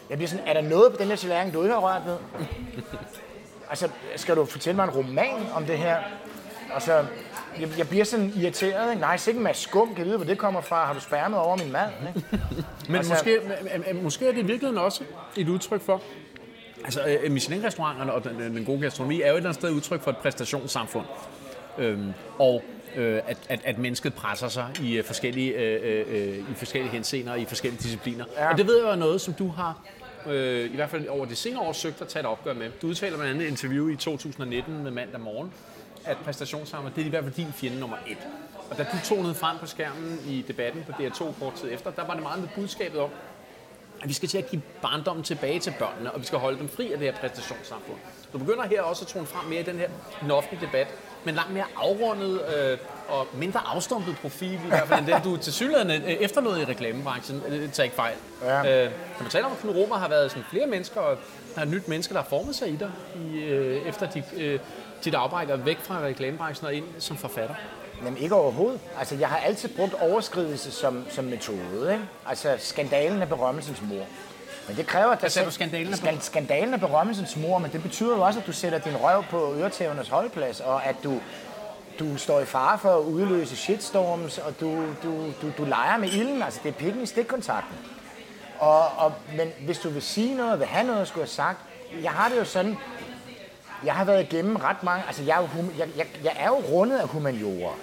Jeg 0.10 0.18
bliver 0.18 0.30
sådan, 0.30 0.48
er 0.48 0.54
der 0.54 0.62
noget 0.62 0.92
på 0.92 0.98
den 0.98 1.08
her 1.08 1.16
tallerken, 1.16 1.54
du 1.54 1.62
ikke 1.64 1.74
har 1.74 1.82
rørt 1.82 2.06
ved? 2.06 2.18
altså, 3.70 3.90
skal 4.16 4.36
du 4.36 4.46
fortælle 4.46 4.76
mig 4.76 4.84
en 4.84 4.90
roman 4.90 5.52
om 5.54 5.66
det 5.66 5.78
her? 5.78 5.98
Altså, 6.74 7.06
jeg, 7.60 7.70
jeg 7.78 7.88
bliver 7.90 8.04
sådan 8.06 8.34
irriteret. 8.36 8.90
Ikke? 8.90 9.02
Nej, 9.02 9.18
sikkert 9.18 9.44
med 9.44 9.54
skum. 9.54 9.96
Kan 9.96 10.06
vide, 10.06 10.18
hvor 10.18 10.26
det 10.26 10.38
kommer 10.38 10.62
fra? 10.62 10.86
Har 10.86 10.94
du 10.94 11.00
spærmet 11.00 11.40
over 11.40 11.58
min 11.58 11.72
mad? 11.72 11.90
Ikke? 12.08 12.28
Men 12.88 12.96
Altså- 12.96 13.14
måske, 13.14 13.32
øh, 13.36 13.80
øh, 13.90 14.04
måske 14.04 14.28
er 14.28 14.32
det 14.32 14.40
i 14.40 14.46
virkeligheden 14.46 14.78
også 14.78 15.04
et 15.38 15.50
udtryk 15.50 15.82
for, 15.82 16.02
altså 16.86 17.02
øh, 17.24 17.32
Michelin-restauranterne 17.32 18.14
og 18.14 18.24
den, 18.24 18.40
den 18.40 18.66
gode 18.66 18.82
gastronomi 18.82 19.22
er 19.22 19.28
jo 19.28 19.34
et 19.34 19.38
eller 19.38 19.50
andet 19.50 19.62
sted 19.62 19.72
udtryk 19.72 20.02
for 20.02 20.12
et 20.12 20.18
præstationssamfund. 20.18 21.06
Øhm, 21.78 22.14
og 22.40 22.64
øh, 22.96 23.22
at, 23.28 23.38
at, 23.50 23.60
at 23.64 23.78
mennesket 23.78 24.14
presser 24.14 24.48
sig 24.48 24.68
i 24.82 24.98
øh, 24.98 25.04
forskellige, 25.04 25.54
øh, 25.54 26.06
øh, 26.10 26.38
i 26.38 26.54
forskellige 26.56 26.92
henseender 26.92 27.32
og 27.32 27.40
i 27.40 27.46
forskellige 27.46 27.82
discipliner. 27.84 28.26
Ja. 28.38 28.52
Og 28.52 28.58
det 28.58 28.68
ved 28.68 28.78
jeg 28.84 28.92
er 28.92 28.96
noget, 28.96 29.22
som 29.22 29.34
du 29.34 29.48
har 29.48 29.80
øh, 30.28 30.72
i 30.72 30.76
hvert 30.76 30.90
fald 30.90 31.08
over 31.08 31.26
det 31.26 31.38
senere 31.38 31.62
år 31.62 31.74
søgt 31.74 32.02
at 32.02 32.08
tage 32.08 32.22
et 32.22 32.28
opgør 32.30 32.54
med. 32.54 32.70
Du 32.82 32.88
udtaler 32.88 33.18
blandt 33.18 33.34
andet 33.34 33.46
et 33.48 33.52
interview 33.52 33.88
i 33.90 33.96
2019 33.96 34.84
med 34.84 34.92
mandag 34.92 35.20
morgen, 35.22 35.54
at 36.08 36.18
præstationssamfund, 36.18 36.94
det 36.94 37.02
er 37.02 37.06
i 37.06 37.10
hvert 37.10 37.24
fald 37.24 37.34
din 37.34 37.54
fjende 37.54 37.80
nummer 37.80 37.98
et. 38.08 38.18
Og 38.70 38.78
da 38.78 38.84
du 38.84 38.98
tonede 39.04 39.36
frem 39.36 39.58
på 39.58 39.66
skærmen 39.66 40.20
i 40.28 40.46
debatten 40.48 40.84
på 40.84 40.92
DR2 40.92 41.40
kort 41.40 41.54
tid 41.54 41.74
efter, 41.74 41.92
der 41.92 42.06
var 42.06 42.14
det 42.14 42.24
meget 42.24 42.40
med 42.40 42.50
budskabet 42.56 43.00
om, 43.00 43.10
at 44.02 44.08
vi 44.10 44.14
skal 44.14 44.30
til 44.30 44.38
at 44.38 44.50
give 44.50 44.62
barndommen 44.82 45.24
tilbage 45.24 45.60
til 45.60 45.74
børnene, 45.80 46.12
og 46.12 46.22
vi 46.22 46.26
skal 46.26 46.40
holde 46.40 46.60
dem 46.60 46.70
fri 46.70 46.92
af 46.92 47.00
det 47.00 47.14
her 47.14 47.20
præstationssamfund. 47.20 47.98
Du 48.34 48.38
begynder 48.38 48.68
her 48.68 48.82
også 48.82 49.06
at 49.06 49.08
tone 49.08 49.26
frem 49.26 49.50
mere 49.50 49.60
i 49.60 49.64
den 49.64 49.78
her 49.78 49.88
den 50.22 50.32
offentlige 50.32 50.66
debat, 50.66 50.88
men 51.24 51.36
langt 51.36 51.54
mere 51.54 51.66
afrundet 51.76 52.42
øh, 52.58 52.78
og 53.08 53.28
mindre 53.34 53.60
afstumpet 53.66 54.16
profil, 54.22 54.54
i 54.54 54.68
hvert 54.68 54.88
fald 54.88 55.00
end 55.00 55.08
den, 55.08 55.22
du 55.22 55.38
til 55.38 55.54
synligheden 55.54 56.04
efterlod 56.06 56.58
i 56.58 56.66
reklamebranchen. 56.66 57.42
Øh, 57.48 57.72
Tag 57.72 57.86
ikke 57.86 57.96
fejl. 57.96 58.16
Ja. 58.44 58.86
Øh, 58.86 58.92
når 58.92 59.22
man 59.22 59.32
taler 59.32 59.46
om, 59.46 59.52
at 59.52 59.58
Knud 59.58 59.76
Romer 59.76 59.96
har 59.96 60.10
været 60.10 60.32
sådan 60.32 60.44
flere 60.50 60.68
mennesker, 60.68 61.02
og 61.02 61.18
der 61.56 61.62
er 61.62 61.66
nyt 61.66 61.88
mennesker, 61.88 62.14
der 62.16 62.22
har 62.22 62.30
formet 62.30 62.56
sig 62.56 62.70
i 62.70 62.76
dig, 62.76 62.92
i, 63.16 63.38
øh, 63.38 63.88
efter 63.88 64.10
dit, 64.10 64.24
øh, 64.38 64.60
dit 65.06 65.16
og 65.16 65.66
væk 65.66 65.80
fra 65.80 66.00
reklamebranchen 66.00 66.68
og 66.68 66.74
ind 66.74 66.86
som 67.00 67.18
forfatter. 67.18 67.56
Jamen 68.06 68.18
ikke 68.18 68.36
overhovedet. 68.36 68.80
Altså, 69.00 69.16
jeg 69.16 69.28
har 69.28 69.38
altid 69.38 69.70
brugt 69.70 69.94
overskridelse 69.94 70.72
som, 70.72 71.06
som 71.10 71.26
metode. 71.26 71.94
Ikke? 71.94 72.04
Altså, 72.26 72.56
skandalen 72.58 73.22
er 73.22 73.26
berømmelsens 73.26 73.82
mor. 73.82 74.06
Men 74.68 74.78
det 74.78 74.88
kræver, 74.88 75.12
at 75.12 75.22
der 75.22 75.28
sagde 75.28 75.46
du, 75.46 75.52
skandalen 75.52 75.94
er 75.94 75.98
Skal, 75.98 76.22
skandalen 76.22 76.74
er 76.74 76.78
berømmelsens 76.78 77.36
mor, 77.38 77.58
men 77.58 77.72
det 77.72 77.84
betyder 77.84 78.16
jo 78.16 78.22
også, 78.22 78.40
at 78.40 78.48
du 78.48 78.52
sætter 78.52 78.80
din 78.80 78.96
røv 78.98 79.24
på 79.24 79.54
øretævernes 79.54 80.10
holdplads, 80.10 80.60
og 80.60 80.86
at 80.86 80.96
du, 81.04 81.20
du 82.00 82.18
står 82.18 82.40
i 82.40 82.46
fare 82.46 82.80
for 82.80 82.96
at 82.98 83.02
udløse 83.02 83.56
shitstorms, 83.56 84.38
og 84.38 84.60
du, 84.60 84.84
du, 85.04 85.26
du, 85.42 85.52
du 85.58 85.64
leger 85.66 85.98
med 85.98 86.10
ilden. 86.10 86.44
Altså, 86.44 86.60
det 86.64 86.70
er 86.70 86.74
pikken 86.74 87.04
i 87.04 87.06
stikkontakten. 87.06 87.76
Og, 88.60 88.88
og, 88.98 89.14
men 89.38 89.52
hvis 89.66 89.80
du 89.80 89.90
vil 89.90 90.02
sige 90.02 90.36
noget, 90.36 90.60
vil 90.60 90.68
have 90.68 90.88
noget 90.88 91.02
at 91.02 91.08
skulle 91.08 91.24
have 91.24 91.30
sagt, 91.30 91.60
jeg 92.02 92.12
har 92.12 92.30
det 92.30 92.38
jo 92.38 92.46
sådan, 92.46 92.78
jeg 93.86 93.94
har 93.94 94.06
været 94.06 94.34
igennem 94.34 94.56
ret 94.56 94.84
mange, 94.84 95.04
altså 95.08 95.24
jeg 95.24 95.38
er 95.38 95.42
jo, 95.42 95.64
jeg, 95.78 95.88
jeg, 95.98 96.08
jeg 96.24 96.34
er 96.40 96.48
jo 96.48 96.56
rundet 96.56 96.98
af 96.98 97.08
humaniorer. 97.08 97.74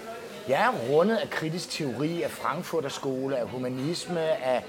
Jeg 0.48 0.62
er 0.62 0.90
rundet 0.90 1.16
af 1.16 1.30
kritisk 1.30 1.70
teori, 1.70 2.22
af 2.22 2.30
Frankfurter 2.30 2.88
skole, 2.88 3.36
af 3.36 3.46
humanisme, 3.46 4.20
af, 4.20 4.64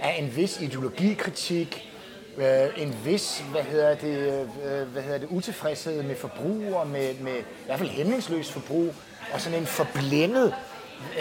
af 0.00 0.16
en 0.18 0.36
vis 0.36 0.60
ideologikritik, 0.60 1.88
øh, 2.36 2.68
en 2.76 2.98
vis, 3.04 3.44
hvad 3.50 3.62
hedder 3.62 3.94
det, 3.94 4.16
øh, 4.64 4.88
hvad 4.88 5.02
hedder 5.02 5.18
det, 5.18 5.28
utilfredshed 5.30 6.02
med 6.02 6.16
forbrug 6.16 6.74
og 6.74 6.86
med, 6.86 7.14
med 7.20 7.36
i 7.36 7.64
hvert 7.66 7.78
fald 7.78 7.90
hæmningsløs 7.90 8.52
forbrug, 8.52 8.94
og 9.34 9.40
sådan 9.40 9.58
en 9.58 9.66
forblændet 9.66 10.54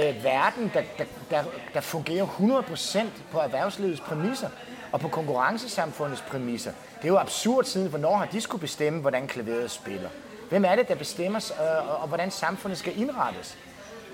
øh, 0.01 0.23
verden, 0.23 0.71
der, 0.73 0.81
der, 0.97 1.03
der, 1.29 1.43
der 1.73 1.81
fungerer 1.81 2.25
100% 2.25 2.99
på 3.31 3.39
erhvervslivets 3.39 4.01
præmisser 4.01 4.49
og 4.91 4.99
på 4.99 5.07
konkurrencesamfundets 5.07 6.21
præmisser. 6.21 6.71
Det 6.97 7.03
er 7.03 7.07
jo 7.07 7.17
absurd 7.17 7.65
siden, 7.65 7.89
hvornår 7.89 8.15
har 8.15 8.25
de 8.25 8.41
skulle 8.41 8.61
bestemme, 8.61 9.01
hvordan 9.01 9.27
klaveret 9.27 9.71
spiller? 9.71 10.09
Hvem 10.49 10.65
er 10.65 10.75
det, 10.75 10.87
der 10.87 10.95
bestemmer, 10.95 11.51
øh, 11.61 12.01
og, 12.01 12.07
hvordan 12.07 12.31
samfundet 12.31 12.79
skal 12.79 12.99
indrettes? 12.99 13.57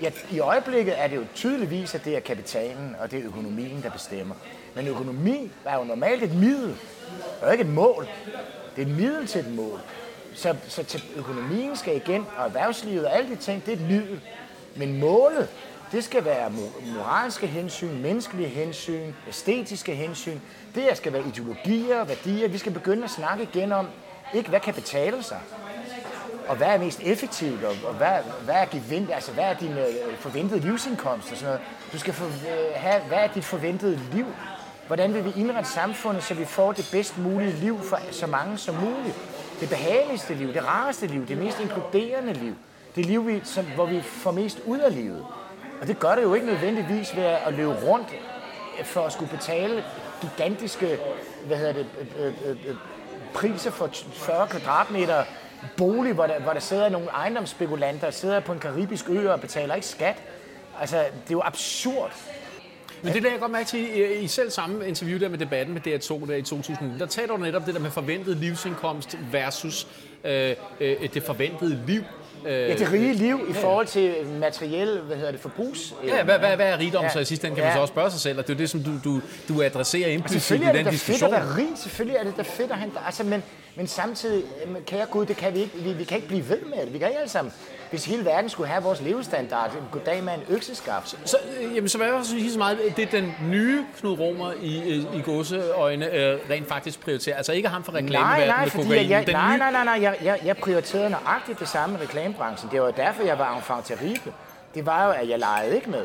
Ja, 0.02 0.10
I 0.30 0.40
øjeblikket 0.40 1.00
er 1.00 1.06
det 1.06 1.16
jo 1.16 1.24
tydeligvis, 1.34 1.94
at 1.94 2.04
det 2.04 2.16
er 2.16 2.20
kapitalen 2.20 2.96
og 3.00 3.10
det 3.10 3.18
er 3.18 3.26
økonomien, 3.26 3.82
der 3.82 3.90
bestemmer. 3.90 4.34
Men 4.74 4.86
økonomi 4.86 5.50
er 5.64 5.78
jo 5.78 5.84
normalt 5.84 6.22
et 6.22 6.34
middel, 6.34 6.76
og 7.42 7.52
ikke 7.52 7.64
et 7.64 7.70
mål. 7.70 8.08
Det 8.76 8.82
er 8.82 8.86
et 8.86 8.96
middel 8.96 9.26
til 9.26 9.40
et 9.40 9.54
mål. 9.54 9.80
Så, 10.34 10.56
så 10.68 10.84
til 10.84 11.02
økonomien 11.16 11.76
skal 11.76 11.96
igen, 11.96 12.26
og 12.36 12.44
erhvervslivet 12.44 13.06
og 13.06 13.16
alle 13.16 13.30
de 13.30 13.36
ting, 13.36 13.66
det 13.66 13.72
er 13.72 13.76
et 13.76 13.90
middel. 13.90 14.20
Men 14.76 15.00
målet, 15.00 15.48
det 15.92 16.04
skal 16.04 16.24
være 16.24 16.52
moralske 16.96 17.46
hensyn, 17.46 18.02
menneskelige 18.02 18.48
hensyn, 18.48 19.12
æstetiske 19.28 19.94
hensyn. 19.94 20.38
Det 20.74 20.96
skal 20.96 21.12
være 21.12 21.22
ideologier, 21.28 22.04
værdier. 22.04 22.48
Vi 22.48 22.58
skal 22.58 22.72
begynde 22.72 23.04
at 23.04 23.10
snakke 23.10 23.42
igen 23.42 23.72
om, 23.72 23.86
ikke 24.34 24.48
hvad 24.48 24.60
kan 24.60 24.74
betale 24.74 25.22
sig, 25.22 25.40
og 26.48 26.56
hvad 26.56 26.66
er 26.66 26.78
mest 26.78 27.00
effektivt, 27.00 27.64
og, 27.64 27.74
og 27.88 27.94
hvad, 27.94 28.18
hvad 28.44 28.54
er 28.54 28.64
gevind, 28.64 29.10
altså 29.12 29.32
hvad 29.32 29.44
er 29.44 29.54
din 29.54 29.72
øh, 29.72 30.16
forventede 30.18 30.60
livsindkomst 30.60 31.30
og 31.32 31.36
sådan 31.36 31.54
noget. 31.54 31.60
Du 31.92 31.98
skal 31.98 32.14
for, 32.14 32.24
øh, 32.24 32.32
have, 32.74 33.02
hvad 33.02 33.18
er 33.18 33.26
dit 33.26 33.44
forventede 33.44 34.00
liv? 34.12 34.26
Hvordan 34.86 35.14
vil 35.14 35.24
vi 35.24 35.32
indrette 35.36 35.70
samfundet, 35.70 36.22
så 36.22 36.34
vi 36.34 36.44
får 36.44 36.72
det 36.72 36.88
bedst 36.92 37.18
mulige 37.18 37.52
liv 37.52 37.80
for 37.82 37.98
så 38.10 38.26
mange 38.26 38.58
som 38.58 38.74
muligt? 38.74 39.16
Det 39.60 39.68
behageligste 39.68 40.34
liv, 40.34 40.54
det 40.54 40.64
rareste 40.64 41.06
liv, 41.06 41.28
det 41.28 41.38
mest 41.38 41.60
inkluderende 41.60 42.32
liv. 42.32 42.54
Det 42.96 43.06
liv, 43.06 43.26
vi, 43.26 43.40
som, 43.44 43.64
hvor 43.64 43.86
vi 43.86 44.02
får 44.02 44.30
mest 44.30 44.60
ud 44.66 44.78
af 44.78 44.94
livet. 44.94 45.26
Og 45.80 45.86
det 45.86 45.98
gør 45.98 46.14
det 46.14 46.22
jo 46.22 46.34
ikke 46.34 46.46
nødvendigvis 46.46 47.16
ved 47.16 47.22
at 47.22 47.54
løbe 47.54 47.72
rundt 47.72 48.08
øh, 48.78 48.84
for 48.84 49.00
at 49.00 49.12
skulle 49.12 49.30
betale 49.30 49.84
gigantiske 50.20 50.98
hvad 51.46 51.56
hedder 51.56 51.72
det, 51.72 51.86
øh, 52.18 52.26
øh, 52.26 52.32
øh, 52.46 52.56
øh 52.66 52.74
priser 53.34 53.70
for 53.70 53.90
40 54.12 54.46
kvadratmeter 54.48 55.24
bolig, 55.76 56.12
hvor 56.12 56.26
der, 56.26 56.40
hvor 56.40 56.52
der 56.52 56.60
sidder 56.60 56.88
nogle 56.88 57.08
ejendomsspekulanter, 57.08 58.00
der 58.00 58.10
sidder 58.10 58.40
på 58.40 58.52
en 58.52 58.58
karibisk 58.58 59.08
ø 59.08 59.30
og 59.30 59.40
betaler 59.40 59.74
ikke 59.74 59.86
skat. 59.86 60.22
Altså, 60.80 60.96
det 60.96 61.04
er 61.04 61.32
jo 61.32 61.42
absurd. 61.44 62.12
Men 63.02 63.12
det 63.12 63.22
der 63.22 63.30
jeg 63.30 63.40
godt 63.40 63.52
mærke 63.52 63.68
til 63.68 63.80
i, 63.80 64.14
i 64.14 64.26
selv 64.26 64.50
samme 64.50 64.88
interview 64.88 65.18
der 65.18 65.28
med 65.28 65.38
debatten 65.38 65.74
med 65.74 65.86
DR2 65.86 66.28
der 66.28 66.36
i 66.36 66.42
2000, 66.42 66.98
der 66.98 67.06
taler 67.06 67.36
du 67.36 67.36
netop 67.36 67.66
det 67.66 67.74
der 67.74 67.80
med 67.80 67.90
forventet 67.90 68.36
livsindkomst 68.36 69.18
versus 69.32 69.86
øh, 70.24 70.56
øh, 70.80 71.14
det 71.14 71.22
forventede 71.22 71.82
liv. 71.86 72.02
Øh, 72.46 72.52
Ja, 72.68 72.74
det 72.74 72.92
rige 72.92 73.12
liv 73.14 73.40
i 73.50 73.52
forhold 73.52 73.86
til 73.86 74.14
materiel, 74.40 75.00
hvad 75.00 75.16
hedder 75.16 75.30
det, 75.32 75.40
forbrugs... 75.40 75.94
Ja, 76.06 76.22
hvad, 76.22 76.38
hvad, 76.38 76.56
hvad 76.56 76.66
er 76.66 76.78
rigdom 76.78 77.02
Ja. 77.04 77.08
så 77.10 77.18
i 77.18 77.24
sidste 77.24 77.46
ende, 77.46 77.54
kan 77.56 77.64
man 77.64 77.74
så 77.74 77.80
også 77.80 77.92
spørge 77.92 78.10
sig 78.10 78.20
selv, 78.20 78.38
og 78.38 78.46
det 78.46 78.52
er 78.52 78.56
jo 78.56 78.58
det, 78.58 78.70
som 78.70 78.82
du, 78.82 78.90
du, 79.04 79.20
du 79.48 79.62
adresserer 79.62 80.08
implicit 80.10 80.36
i 80.36 80.40
Selvfølgelig 80.40 80.68
er 80.68 80.72
det 80.72 80.84
den 80.84 80.92
fedt 80.92 81.00
diskussion. 81.06 81.34
at 81.34 81.40
være 81.40 81.56
rig, 81.56 81.68
selvfølgelig 81.76 82.16
er 82.18 82.24
det 82.24 82.36
da 82.36 82.42
fedt 82.42 82.70
at 82.70 82.78
han, 82.78 82.90
altså, 83.06 83.24
men, 83.24 83.42
men 83.76 83.86
samtidig, 83.86 84.42
kære 84.86 85.06
Gud, 85.06 85.26
det 85.26 85.36
kan 85.36 85.54
vi 85.54 85.58
ikke, 85.60 85.76
vi, 85.78 85.92
vi 85.92 86.04
kan 86.04 86.16
ikke 86.16 86.28
blive 86.28 86.48
ved 86.48 86.60
med 86.60 86.84
det. 86.84 86.92
Vi 86.92 86.98
kan 86.98 87.08
ikke 87.08 87.18
alle 87.20 87.30
sammen, 87.30 87.52
hvis 87.90 88.04
hele 88.04 88.24
verden 88.24 88.50
skulle 88.50 88.68
have 88.68 88.82
vores 88.82 89.00
levestandard, 89.00 89.72
en 89.72 89.88
goddag 89.92 90.22
med 90.24 90.32
en 90.34 90.40
økseskaft. 90.48 91.18
Så, 91.24 91.36
øh, 91.60 91.74
jamen, 91.76 91.88
så 91.88 91.98
vil 91.98 92.04
jeg 92.04 92.14
også 92.14 92.30
sige 92.30 92.52
så 92.52 92.58
meget, 92.58 92.78
det 92.96 93.02
er 93.02 93.10
den 93.20 93.34
nye 93.50 93.84
Knud 94.00 94.18
Romer 94.18 94.52
i, 94.62 94.96
i 95.14 95.22
godseøjne 95.24 96.14
øh, 96.14 96.38
rent 96.50 96.68
faktisk 96.68 97.00
prioriterer. 97.00 97.36
Altså 97.36 97.52
ikke 97.52 97.68
ham 97.68 97.84
for 97.84 97.92
Nej, 97.92 98.00
reklameverdenen 98.00 98.48
nej, 98.48 98.62
med 98.64 98.70
fordi 98.70 98.84
kokain. 98.84 99.10
jeg, 99.10 99.26
den 99.26 99.34
nej, 99.34 99.52
nye, 99.52 99.58
nej, 99.58 99.70
nej, 99.70 99.84
nej, 99.84 99.98
jeg, 100.02 100.16
jeg, 100.22 100.40
jeg 100.44 100.56
prioriterede 100.56 101.10
nøjagtigt 101.10 101.60
det 101.60 101.68
samme 101.68 101.98
i 101.98 102.02
reklamebranchen. 102.02 102.70
Det 102.72 102.82
var 102.82 102.90
derfor, 102.90 103.22
jeg 103.22 103.38
var 103.38 103.56
enfant 103.56 103.84
terrible. 103.86 104.32
Det 104.74 104.86
var 104.86 105.06
jo, 105.06 105.10
at 105.12 105.28
jeg 105.28 105.38
legede 105.38 105.74
ikke 105.76 105.90
med. 105.90 106.00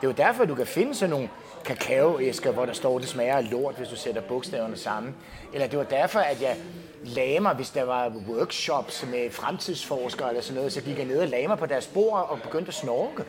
Det 0.00 0.02
er 0.02 0.24
jo 0.24 0.26
derfor, 0.28 0.44
du 0.44 0.54
kan 0.54 0.66
finde 0.66 0.94
sådan 0.94 1.10
nogle 1.10 1.28
kakaoæsker, 1.64 2.52
hvor 2.52 2.66
der 2.66 2.72
står, 2.72 2.98
det 2.98 3.08
smager 3.08 3.36
af 3.36 3.50
lort, 3.50 3.74
hvis 3.74 3.88
du 3.88 3.96
sætter 3.96 4.20
bogstaverne 4.20 4.76
sammen. 4.76 5.14
Eller 5.52 5.66
det 5.66 5.78
var 5.78 5.84
derfor, 5.84 6.18
at 6.18 6.42
jeg 6.42 6.56
lagde 7.04 7.40
mig, 7.40 7.54
hvis 7.54 7.70
der 7.70 7.84
var 7.84 8.12
workshops 8.28 9.06
med 9.10 9.30
fremtidsforskere 9.30 10.28
eller 10.28 10.42
sådan 10.42 10.56
noget, 10.56 10.72
så 10.72 10.80
gik 10.80 10.98
jeg 10.98 11.06
ned 11.06 11.20
og 11.20 11.28
lagde 11.28 11.48
mig 11.48 11.58
på 11.58 11.66
deres 11.66 11.86
bord 11.86 12.28
og 12.30 12.42
begyndte 12.42 12.68
at 12.68 12.74
snorke. 12.74 13.24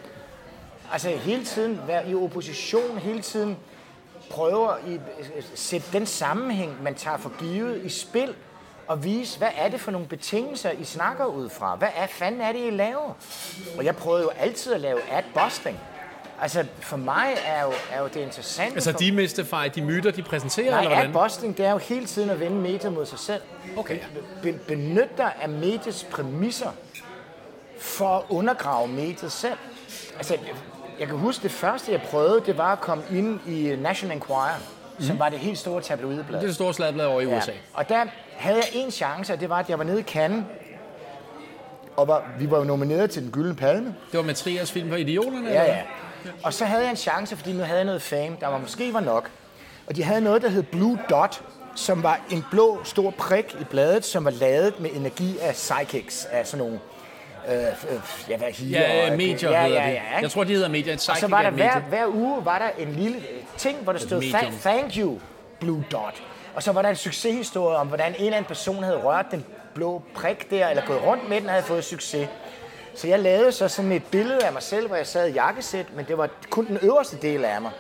Altså 0.92 1.10
hele 1.10 1.46
tiden 1.46 1.80
være 1.88 2.10
i 2.10 2.16
opposition, 2.16 2.98
hele 2.98 3.22
tiden 3.22 3.58
prøver 4.30 4.70
at 4.70 4.80
øh, 4.88 5.00
sætte 5.56 5.88
den 5.94 6.06
sammenhæng, 6.06 6.84
man 6.84 6.96
tager 6.96 7.18
for 7.18 7.32
givet 7.40 7.86
i 7.86 7.90
spil, 7.90 8.36
og 8.88 9.04
vise, 9.04 9.38
hvad 9.38 9.50
er 9.58 9.70
det 9.70 9.80
for 9.80 9.92
nogle 9.92 10.08
betingelser, 10.08 10.72
I 10.72 10.84
snakker 10.84 11.26
ud 11.26 11.50
fra? 11.50 11.76
Hvad 11.76 11.88
er, 11.96 12.08
fanden 12.08 12.42
er 12.42 12.52
det, 12.52 12.68
I 12.68 12.70
laver? 12.70 13.14
Og 13.78 13.86
jeg 13.86 13.96
prøvede 13.96 14.24
jo 14.24 14.30
altid 14.30 14.74
at 14.74 14.82
lave 14.82 15.00
ad-busting. 15.12 15.80
Altså, 16.42 16.66
for 16.80 16.98
mig 16.98 17.28
er 17.46 17.64
jo, 17.64 17.72
er 17.92 18.02
jo 18.02 18.08
det 18.08 18.20
interessante... 18.20 18.74
altså 18.76 18.92
for, 18.92 19.00
demystify 19.00 19.70
de 19.76 19.82
myter, 19.82 20.12
de 20.12 20.22
præsenterer, 20.22 20.72
Nej, 20.72 20.80
eller 20.80 20.96
hvordan? 20.96 21.16
ad-busting, 21.16 21.58
det 21.58 21.66
er 21.66 21.72
jo 21.72 21.78
hele 21.78 22.06
tiden 22.06 22.30
at 22.30 22.40
vende 22.40 22.58
mediet 22.58 22.94
mod 22.94 23.06
sig 23.06 23.20
selv. 23.20 23.42
Okay. 23.78 24.00
Be, 24.42 24.54
benyt 24.54 25.18
dig 25.18 25.32
af 25.42 25.50
mediets 25.50 26.04
præmisser 26.04 26.70
for 27.80 28.18
at 28.18 28.24
undergrave 28.30 28.88
mediet 28.88 29.32
selv. 29.32 29.58
Altså, 30.18 30.38
jeg, 31.00 31.08
kan 31.08 31.18
huske, 31.18 31.44
det 31.44 31.52
første, 31.52 31.92
jeg 31.92 32.02
prøvede, 32.02 32.42
det 32.46 32.58
var 32.58 32.72
at 32.72 32.80
komme 32.80 33.04
ind 33.12 33.40
i 33.48 33.76
National 33.76 34.16
Enquirer, 34.16 34.58
mm. 35.00 35.06
som 35.06 35.20
var 35.20 35.30
det 35.30 35.40
helt 35.40 35.58
store 35.58 35.82
tabloidblad. 35.82 36.40
Det 36.40 36.44
er 36.44 36.48
det 36.48 36.56
store 36.56 36.74
sladblad 36.74 37.06
over 37.06 37.22
i 37.22 37.26
USA. 37.26 37.52
Og 37.74 37.90
der 37.90 38.06
havde 38.38 38.58
jeg 38.58 38.68
en 38.74 38.92
chance, 38.92 39.34
og 39.34 39.40
det 39.40 39.50
var, 39.50 39.60
at 39.60 39.70
jeg 39.70 39.78
var 39.78 39.84
nede 39.84 40.00
i 40.00 40.04
Cannes, 40.04 40.44
og 41.96 42.08
var, 42.08 42.24
vi 42.40 42.52
var 42.52 42.64
nomineret 42.64 43.12
til 43.12 43.24
den 43.24 43.32
gyldne 43.32 43.56
palme. 43.56 43.96
Det 44.12 44.18
var 44.18 44.24
med 44.24 44.34
Trias 44.34 44.72
film 44.72 44.90
på 44.90 44.96
Idioterne? 44.96 45.50
Ja, 45.50 45.64
eller 45.64 45.76
ja. 45.76 45.82
Og 46.44 46.54
så 46.54 46.66
havde 46.66 46.82
jeg 46.82 46.90
en 46.90 46.98
chance, 46.98 47.36
fordi 47.38 47.54
nu 47.54 47.64
havde 47.64 47.78
jeg 47.78 47.86
noget 47.86 48.02
fame, 48.02 48.38
der 48.40 48.48
var 48.48 48.58
måske 48.58 48.94
var 48.94 49.00
nok. 49.00 49.30
Og 49.88 49.96
de 49.96 50.04
havde 50.04 50.22
noget, 50.22 50.42
der 50.42 50.50
hed 50.50 50.64
Blue 50.64 51.00
Dot, 51.10 51.42
som 51.76 52.04
var 52.04 52.20
en 52.32 52.46
blå 52.52 52.80
stor 52.84 53.12
prik 53.12 53.56
i 53.62 53.64
bladet, 53.64 54.06
som 54.06 54.26
var 54.26 54.32
lavet 54.32 54.80
med 54.80 54.90
energi 54.94 55.38
af 55.42 55.54
psychics, 55.54 56.26
af 56.26 56.48
sådan 56.48 56.66
nogle 56.66 56.80
Øh, 57.50 57.54
øh, 57.54 57.70
ja, 58.30 58.38
hvad 58.38 58.48
hedder 58.52 59.06
Ja, 59.06 59.16
medier 59.16 59.52
ja, 59.52 59.64
hedder 59.66 59.82
ja, 59.82 59.88
det. 59.88 59.94
ja, 59.94 60.02
ikke? 60.02 60.22
Jeg 60.22 60.32
tror, 60.32 60.44
de 60.44 60.54
hedder 60.54 60.70
medier. 60.70 60.94
Et 60.94 61.10
Og 61.10 61.18
så 61.18 61.28
var 61.28 61.38
er 61.38 61.44
der 61.44 61.50
hver, 61.50 61.80
hver 61.80 62.08
uge 62.08 62.46
var 62.46 62.60
der 62.60 62.84
en 62.84 62.94
lille 62.94 63.18
øh, 63.18 63.24
ting, 63.58 63.78
hvor 63.78 63.92
der 63.92 64.00
stod 64.00 64.22
thank 64.62 64.98
you, 64.98 65.20
Blue 65.60 65.86
Dot. 65.92 66.24
Og 66.56 66.64
så 66.64 66.72
var 66.72 66.82
der 66.82 66.90
en 66.90 66.96
succeshistorie 66.96 67.78
om, 67.78 67.88
hvordan 67.88 68.12
en 68.12 68.26
eller 68.26 68.38
anden 68.38 68.48
person 68.48 68.84
havde 68.84 68.98
rørt 68.98 69.26
den 69.32 69.46
blå 69.74 70.02
prik 70.16 70.50
der, 70.52 70.68
eller 70.68 70.86
gået 70.86 71.04
rundt 71.04 71.30
med 71.30 71.38
den 71.42 71.46
og 71.46 71.52
havde 71.52 71.66
fået 71.66 71.84
succes. 71.84 72.28
Så 72.96 73.08
jeg 73.08 73.20
lavede 73.20 73.52
så 73.52 73.68
sådan 73.68 73.92
et 73.92 74.04
billede 74.04 74.46
af 74.46 74.54
mig 74.54 74.64
selv, 74.64 74.88
hvor 74.88 74.96
jeg 74.96 75.08
sad 75.08 75.30
i 75.30 75.32
jakkesæt, 75.32 75.86
men 75.96 76.06
det 76.06 76.18
var 76.18 76.30
kun 76.50 76.66
den 76.66 76.78
øverste 76.82 77.18
del 77.22 77.46
af 77.46 77.62
mig. 77.62 77.72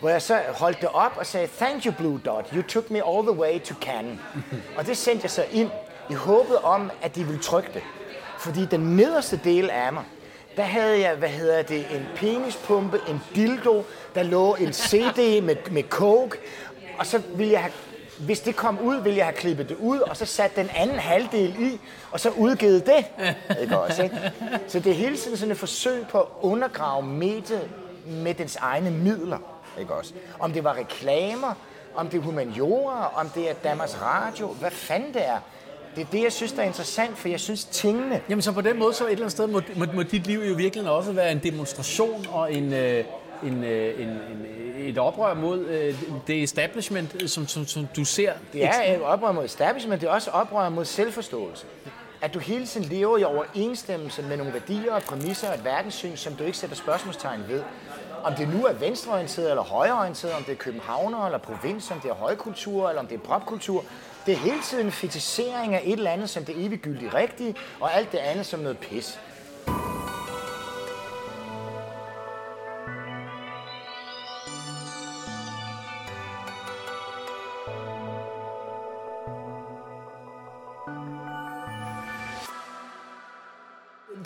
Hvor 0.00 0.08
jeg 0.08 0.22
så 0.22 0.38
holdt 0.54 0.80
det 0.80 0.88
op 0.92 1.12
og 1.16 1.26
sagde, 1.26 1.48
thank 1.58 1.86
you 1.86 1.92
Blue 1.92 2.20
Dot, 2.24 2.48
you 2.56 2.62
took 2.62 2.90
me 2.90 2.98
all 3.08 3.22
the 3.22 3.32
way 3.32 3.60
to 3.60 3.74
Cannes. 3.80 4.18
og 4.76 4.86
det 4.86 4.96
sendte 4.96 5.24
jeg 5.24 5.30
så 5.30 5.44
ind 5.52 5.70
i 6.10 6.14
håbet 6.14 6.58
om, 6.58 6.90
at 7.02 7.14
de 7.14 7.24
ville 7.24 7.42
trykke 7.42 7.70
det. 7.74 7.82
Fordi 8.38 8.64
den 8.64 8.80
nederste 8.80 9.40
del 9.44 9.70
af 9.70 9.92
mig, 9.92 10.04
der 10.56 10.62
havde 10.62 11.00
jeg, 11.00 11.14
hvad 11.14 11.28
hedder 11.28 11.62
det, 11.62 11.78
en 11.78 12.06
penispumpe, 12.16 13.00
en 13.08 13.22
dildo, 13.34 13.84
der 14.14 14.22
lå 14.22 14.54
en 14.54 14.72
CD 14.72 15.42
med, 15.42 15.56
med 15.70 15.82
coke, 15.82 16.38
og 16.98 17.06
så 17.06 17.22
ville 17.34 17.52
jeg 17.52 17.60
have, 17.60 17.72
hvis 18.18 18.40
det 18.40 18.56
kom 18.56 18.78
ud, 18.80 18.96
ville 19.02 19.18
jeg 19.18 19.26
have 19.26 19.36
klippet 19.36 19.68
det 19.68 19.76
ud, 19.76 19.98
og 19.98 20.16
så 20.16 20.24
sat 20.26 20.56
den 20.56 20.70
anden 20.76 20.98
halvdel 20.98 21.54
i, 21.58 21.80
og 22.10 22.20
så 22.20 22.30
udgivet 22.30 22.86
det. 22.86 23.04
Ikke 23.62 23.78
også, 23.78 24.02
ikke? 24.02 24.32
Så 24.68 24.80
det 24.80 24.92
er 24.92 24.96
hele 24.96 25.16
tiden 25.16 25.36
sådan 25.36 25.52
et 25.52 25.58
forsøg 25.58 26.06
på 26.06 26.20
at 26.20 26.26
undergrave 26.40 27.02
mediet 27.02 27.68
med 28.06 28.34
dens 28.34 28.56
egne 28.56 28.90
midler. 28.90 29.38
Ikke 29.80 29.94
også? 29.94 30.12
Om 30.38 30.52
det 30.52 30.64
var 30.64 30.76
reklamer, 30.76 31.54
om 31.94 32.08
det 32.08 32.18
er 32.18 32.22
humaniora, 32.22 33.12
om 33.14 33.28
det 33.28 33.50
er 33.50 33.54
Danmarks 33.54 33.96
Radio, 34.02 34.46
hvad 34.46 34.70
fanden 34.70 35.14
det 35.14 35.26
er. 35.26 35.38
Det 35.96 36.02
er 36.02 36.06
det, 36.12 36.22
jeg 36.22 36.32
synes, 36.32 36.52
der 36.52 36.62
er 36.62 36.66
interessant, 36.66 37.18
for 37.18 37.28
jeg 37.28 37.40
synes, 37.40 37.64
tingene... 37.64 38.20
Jamen 38.28 38.42
så 38.42 38.52
på 38.52 38.60
den 38.60 38.78
måde, 38.78 38.94
så 38.94 39.04
et 39.04 39.10
eller 39.10 39.22
andet 39.22 39.32
sted, 39.32 39.46
må, 39.46 39.60
må, 39.76 39.84
må 39.94 40.02
dit 40.02 40.26
liv 40.26 40.38
jo 40.38 40.54
virkelig 40.54 40.90
også 40.90 41.12
være 41.12 41.32
en 41.32 41.38
demonstration 41.38 42.26
og 42.32 42.52
en, 42.52 42.72
øh, 42.72 43.04
en, 43.42 43.64
øh, 43.64 44.00
en, 44.00 44.08
en, 44.08 44.46
et 44.78 44.98
oprør 44.98 45.34
mod 45.34 45.64
øh, 45.66 45.94
det 46.26 46.42
establishment, 46.42 47.16
øh, 47.22 47.28
som, 47.28 47.46
som, 47.48 47.66
som 47.66 47.88
du 47.96 48.04
ser. 48.04 48.32
Det 48.52 48.64
er 48.64 48.94
et 48.94 49.02
oprør 49.02 49.32
mod 49.32 49.44
establishment, 49.44 50.00
det 50.00 50.08
er 50.08 50.12
også 50.12 50.30
oprør 50.30 50.68
mod 50.68 50.84
selvforståelse. 50.84 51.66
At 52.22 52.34
du 52.34 52.38
hele 52.38 52.66
tiden 52.66 52.86
lever 52.86 53.18
i 53.18 53.24
overensstemmelse 53.24 54.22
med 54.22 54.36
nogle 54.36 54.52
værdier 54.52 54.92
og 54.92 55.02
præmisser 55.02 55.48
og 55.48 55.54
et 55.54 55.64
verdenssyn, 55.64 56.16
som 56.16 56.34
du 56.34 56.44
ikke 56.44 56.58
sætter 56.58 56.76
spørgsmålstegn 56.76 57.40
ved. 57.48 57.62
Om 58.24 58.34
det 58.34 58.48
nu 58.48 58.66
er 58.66 58.72
venstreorienteret 58.72 59.50
eller 59.50 59.62
højreorienteret, 59.62 60.34
om 60.34 60.44
det 60.44 60.52
er 60.52 60.56
københavner 60.56 61.24
eller 61.26 61.38
provins, 61.38 61.90
om 61.90 62.00
det 62.00 62.10
er 62.10 62.14
højkultur 62.14 62.88
eller 62.88 63.00
om 63.02 63.06
det 63.06 63.14
er 63.14 63.28
popkultur. 63.28 63.84
Det 64.26 64.34
er 64.34 64.38
hele 64.38 64.62
tiden 64.62 64.86
en 64.86 64.92
fetisering 64.92 65.74
af 65.74 65.82
et 65.84 65.92
eller 65.92 66.10
andet 66.10 66.30
som 66.30 66.44
det 66.44 66.66
eviggyldige 66.66 67.14
rigtige, 67.14 67.54
og 67.80 67.94
alt 67.94 68.12
det 68.12 68.18
andet 68.18 68.46
som 68.46 68.60
noget 68.60 68.78
pis. 68.78 69.18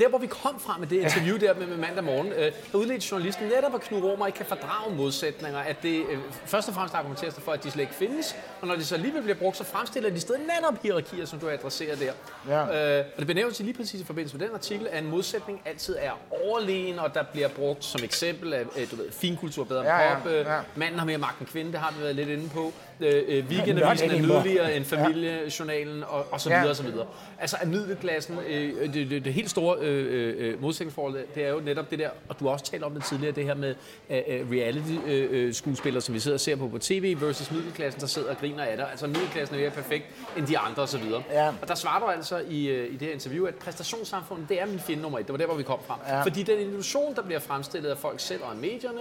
Der, 0.01 0.09
hvor 0.09 0.19
vi 0.19 0.27
kom 0.27 0.61
fra 0.61 0.77
med 0.79 0.87
det 0.89 0.97
interview 0.97 1.37
der 1.39 1.55
med, 1.55 1.67
med 1.67 1.77
mandag 1.77 2.05
morgen, 2.05 2.33
øh, 2.33 2.53
der 2.73 2.79
udledte 2.79 3.07
journalisten 3.11 3.47
netop, 3.49 3.75
at 3.75 3.81
Knud 3.81 4.03
Romer 4.03 4.27
ikke 4.27 4.37
kan 4.37 4.47
fordrage 4.47 4.95
modsætninger. 4.97 5.59
At 5.59 5.77
det 5.83 5.97
øh, 6.11 6.19
først 6.47 6.69
og 6.69 6.75
fremmest 6.75 6.95
argumenteres 6.95 7.35
for, 7.35 7.53
at 7.53 7.65
de 7.65 7.71
slet 7.71 7.83
ikke 7.83 7.95
findes. 7.95 8.37
Og 8.61 8.67
når 8.69 8.75
de 8.75 8.85
så 8.85 8.95
alligevel 8.95 9.23
bliver 9.23 9.37
brugt, 9.37 9.57
så 9.57 9.65
fremstiller 9.65 10.11
de 10.11 10.21
stadig 10.21 10.41
netop 10.41 10.83
hierarkier, 10.83 11.25
som 11.27 11.39
du 11.39 11.49
adresserer 11.49 11.97
der. 11.97 12.13
Ja. 12.49 12.99
Øh, 12.99 13.05
og 13.15 13.19
det 13.19 13.27
benævnes 13.27 13.61
lige 13.61 13.75
præcis 13.75 14.01
i 14.01 14.05
forbindelse 14.05 14.37
med 14.37 14.47
den 14.47 14.55
artikel, 14.55 14.87
at 14.91 15.03
en 15.05 15.11
modsætning 15.11 15.63
altid 15.67 15.97
er 15.99 16.13
overlegen, 16.31 16.99
og 16.99 17.15
der 17.15 17.23
bliver 17.33 17.49
brugt 17.49 17.85
som 17.85 18.01
eksempel 18.05 18.53
af, 18.53 18.61
øh, 18.79 18.91
du 18.91 18.97
ved, 18.97 19.11
finkultur 19.13 19.65
bedre 19.65 19.81
end 19.81 19.89
Ja, 19.89 20.09
ja, 20.11 20.15
pop. 20.15 20.27
Øh, 20.27 20.47
ja. 20.47 20.59
Manden 20.77 20.99
har 20.99 21.07
mere 21.07 21.19
magt 21.19 21.39
end 21.41 21.49
kvinde, 21.49 21.73
det 21.73 21.81
har 21.81 21.95
vi 21.97 22.03
været 22.03 22.17
lidt 22.17 22.29
inde 22.29 22.49
på. 22.49 22.73
Øh, 23.01 23.23
øh, 23.29 23.45
weekendavisen 23.47 24.11
er 24.11 24.19
nydeligere 24.19 24.77
end 24.77 24.85
familiejournalen, 24.85 26.05
og, 26.05 26.27
og 26.33 26.41
så 26.41 26.51
Ja. 26.51 26.57
videre 26.57 26.71
og 26.73 26.77
så 26.77 26.83
videre. 26.83 27.07
Altså 27.39 27.57
at 27.61 27.69
middelklassen, 27.69 28.39
øh, 28.49 28.93
det, 28.95 29.11
det, 29.11 29.25
det 29.25 29.35
helt 29.35 29.51
store 29.51 29.77
øh, 29.91 30.53
øh, 30.53 30.63
modsætningsforhold, 30.63 31.19
det 31.35 31.45
er 31.45 31.49
jo 31.49 31.61
netop 31.61 31.91
det 31.91 31.99
der, 31.99 32.11
og 32.29 32.41
du 32.41 32.45
har 32.45 32.53
også 32.53 32.65
talt 32.65 32.83
om 32.83 32.95
det 32.95 33.05
tidligere, 33.05 33.35
det 33.35 33.45
her 33.45 33.55
med 33.55 33.75
øh, 34.11 34.23
øh, 34.29 34.51
reality-skuespillere, 34.51 36.01
som 36.01 36.15
vi 36.15 36.21
sidder 36.21 36.37
og 36.37 36.41
ser 36.41 36.57
på 36.57 36.69
på 36.69 36.79
tv, 36.79 37.17
versus 37.21 37.51
middelklassen, 37.51 38.01
der 38.01 38.07
sidder 38.07 38.31
og 38.31 38.37
griner 38.39 38.65
af 38.65 38.77
dig. 38.77 38.91
Altså 38.91 39.07
middelklassen 39.07 39.57
er 39.57 39.61
mere 39.61 39.71
perfekt 39.71 40.05
end 40.37 40.47
de 40.47 40.59
andre 40.59 40.83
osv. 40.83 41.05
Ja. 41.31 41.49
Og 41.63 41.69
der 41.69 41.75
svarer 41.75 42.01
du 42.01 42.07
altså 42.07 42.43
i, 42.49 42.67
øh, 42.67 42.95
i 42.95 42.97
det 42.97 43.09
her 43.09 43.15
interview, 43.15 43.47
at 43.47 43.55
præstationssamfundet, 43.55 44.49
det 44.49 44.61
er 44.61 44.67
min 44.67 44.81
fjende 44.81 45.03
nummer 45.03 45.19
et. 45.19 45.27
Det 45.27 45.33
var 45.33 45.39
der, 45.39 45.47
hvor 45.47 45.57
vi 45.57 45.63
kom 45.63 45.79
fra. 45.87 45.99
Ja. 46.09 46.23
Fordi 46.23 46.43
den 46.43 46.59
illusion, 46.61 47.15
der 47.15 47.23
bliver 47.23 47.41
fremstillet 47.41 47.91
af 47.91 47.99
folk 47.99 48.21
selv 48.21 48.43
og 48.43 48.51
af 48.51 48.57
medierne, 48.57 49.01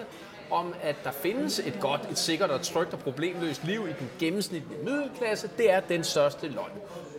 om 0.51 0.73
at 0.81 0.95
der 1.03 1.11
findes 1.11 1.59
et 1.59 1.77
godt, 1.79 2.01
et 2.11 2.17
sikkert 2.17 2.49
og 2.49 2.61
trygt 2.61 2.93
og 2.93 2.99
problemløst 2.99 3.63
liv 3.63 3.87
i 3.89 3.93
den 3.99 4.09
gennemsnitlige 4.19 4.79
middelklasse, 4.83 5.49
det 5.57 5.71
er 5.71 5.79
den 5.79 6.03
største 6.03 6.47
løgn. 6.47 6.71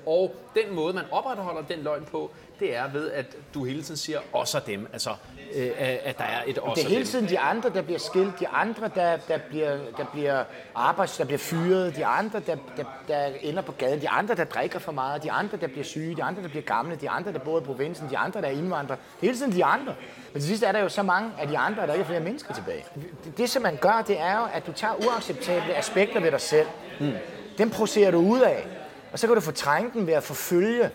Og 0.07 0.35
den 0.55 0.75
måde, 0.75 0.95
man 0.95 1.05
opretholder 1.11 1.63
den 1.63 1.79
løgn 1.83 2.05
på, 2.05 2.31
det 2.61 2.77
er 2.77 2.89
ved, 2.93 3.11
at 3.11 3.27
du 3.55 3.65
hele 3.65 3.83
tiden 3.83 3.97
siger 3.97 4.19
også 4.33 4.59
af 4.59 4.63
dem. 4.63 4.89
Altså, 4.93 5.11
øh, 5.55 5.71
at 6.05 6.19
der 6.19 6.25
er 6.25 6.43
et 6.47 6.59
også 6.59 6.75
Det 6.81 6.85
er 6.85 6.89
hele 6.89 7.01
dem. 7.01 7.07
tiden 7.07 7.29
de 7.29 7.39
andre, 7.39 7.71
der 7.71 7.83
bliver 7.83 7.99
skilt, 7.99 8.41
de 8.41 8.49
andre, 8.49 8.91
der, 8.95 9.17
der, 9.29 9.39
bliver, 9.49 9.77
der 9.97 10.05
bliver 10.13 10.45
arbejds, 10.75 11.17
der 11.17 11.25
bliver 11.25 11.39
fyret, 11.39 11.97
de 11.97 12.07
andre, 12.07 12.41
der, 12.47 12.57
der, 12.77 12.85
der 13.09 13.27
ender 13.41 13.63
på 13.63 13.73
gaden, 13.73 14.01
de 14.01 14.09
andre, 14.09 14.35
der 14.35 14.45
drikker 14.45 14.79
for 14.79 14.93
meget, 14.93 15.23
de 15.23 15.33
andre, 15.33 15.57
der 15.57 15.67
bliver 15.67 15.85
syge, 15.85 16.17
de 16.17 16.23
andre, 16.23 16.43
der 16.43 16.49
bliver 16.49 16.63
gamle, 16.63 16.97
de 17.01 17.11
andre, 17.11 17.33
der 17.33 17.39
bor 17.39 17.61
i 17.61 17.65
provinsen, 17.65 18.11
de 18.11 18.19
andre, 18.19 18.41
der 18.41 18.47
er 18.47 18.53
indvandrere. 18.53 18.99
Det 19.21 19.27
er 19.27 19.33
hele 19.33 19.39
tiden 19.39 19.53
de 19.53 19.65
andre. 19.65 19.95
Men 20.33 20.41
til 20.41 20.49
sidst 20.49 20.63
er 20.63 20.73
der 20.73 20.81
jo 20.81 20.89
så 20.89 21.03
mange 21.03 21.31
af 21.41 21.49
de 21.49 21.59
andre, 21.59 21.83
at 21.83 21.89
der 21.89 21.95
ikke 21.95 22.03
er 22.03 22.07
flere 22.07 22.21
mennesker 22.21 22.55
tilbage. 22.55 22.85
Det, 23.25 23.39
det 23.39 23.51
som 23.51 23.63
man 23.63 23.77
gør, 23.77 24.05
det 24.07 24.21
er 24.21 24.39
jo, 24.39 24.45
at 24.55 24.67
du 24.67 24.73
tager 24.73 24.95
uacceptable 24.95 25.75
aspekter 25.77 26.21
ved 26.21 26.31
dig 26.31 26.41
selv. 26.41 26.67
Mm. 27.01 27.13
Dem 27.59 27.71
procerer 27.71 28.11
du 28.11 28.19
ud 28.19 28.41
af. 28.41 28.67
Og 29.13 29.19
så 29.19 29.27
kan 29.27 29.35
du 29.35 29.41
fortrænge 29.41 29.91
den 29.95 30.07
ved 30.07 30.15
at 30.15 30.23
forfølge 30.23 30.91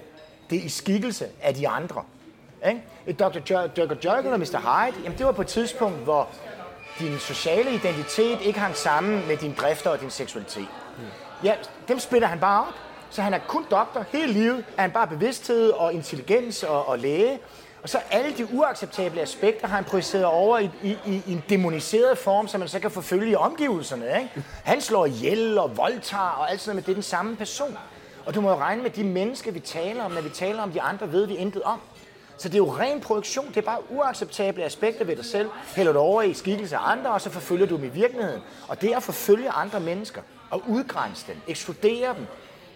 det 0.49 0.55
i 0.55 0.69
skikkelse 0.69 1.27
af 1.41 1.53
de 1.53 1.67
andre. 1.67 2.03
Ikke? 2.67 2.83
Et 3.07 3.19
Dr. 3.19 3.37
Jekyll 3.37 3.97
Jer- 4.05 4.31
og 4.31 4.39
Mr. 4.39 4.59
Hyde, 4.59 5.03
jamen 5.03 5.17
det 5.17 5.25
var 5.25 5.31
på 5.31 5.41
et 5.41 5.47
tidspunkt, 5.47 5.97
hvor 5.97 6.29
din 6.99 7.19
sociale 7.19 7.73
identitet 7.73 8.41
ikke 8.41 8.59
hang 8.59 8.75
sammen 8.75 9.27
med 9.27 9.37
dine 9.37 9.55
drifter 9.55 9.89
og 9.89 10.01
din 10.01 10.09
seksualitet. 10.09 10.67
Ja, 11.43 11.55
dem 11.87 11.99
spiller 11.99 12.27
han 12.27 12.39
bare 12.39 12.61
op. 12.61 12.73
Så 13.09 13.21
han 13.21 13.33
er 13.33 13.39
kun 13.47 13.65
doktor 13.71 14.05
hele 14.11 14.33
livet, 14.33 14.65
er 14.77 14.81
han 14.81 14.91
bare 14.91 15.07
bevidsthed 15.07 15.69
og 15.69 15.93
intelligens 15.93 16.63
og, 16.63 16.87
og 16.87 16.99
læge. 16.99 17.39
Og 17.83 17.89
så 17.89 17.99
alle 18.11 18.37
de 18.37 18.47
uacceptable 18.53 19.21
aspekter 19.21 19.67
har 19.67 19.75
han 19.75 19.83
projiceret 19.83 20.25
over 20.25 20.59
i, 20.59 20.69
i, 20.83 20.97
i, 21.05 21.21
i 21.27 21.31
en 21.31 21.43
demoniseret 21.49 22.17
form, 22.17 22.47
som 22.47 22.59
man 22.59 22.69
så 22.69 22.79
kan 22.79 22.91
forfølge 22.91 23.31
i 23.31 23.35
omgivelserne. 23.35 24.05
Ikke? 24.05 24.43
Han 24.63 24.81
slår 24.81 25.05
ihjel 25.05 25.57
og 25.57 25.77
voldtager 25.77 26.23
og 26.23 26.51
alt 26.51 26.61
sådan 26.61 26.75
noget, 26.75 26.75
men 26.75 26.85
det 26.85 26.91
er 26.91 26.95
den 26.95 27.03
samme 27.03 27.35
person. 27.35 27.77
Og 28.25 28.35
du 28.35 28.41
må 28.41 28.49
jo 28.49 28.55
regne 28.55 28.83
med, 28.83 28.89
de 28.89 29.03
mennesker, 29.03 29.51
vi 29.51 29.59
taler 29.59 30.03
om, 30.03 30.11
når 30.11 30.21
vi 30.21 30.29
taler 30.29 30.61
om 30.61 30.71
de 30.71 30.81
andre, 30.81 31.11
ved 31.11 31.27
vi 31.27 31.35
intet 31.35 31.63
om. 31.63 31.79
Så 32.37 32.49
det 32.49 32.55
er 32.55 32.57
jo 32.57 32.71
ren 32.71 33.01
projektion. 33.01 33.47
Det 33.47 33.57
er 33.57 33.61
bare 33.61 33.91
uacceptable 33.91 34.63
aspekter 34.63 35.05
ved 35.05 35.15
dig 35.15 35.25
selv. 35.25 35.49
Hælder 35.75 35.93
du 35.93 35.99
over 35.99 36.21
i 36.21 36.33
skikkelse 36.33 36.77
af 36.77 36.91
andre, 36.91 37.11
og 37.11 37.21
så 37.21 37.29
forfølger 37.29 37.65
du 37.65 37.75
dem 37.75 37.83
i 37.83 37.87
virkeligheden. 37.87 38.41
Og 38.67 38.81
det 38.81 38.91
er 38.91 38.97
at 38.97 39.03
forfølge 39.03 39.49
andre 39.49 39.79
mennesker 39.79 40.21
og 40.49 40.63
udgrænse 40.67 41.27
dem, 41.27 41.37
ekskludere 41.47 42.15
dem. 42.17 42.25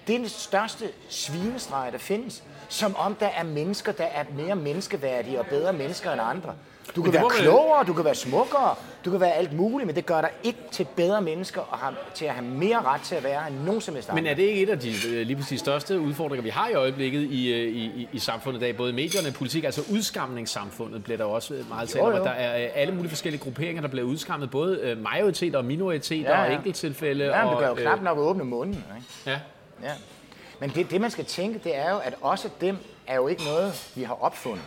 Det 0.08 0.16
er 0.16 0.20
den 0.20 0.30
største 0.30 0.90
svinestreg, 1.10 1.92
der 1.92 1.98
findes. 1.98 2.44
Som 2.70 2.96
om 2.96 3.16
der 3.16 3.28
er 3.28 3.44
mennesker, 3.44 3.92
der 3.92 4.04
er 4.04 4.24
mere 4.36 4.56
menneskeværdige 4.56 5.40
og 5.40 5.46
bedre 5.46 5.74
mennesker 5.74 6.12
end 6.12 6.22
andre. 6.22 6.56
Du 6.96 7.04
kan 7.04 7.14
være 7.14 7.22
man- 7.22 7.32
klogere, 7.32 7.84
du 7.84 7.94
kan 7.94 8.06
være 8.06 8.16
smukkere, 8.16 8.76
du 9.06 9.12
kan 9.12 9.20
være 9.20 9.34
alt 9.34 9.54
muligt, 9.54 9.88
men 9.88 9.96
det 9.96 10.06
gør 10.06 10.22
dig 10.22 10.30
ikke 10.44 10.60
til 10.72 10.88
bedre 10.96 11.22
mennesker 11.22 11.62
og 11.62 11.78
har, 11.78 11.94
til 12.16 12.26
at 12.26 12.32
have 12.32 12.46
mere 12.46 12.82
ret 12.82 13.02
til 13.02 13.16
at 13.16 13.24
være 13.24 13.48
end 13.48 13.56
nogen 13.66 13.82
som 13.82 13.94
helst 13.96 14.14
Men 14.14 14.28
er 14.28 14.34
det 14.34 14.44
ikke 14.44 14.62
et 14.62 14.70
af 14.70 14.80
de 14.80 14.90
øh, 15.10 15.26
lige 15.28 15.36
præcis 15.38 15.60
største 15.60 16.00
udfordringer, 16.00 16.44
vi 16.44 16.50
har 16.50 16.68
i 16.70 16.74
øjeblikket 16.74 17.22
i, 17.22 17.54
øh, 17.54 17.60
i, 17.76 17.86
i, 17.86 18.08
i 18.14 18.20
samfundet 18.20 18.60
i 18.60 18.64
dag, 18.64 18.78
både 18.78 18.92
i 18.92 18.96
medierne 18.96 19.28
og 19.28 19.34
politik, 19.34 19.64
altså 19.64 19.82
udskamningssamfundet 19.92 21.04
bliver 21.04 21.18
der 21.18 21.26
også 21.26 21.54
øh, 21.54 21.70
meget 21.70 21.90
talt 21.90 22.04
om, 22.04 22.14
at 22.14 22.22
der 22.24 22.30
er 22.32 22.70
alle 22.74 22.94
mulige 22.94 23.10
forskellige 23.10 23.44
grupperinger, 23.44 23.82
der 23.82 23.90
bliver 23.90 24.06
udskammet, 24.06 24.52
både 24.52 24.98
majoriteter 25.02 25.58
og 25.58 25.66
minoriteter 25.66 26.32
Ja, 26.32 26.42
og 26.44 26.50
ja. 26.52 26.56
enkelttilfælde. 26.58 27.26
Ja, 27.26 27.38
men 27.46 27.48
og, 27.50 27.54
du 27.54 27.60
kan 27.60 27.68
jo 27.70 27.76
knap 27.76 28.02
nok 28.02 28.18
åbne 28.18 28.44
munden. 28.44 28.76
Ikke? 28.96 29.08
Ja. 29.26 29.40
Ja. 29.90 29.94
Men 30.60 30.70
det, 30.70 30.92
det, 30.92 31.02
man 31.02 31.12
skal 31.12 31.26
tænke, 31.26 31.60
det 31.64 31.78
er 31.78 31.90
jo, 31.92 31.98
at 31.98 32.14
også 32.22 32.50
dem 32.62 32.78
er 33.08 33.16
jo 33.16 33.28
ikke 33.28 33.44
noget, 33.44 33.92
vi 33.96 34.04
har 34.04 34.24
opfundet. 34.24 34.64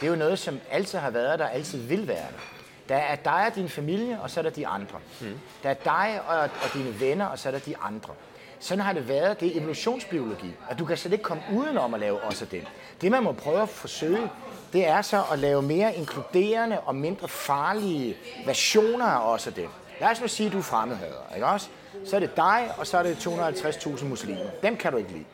Det 0.00 0.06
er 0.06 0.10
jo 0.10 0.16
noget, 0.16 0.38
som 0.38 0.60
altid 0.70 0.98
har 0.98 1.10
været 1.10 1.38
der, 1.38 1.44
og 1.44 1.54
altid 1.54 1.78
vil 1.78 2.08
være 2.08 2.16
der. 2.16 2.40
Der 2.88 2.96
er 2.96 3.16
dig 3.16 3.46
og 3.50 3.54
din 3.54 3.68
familie, 3.68 4.20
og 4.20 4.30
så 4.30 4.40
er 4.40 4.42
der 4.42 4.50
de 4.50 4.66
andre. 4.66 4.98
Mm. 5.20 5.38
Der 5.62 5.70
er 5.70 5.74
dig 5.74 6.20
og, 6.28 6.38
og 6.38 6.74
dine 6.74 7.00
venner, 7.00 7.26
og 7.26 7.38
så 7.38 7.48
er 7.48 7.52
der 7.52 7.58
de 7.58 7.76
andre. 7.76 8.14
Sådan 8.60 8.84
har 8.84 8.92
det 8.92 9.08
været. 9.08 9.40
Det 9.40 9.56
er 9.56 9.60
evolutionsbiologi, 9.60 10.54
og 10.70 10.78
du 10.78 10.84
kan 10.84 10.96
slet 10.96 11.12
ikke 11.12 11.24
komme 11.24 11.42
udenom 11.52 11.94
at 11.94 12.00
lave 12.00 12.20
også 12.20 12.44
den. 12.44 12.62
Det, 13.00 13.10
man 13.10 13.22
må 13.22 13.32
prøve 13.32 13.62
at 13.62 13.68
forsøge, 13.68 14.30
det 14.72 14.86
er 14.86 15.02
så 15.02 15.22
at 15.32 15.38
lave 15.38 15.62
mere 15.62 15.94
inkluderende 15.94 16.80
og 16.80 16.94
mindre 16.94 17.28
farlige 17.28 18.16
versioner 18.46 19.06
af 19.06 19.32
også 19.32 19.50
den. 19.50 19.68
Lad 20.00 20.08
os 20.08 20.20
nu 20.20 20.28
sige, 20.28 20.46
at 20.46 20.52
du 20.52 20.58
er 20.58 20.62
fremmedhader, 20.62 21.34
ikke 21.34 21.46
også? 21.46 21.68
Så 22.04 22.16
er 22.16 22.20
det 22.20 22.36
dig, 22.36 22.70
og 22.78 22.86
så 22.86 22.98
er 22.98 23.02
det 23.02 23.26
250.000 23.26 24.04
muslimer. 24.04 24.40
Dem 24.62 24.76
kan 24.76 24.92
du 24.92 24.98
ikke 24.98 25.12
lide. 25.12 25.24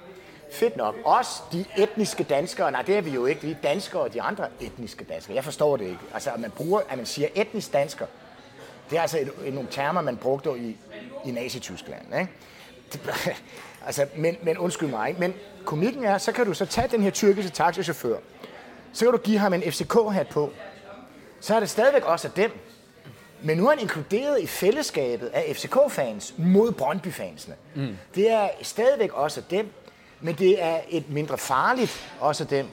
Fedt 0.52 0.76
nok. 0.76 0.94
Også 1.04 1.42
de 1.52 1.64
etniske 1.76 2.24
danskere, 2.24 2.70
nej 2.70 2.82
det 2.82 2.96
er 2.96 3.00
vi 3.00 3.10
jo 3.10 3.26
ikke, 3.26 3.48
de 3.48 3.56
danskere 3.62 4.02
og 4.02 4.14
de 4.14 4.22
andre 4.22 4.48
etniske 4.60 5.04
danskere. 5.04 5.34
Jeg 5.34 5.44
forstår 5.44 5.76
det 5.76 5.84
ikke. 5.84 6.00
Altså 6.14 6.30
at 6.30 6.40
man, 6.40 6.50
bruger, 6.50 6.80
at 6.88 6.96
man 6.96 7.06
siger 7.06 7.28
etnisk 7.34 7.72
dansker, 7.72 8.06
det 8.90 8.98
er 8.98 9.02
altså 9.02 9.18
et, 9.18 9.32
et, 9.44 9.54
nogle 9.54 9.68
termer, 9.70 10.00
man 10.00 10.16
brugte 10.16 10.50
i, 10.58 10.76
i 11.26 11.30
Nazi-Tyskland. 11.30 12.20
Ikke? 12.20 12.32
Det, 12.92 13.00
altså, 13.86 14.06
men, 14.16 14.36
men 14.42 14.58
undskyld 14.58 14.88
mig, 14.88 15.08
ikke? 15.08 15.20
men 15.20 15.34
komikken 15.64 16.04
er, 16.04 16.18
så 16.18 16.32
kan 16.32 16.46
du 16.46 16.54
så 16.54 16.66
tage 16.66 16.88
den 16.88 17.02
her 17.02 17.10
tyrkiske 17.10 17.50
taxichauffør, 17.50 18.16
så 18.92 19.04
kan 19.04 19.12
du 19.12 19.18
give 19.18 19.38
ham 19.38 19.52
en 19.52 19.62
FCK-hat 19.62 20.28
på, 20.28 20.52
så 21.40 21.54
er 21.54 21.60
det 21.60 21.70
stadigvæk 21.70 22.04
også 22.04 22.28
af 22.28 22.34
dem. 22.34 22.50
Men 23.44 23.56
nu 23.56 23.66
er 23.66 23.70
han 23.70 23.78
inkluderet 23.78 24.40
i 24.40 24.46
fællesskabet 24.46 25.26
af 25.26 25.56
FCK-fans 25.56 26.34
mod 26.36 26.72
Brøndby-fansene. 26.72 27.54
Mm. 27.74 27.96
Det 28.14 28.30
er 28.30 28.48
stadigvæk 28.62 29.12
også 29.12 29.42
dem, 29.50 29.72
men 30.22 30.34
det 30.34 30.62
er 30.62 30.80
et 30.90 31.10
mindre 31.10 31.38
farligt 31.38 32.10
også 32.20 32.44
af 32.44 32.48
dem. 32.48 32.66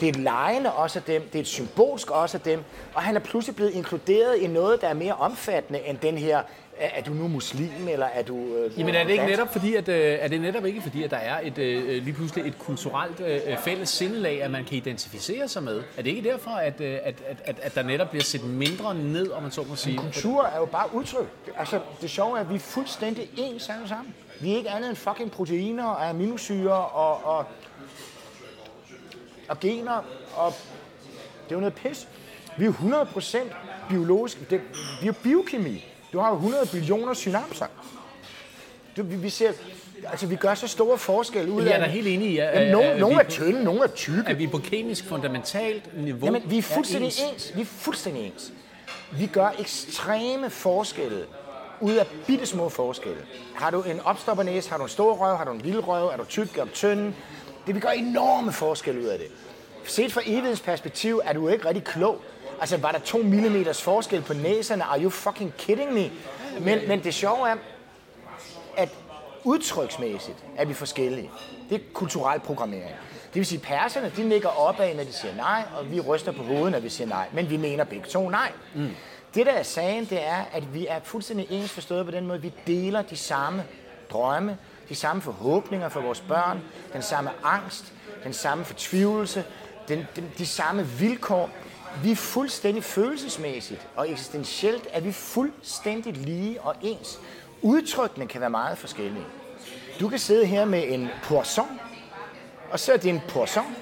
Det 0.00 0.06
er 0.06 0.10
et 0.10 0.16
lejende 0.20 0.72
også 0.72 0.98
af 0.98 1.02
dem, 1.02 1.22
det 1.22 1.34
er 1.34 1.40
et 1.40 1.46
symbolsk 1.46 2.10
også 2.10 2.36
af 2.36 2.40
dem, 2.40 2.64
og 2.94 3.02
han 3.02 3.16
er 3.16 3.20
pludselig 3.20 3.56
blevet 3.56 3.72
inkluderet 3.72 4.36
i 4.36 4.46
noget, 4.46 4.80
der 4.80 4.88
er 4.88 4.94
mere 4.94 5.14
omfattende 5.14 5.86
end 5.86 5.98
den 5.98 6.18
her 6.18 6.42
er 6.80 7.02
du 7.02 7.12
nu 7.12 7.28
muslim, 7.28 7.88
eller 7.88 8.06
er 8.06 8.22
du... 8.22 8.56
Øh, 8.56 8.78
Jamen 8.78 8.94
er 8.94 9.04
det 9.04 9.10
ikke 9.10 9.26
netop 9.26 9.52
fordi, 9.52 9.74
at, 9.74 9.88
øh, 9.88 10.18
er 10.20 10.28
det 10.28 10.40
netop 10.40 10.66
ikke 10.66 10.82
fordi, 10.82 11.02
at 11.02 11.10
der 11.10 11.16
er 11.16 11.40
et, 11.42 11.58
øh, 11.58 12.02
lige 12.04 12.12
pludselig 12.12 12.46
et 12.46 12.58
kulturelt 12.58 13.20
øh, 13.20 13.58
fælles 13.58 13.88
sindelag, 13.88 14.42
at 14.42 14.50
man 14.50 14.64
kan 14.64 14.76
identificere 14.76 15.48
sig 15.48 15.62
med? 15.62 15.82
Er 15.96 16.02
det 16.02 16.10
ikke 16.10 16.30
derfor, 16.30 16.50
at, 16.50 16.80
øh, 16.80 16.98
at, 17.02 17.14
at, 17.44 17.60
at 17.62 17.74
der 17.74 17.82
netop 17.82 18.10
bliver 18.10 18.22
set 18.24 18.44
mindre 18.44 18.94
ned, 18.94 19.30
om 19.30 19.42
man 19.42 19.52
så 19.52 19.62
må 19.68 19.76
sige? 19.76 19.96
Men 19.96 20.04
kultur 20.04 20.44
er 20.44 20.58
jo 20.58 20.64
bare 20.64 20.94
udtryk. 20.94 21.28
Altså, 21.58 21.80
det 22.00 22.10
sjove 22.10 22.36
er, 22.36 22.40
at 22.40 22.50
vi 22.50 22.54
er 22.54 22.58
fuldstændig 22.58 23.28
ens 23.36 23.68
alle 23.68 23.88
sammen. 23.88 24.14
Vi 24.40 24.52
er 24.52 24.56
ikke 24.56 24.70
andet 24.70 24.88
end 24.88 24.96
fucking 24.96 25.30
proteiner 25.30 25.84
og 25.84 26.08
aminosyre 26.08 26.72
og, 26.72 27.24
og, 27.24 27.44
og 29.48 29.60
gener, 29.60 30.04
og 30.36 30.52
det 31.44 31.50
er 31.50 31.54
jo 31.54 31.60
noget 31.60 31.74
pis. 31.74 32.08
Vi 32.58 32.64
er 32.64 32.72
100% 32.72 33.38
biologisk. 33.88 34.50
Det, 34.50 34.60
vi 35.02 35.08
er 35.08 35.12
biokemi. 35.12 35.84
Du 36.12 36.18
har 36.18 36.28
jo 36.28 36.34
100 36.34 36.66
billioner 36.72 37.14
synapser. 37.14 37.66
Du, 38.96 39.02
vi, 39.02 39.16
vi 39.16 39.30
ser, 39.30 39.52
altså 40.04 40.26
vi 40.26 40.36
gør 40.36 40.54
så 40.54 40.68
store 40.68 40.98
forskelle 40.98 41.52
ud 41.52 41.62
af 41.62 41.66
Jeg 41.66 41.74
er 41.74 41.78
da 41.78 41.90
helt 41.90 42.06
enig 42.06 42.30
i, 42.30 42.38
at, 42.38 42.48
at 42.48 42.72
nogle, 42.72 42.98
nogle 42.98 43.20
er 43.20 43.28
tynde, 43.28 43.64
nogle 43.64 43.82
er 43.82 43.86
tykke. 43.86 44.28
At 44.28 44.38
vi 44.38 44.46
på 44.46 44.58
kemisk 44.58 45.04
fundamentalt 45.04 45.96
niveau 45.96 46.26
Jamen, 46.26 46.42
vi 46.50 46.58
er 46.58 46.62
fuldstændig 46.62 47.06
er 47.06 47.28
ens. 47.32 47.32
ens. 47.32 47.56
Vi 47.56 47.60
er 47.60 47.64
fuldstændig 47.64 48.26
ens. 48.26 48.52
Vi 49.12 49.26
gør 49.26 49.48
ekstreme 49.58 50.50
forskelle 50.50 51.26
ud 51.80 51.94
af 51.94 52.06
bitte 52.26 52.46
små 52.46 52.68
forskelle. 52.68 53.26
Har 53.54 53.70
du 53.70 53.82
en 53.82 54.00
opstoppernæse, 54.00 54.70
har 54.70 54.76
du 54.76 54.82
en 54.82 54.88
stor 54.88 55.14
røv, 55.14 55.36
har 55.36 55.44
du 55.44 55.52
en 55.52 55.60
lille 55.60 55.80
røv, 55.80 56.06
er 56.06 56.16
du 56.16 56.24
tyk, 56.24 56.58
er 56.58 56.64
du 56.64 56.70
tynd? 56.70 57.14
Det 57.66 57.74
vil 57.74 57.82
gøre 57.82 57.96
enorme 57.96 58.52
forskelle 58.52 59.00
ud 59.00 59.06
af 59.06 59.18
det. 59.18 59.28
Set 59.84 60.12
fra 60.12 60.20
evighedens 60.24 60.60
perspektiv 60.60 61.20
er 61.24 61.32
du 61.32 61.48
ikke 61.48 61.68
rigtig 61.68 61.84
klog. 61.84 62.22
Altså, 62.60 62.76
var 62.76 62.92
der 62.92 62.98
to 62.98 63.18
millimeters 63.18 63.82
forskel 63.82 64.22
på 64.22 64.34
næserne? 64.34 64.84
Are 64.84 65.02
you 65.02 65.10
fucking 65.10 65.54
kidding 65.58 65.92
me? 65.92 66.10
Men, 66.60 66.78
men 66.88 67.04
det 67.04 67.14
sjove 67.14 67.48
er, 67.48 67.56
at 68.76 68.88
udtryksmæssigt 69.44 70.36
er 70.56 70.64
vi 70.64 70.74
forskellige. 70.74 71.30
Det 71.70 71.74
er 71.74 71.80
kulturel 71.94 72.40
programmering. 72.40 72.94
Det 73.24 73.34
vil 73.34 73.46
sige, 73.46 73.58
at 73.58 73.62
perserne, 73.62 74.12
de 74.16 74.22
nikker 74.28 74.48
opad, 74.48 74.94
når 74.94 75.04
de 75.04 75.12
siger 75.12 75.36
nej, 75.36 75.62
og 75.78 75.90
vi 75.92 76.00
ryster 76.00 76.32
på 76.32 76.42
hovedet, 76.42 76.72
når 76.72 76.80
vi 76.80 76.88
siger 76.88 77.08
nej. 77.08 77.26
Men 77.32 77.50
vi 77.50 77.56
mener 77.56 77.84
begge 77.84 78.06
to 78.08 78.28
nej. 78.28 78.52
Mm. 78.74 78.88
Det, 79.34 79.46
der 79.46 79.52
er 79.52 79.62
sagen, 79.62 80.04
det 80.04 80.26
er, 80.26 80.44
at 80.52 80.74
vi 80.74 80.86
er 80.86 81.00
fuldstændig 81.04 81.46
ens 81.50 81.70
forstået 81.70 82.04
på 82.04 82.10
den 82.10 82.26
måde. 82.26 82.42
Vi 82.42 82.52
deler 82.66 83.02
de 83.02 83.16
samme 83.16 83.64
drømme, 84.10 84.58
de 84.88 84.94
samme 84.94 85.22
forhåbninger 85.22 85.88
for 85.88 86.00
vores 86.00 86.20
børn, 86.20 86.62
den 86.92 87.02
samme 87.02 87.30
angst, 87.44 87.92
den 88.24 88.32
samme 88.32 88.64
fortvivlelse, 88.64 89.44
den, 89.88 90.06
den, 90.16 90.32
de 90.38 90.46
samme 90.46 90.86
vilkår. 90.86 91.50
Vi 92.02 92.10
er 92.10 92.16
fuldstændig 92.16 92.84
følelsesmæssigt 92.84 93.86
og 93.96 94.10
eksistentielt 94.10 94.88
er 94.92 95.00
vi 95.00 95.12
fuldstændig 95.12 96.16
lige 96.16 96.60
og 96.60 96.76
ens. 96.82 97.18
Udtrykkene 97.62 98.26
kan 98.26 98.40
være 98.40 98.50
meget 98.50 98.78
forskellige. 98.78 99.24
Du 100.00 100.08
kan 100.08 100.18
sidde 100.18 100.46
her 100.46 100.64
med 100.64 100.84
en 100.88 101.08
poisson, 101.22 101.80
og 102.70 102.80
så 102.80 102.92
er 102.92 102.96
det 102.96 103.08
en 103.08 103.20
poisson, 103.28 103.76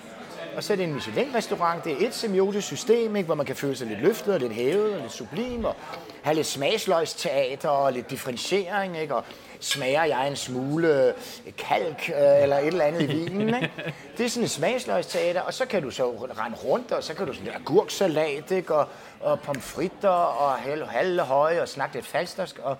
og 0.58 0.64
så 0.64 0.72
er 0.72 0.76
det 0.76 0.84
en 0.84 0.94
Michelin-restaurant. 0.94 1.84
Det 1.84 1.92
er 1.92 2.06
et 2.06 2.14
semiotisk 2.14 2.66
system, 2.66 3.16
ikke, 3.16 3.26
hvor 3.26 3.34
man 3.34 3.46
kan 3.46 3.56
føle 3.56 3.76
sig 3.76 3.86
lidt 3.86 4.00
løftet 4.00 4.34
og 4.34 4.40
lidt 4.40 4.52
hævet 4.52 4.94
og 4.94 5.00
lidt 5.00 5.12
sublim, 5.12 5.64
og 5.64 5.76
have 6.22 6.34
lidt 6.34 6.46
smagsløgsteater 6.46 7.68
og 7.68 7.92
lidt 7.92 8.10
differentiering, 8.10 8.98
ikke, 8.98 9.14
og 9.14 9.24
smager 9.60 10.04
jeg 10.04 10.28
en 10.28 10.36
smule 10.36 11.06
øh, 11.06 11.14
kalk 11.58 12.10
øh, 12.10 12.42
eller 12.42 12.58
et 12.58 12.66
eller 12.66 12.84
andet 12.84 13.02
i 13.02 13.06
vinen. 13.06 13.48
Ikke? 13.48 13.70
Det 14.16 14.26
er 14.26 14.30
sådan 14.30 14.44
et 14.44 14.50
smagsløgsteater, 14.50 15.40
og 15.40 15.54
så 15.54 15.66
kan 15.66 15.82
du 15.82 15.90
så 15.90 16.10
rende 16.10 16.56
rundt, 16.56 16.92
og 16.92 17.02
så 17.02 17.14
kan 17.14 17.26
du 17.26 17.32
sådan 17.32 17.44
lidt 17.44 17.56
agurksalat, 17.56 18.50
ikke? 18.50 18.74
Og, 18.74 18.88
og 19.20 19.40
pomfritter 19.40 20.08
og 20.08 20.52
halve 20.88 21.22
høje 21.22 21.62
og 21.62 21.68
snakke 21.68 21.94
lidt 21.94 22.06
falstersk. 22.06 22.58
Og 22.58 22.76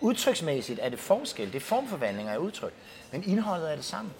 udtryksmæssigt 0.00 0.80
er 0.82 0.88
det 0.88 0.98
forskel, 0.98 1.46
det 1.46 1.56
er 1.56 1.60
formforvandlinger 1.60 2.32
af 2.32 2.38
udtryk, 2.38 2.72
men 3.12 3.24
indholdet 3.26 3.70
er 3.70 3.76
det 3.76 3.84
samme. 3.84 4.10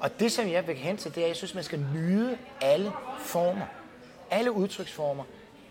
Og 0.00 0.20
det, 0.20 0.32
som 0.32 0.48
jeg 0.48 0.66
vil 0.66 0.76
hen 0.76 0.96
til, 0.96 1.14
det 1.14 1.20
er, 1.20 1.24
at 1.24 1.28
jeg 1.28 1.36
synes, 1.36 1.54
man 1.54 1.64
skal 1.64 1.84
nyde 1.94 2.38
alle 2.60 2.92
former. 3.18 3.66
Alle 4.30 4.52
udtryksformer. 4.52 5.24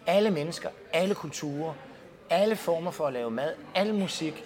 Alle 0.07 0.31
mennesker. 0.31 0.69
Alle 0.93 1.15
kulturer. 1.15 1.73
Alle 2.29 2.55
former 2.55 2.91
for 2.91 3.07
at 3.07 3.13
lave 3.13 3.31
mad. 3.31 3.53
Alle 3.75 3.93
musik. 3.93 4.43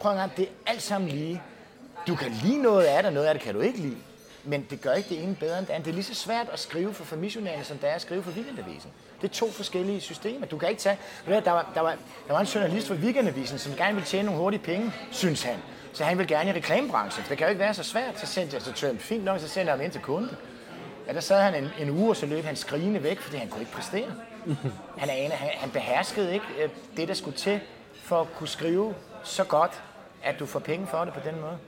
Prøv 0.00 0.12
en 0.12 0.18
gang, 0.18 0.36
det 0.36 0.44
er 0.44 0.70
alt 0.70 0.82
sammen 0.82 1.10
lige. 1.10 1.42
Du 2.08 2.14
kan 2.14 2.30
lide 2.44 2.62
noget 2.62 2.84
af 2.84 3.02
det, 3.02 3.12
noget 3.12 3.26
af 3.26 3.34
det 3.34 3.42
kan 3.42 3.54
du 3.54 3.60
ikke 3.60 3.78
lide. 3.78 3.96
Men 4.44 4.66
det 4.70 4.80
gør 4.80 4.92
ikke 4.92 5.08
det 5.08 5.22
ene 5.22 5.34
bedre 5.34 5.58
end 5.58 5.66
det 5.66 5.72
andet. 5.72 5.84
Det 5.84 5.90
er 5.90 5.94
lige 5.94 6.04
så 6.04 6.14
svært 6.14 6.48
at 6.52 6.58
skrive 6.58 6.94
for 6.94 7.04
formissionærerne, 7.04 7.64
som 7.64 7.78
det 7.78 7.90
er 7.90 7.94
at 7.94 8.00
skrive 8.00 8.22
for 8.22 8.30
Weekendavisen. 8.30 8.90
Det 9.20 9.28
er 9.28 9.32
to 9.32 9.50
forskellige 9.50 10.00
systemer. 10.00 10.46
Du 10.46 10.58
kan 10.58 10.68
ikke 10.68 10.80
tage... 10.80 10.98
Der 11.26 11.32
var, 11.50 11.70
der 11.74 11.80
var, 11.80 11.96
der 12.26 12.32
var 12.32 12.40
en 12.40 12.46
journalist 12.46 12.86
for 12.86 12.94
Weekendavisen, 12.94 13.58
som 13.58 13.72
gerne 13.76 13.94
ville 13.94 14.06
tjene 14.06 14.26
nogle 14.26 14.40
hurtige 14.40 14.62
penge, 14.62 14.92
synes 15.10 15.42
han. 15.42 15.56
Så 15.92 16.04
han 16.04 16.18
vil 16.18 16.26
gerne 16.26 16.50
i 16.50 16.52
reklamebranchen. 16.52 17.24
Det 17.28 17.38
kan 17.38 17.46
jo 17.46 17.48
ikke 17.48 17.60
være 17.60 17.74
så 17.74 17.82
svært. 17.82 18.20
Så 18.20 18.26
sendte 18.26 18.54
jeg 18.54 18.62
så 18.62 18.72
til 18.72 18.98
fint 18.98 19.24
nok, 19.24 19.40
så 19.40 19.48
sendte 19.48 19.70
jeg 19.70 19.78
ham 19.78 19.84
ind 19.84 19.92
til 19.92 20.00
kunden. 20.00 20.36
Ja, 21.06 21.12
der 21.12 21.20
sad 21.20 21.40
han 21.40 21.54
en, 21.54 21.70
en 21.80 21.90
uge, 21.90 22.10
og 22.10 22.16
så 22.16 22.26
løb 22.26 22.44
han 22.44 22.56
skrigende 22.56 23.02
væk, 23.02 23.20
fordi 23.20 23.36
han 23.36 23.48
kunne 23.48 23.60
ikke 23.60 23.72
præstere. 23.72 24.08
Han, 24.98 25.10
er 25.10 25.28
han, 25.36 25.50
han 25.54 25.70
beherskede 25.70 26.34
ikke 26.34 26.46
øh, 26.62 26.68
det, 26.96 27.08
der 27.08 27.14
skulle 27.14 27.36
til 27.36 27.60
for 28.02 28.20
at 28.20 28.26
kunne 28.36 28.48
skrive 28.48 28.94
så 29.22 29.44
godt, 29.44 29.82
at 30.22 30.38
du 30.38 30.46
får 30.46 30.58
penge 30.58 30.86
for 30.86 31.04
det 31.04 31.14
på 31.14 31.20
den 31.24 31.40
måde. 31.40 31.58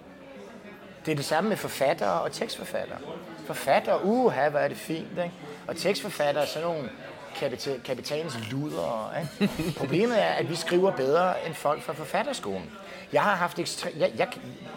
Det 1.07 1.13
er 1.13 1.17
det 1.17 1.25
samme 1.25 1.49
med 1.49 1.57
forfattere 1.57 2.21
og 2.21 2.33
tekstforfattere. 2.33 2.99
Forfattere, 3.47 4.05
uha, 4.05 4.49
hvor 4.49 4.59
er 4.59 4.69
det 4.69 4.77
fint, 4.77 5.11
ikke? 5.11 5.33
Og 5.67 5.77
tekstforfattere 5.77 6.45
er 6.45 6.49
sådan 6.49 6.69
nogle 6.69 6.91
kapital, 7.37 7.81
kapitalens 7.81 8.39
luder. 8.51 9.15
Ikke? 9.21 9.53
Problemet 9.81 10.23
er, 10.23 10.29
at 10.29 10.51
vi 10.51 10.57
skriver 10.57 10.91
bedre 10.91 11.47
end 11.47 11.55
folk 11.55 11.83
fra 11.83 11.93
forfatterskolen. 11.93 12.71
Jeg 13.15 13.23
har 13.23 13.35
haft 13.35 13.59
ekstra... 13.59 13.89
Jeg, 13.99 14.13
jeg, 14.19 14.29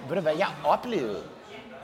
ved 0.08 0.16
du 0.16 0.22
hvad, 0.22 0.36
jeg 0.38 0.48
oplevede 0.66 1.24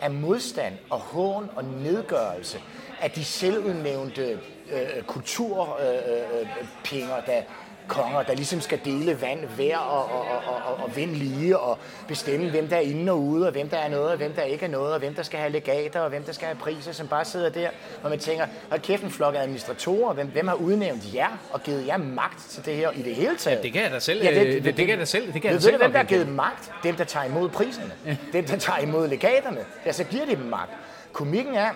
af 0.02 0.12
modstand 0.12 0.74
og 0.90 1.00
hån 1.00 1.50
og 1.56 1.64
nedgørelse 1.64 2.62
af 3.02 3.12
de 3.12 3.26
selvudnævnte 3.26 4.40
øh, 4.72 4.98
øh 4.98 5.04
kulturpinger, 5.04 7.18
øh, 7.18 7.20
øh, 7.20 7.20
øh 7.20 7.26
der 7.26 7.42
konger, 7.88 8.24
der 8.24 8.36
ligesom 8.36 8.62
skal 8.62 8.80
dele 8.86 9.22
vand, 9.22 9.40
vejr 9.58 9.78
og, 9.78 10.06
og, 10.06 10.28
og, 10.48 10.56
og, 10.68 10.84
og 10.84 10.96
vind 10.96 11.16
lige, 11.16 11.60
og 11.60 11.78
bestemme, 12.08 12.50
hvem 12.50 12.68
der 12.68 12.76
er 12.76 12.82
inde 12.82 13.12
og 13.12 13.20
ude, 13.20 13.46
og 13.46 13.52
hvem 13.52 13.70
der 13.70 13.78
er 13.78 13.90
noget, 13.90 14.12
og 14.12 14.18
hvem 14.18 14.34
der 14.34 14.42
ikke 14.42 14.66
er 14.66 14.70
noget, 14.70 14.94
og 14.94 15.00
hvem 15.00 15.14
der 15.14 15.24
skal 15.24 15.40
have 15.40 15.52
legater, 15.52 16.00
og 16.00 16.10
hvem 16.10 16.24
der 16.24 16.32
skal 16.32 16.46
have 16.46 16.58
priser, 16.58 16.92
som 16.92 17.08
bare 17.08 17.26
sidder 17.26 17.50
der, 17.50 17.70
og 18.04 18.10
man 18.10 18.20
tænker, 18.20 18.46
hold 18.70 18.82
kæft 18.82 19.04
en 19.04 19.12
flok 19.12 19.36
administratorer, 19.36 20.14
hvem, 20.14 20.28
hvem 20.28 20.48
har 20.48 20.56
udnævnt 20.56 21.14
jer, 21.14 21.38
og 21.52 21.64
givet 21.64 21.88
jer 21.88 21.98
magt 21.98 22.40
til 22.50 22.66
det 22.66 22.76
her 22.76 22.92
i 22.92 23.02
det 23.02 23.16
hele 23.16 23.38
taget? 23.38 23.58
Ja, 23.58 23.64
det 23.64 23.74
kan 23.74 23.84
jeg 23.84 23.92
da 23.92 24.00
selv. 24.00 24.24
Ja, 24.24 24.30
det, 24.30 24.38
det, 24.38 24.48
det, 24.48 24.64
det, 24.64 24.78
det, 24.78 24.86
kan 24.86 24.90
jeg 24.90 25.00
da 25.00 25.06
selv. 25.06 25.34
Det 25.34 25.42
kan 25.42 25.44
jeg 25.44 25.54
ved, 25.54 25.62
selv 25.62 25.78
hvem 25.78 25.92
der 25.92 25.98
har 25.98 26.06
givet 26.06 26.28
magt? 26.28 26.72
Dem, 26.84 26.96
der 26.96 27.04
tager 27.04 27.26
imod 27.26 27.50
priserne. 27.50 27.92
dem, 28.34 28.46
der 28.46 28.58
tager 28.58 28.80
imod 28.80 29.08
legaterne. 29.08 29.60
Ja, 29.86 29.92
så 29.92 30.04
giver 30.04 30.26
de 30.26 30.36
dem 30.36 30.46
magt. 30.46 30.72
Komikken 31.14 31.56
er, 31.56 31.70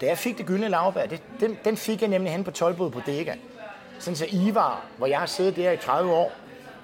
da 0.00 0.06
jeg 0.06 0.18
fik 0.18 0.38
det 0.38 0.46
gyldne 0.46 0.68
lavbær, 0.68 1.06
det, 1.06 1.20
den, 1.40 1.58
den 1.64 1.76
fik 1.76 2.00
jeg 2.00 2.08
nemlig 2.08 2.32
hen 2.32 2.44
på 2.44 2.50
Tolbod 2.50 2.90
på 2.90 3.00
Dega. 3.06 3.34
Sådan 3.98 4.16
så 4.16 4.26
Ivar, 4.30 4.84
hvor 4.96 5.06
jeg 5.06 5.18
har 5.18 5.26
siddet 5.26 5.56
der 5.56 5.70
i 5.72 5.76
30 5.76 6.12
år, 6.12 6.32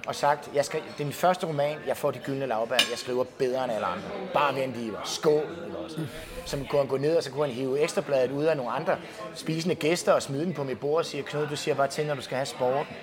og 0.07 0.15
sagt, 0.15 0.49
jeg 0.55 0.65
skal, 0.65 0.79
det 0.97 1.01
er 1.01 1.05
min 1.05 1.13
første 1.13 1.47
roman, 1.47 1.77
jeg 1.87 1.97
får 1.97 2.11
de 2.11 2.19
gyldne 2.19 2.45
lavbær, 2.45 2.75
jeg 2.75 2.97
skriver 2.97 3.23
bedre 3.37 3.63
end 3.63 3.73
alle 3.73 3.85
andre. 3.85 4.07
Bare 4.33 4.55
vent 4.55 4.77
Ivar, 4.77 5.01
skål, 5.05 5.45
ikke 5.65 5.77
også? 5.77 5.99
Så 6.45 6.57
kunne 6.69 6.79
han 6.79 6.87
gå 6.87 6.97
ned, 6.97 7.17
og 7.17 7.23
så 7.23 7.31
kunne 7.31 7.45
han 7.45 7.55
hive 7.55 7.79
ekstrabladet 7.79 8.31
ud 8.31 8.43
af 8.43 8.57
nogle 8.57 8.71
andre 8.71 8.97
spisende 9.35 9.75
gæster 9.75 10.13
og 10.13 10.21
smide 10.21 10.45
den 10.45 10.53
på 10.53 10.63
mit 10.63 10.79
bord 10.79 10.97
og 10.97 11.05
sige, 11.05 11.23
Knud, 11.23 11.47
du 11.47 11.55
siger 11.55 11.75
bare 11.75 11.87
til, 11.87 12.05
når 12.05 12.15
du 12.15 12.21
skal 12.21 12.35
have 12.35 12.45
sporten. 12.45 12.95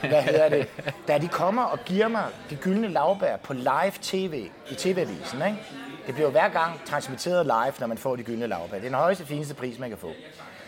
Hvad 0.00 0.22
hedder 0.22 0.48
det? 0.48 0.68
Da 1.08 1.18
de 1.18 1.28
kommer 1.28 1.62
og 1.62 1.78
giver 1.84 2.08
mig 2.08 2.24
de 2.50 2.56
gyldne 2.56 2.88
lavbær 2.88 3.36
på 3.36 3.52
live 3.52 3.92
tv, 4.02 4.46
i 4.70 4.74
tv-avisen, 4.74 5.42
ikke? 5.46 5.58
Det 6.06 6.14
bliver 6.14 6.26
jo 6.26 6.32
hver 6.32 6.48
gang 6.48 6.80
transmitteret 6.86 7.46
live, 7.46 7.72
når 7.80 7.86
man 7.86 7.98
får 7.98 8.16
de 8.16 8.22
gyldne 8.22 8.46
lavbær. 8.46 8.76
Det 8.76 8.84
er 8.84 8.88
den 8.88 8.94
højeste, 8.94 9.26
fineste 9.26 9.54
pris, 9.54 9.78
man 9.78 9.88
kan 9.88 9.98
få. 9.98 10.10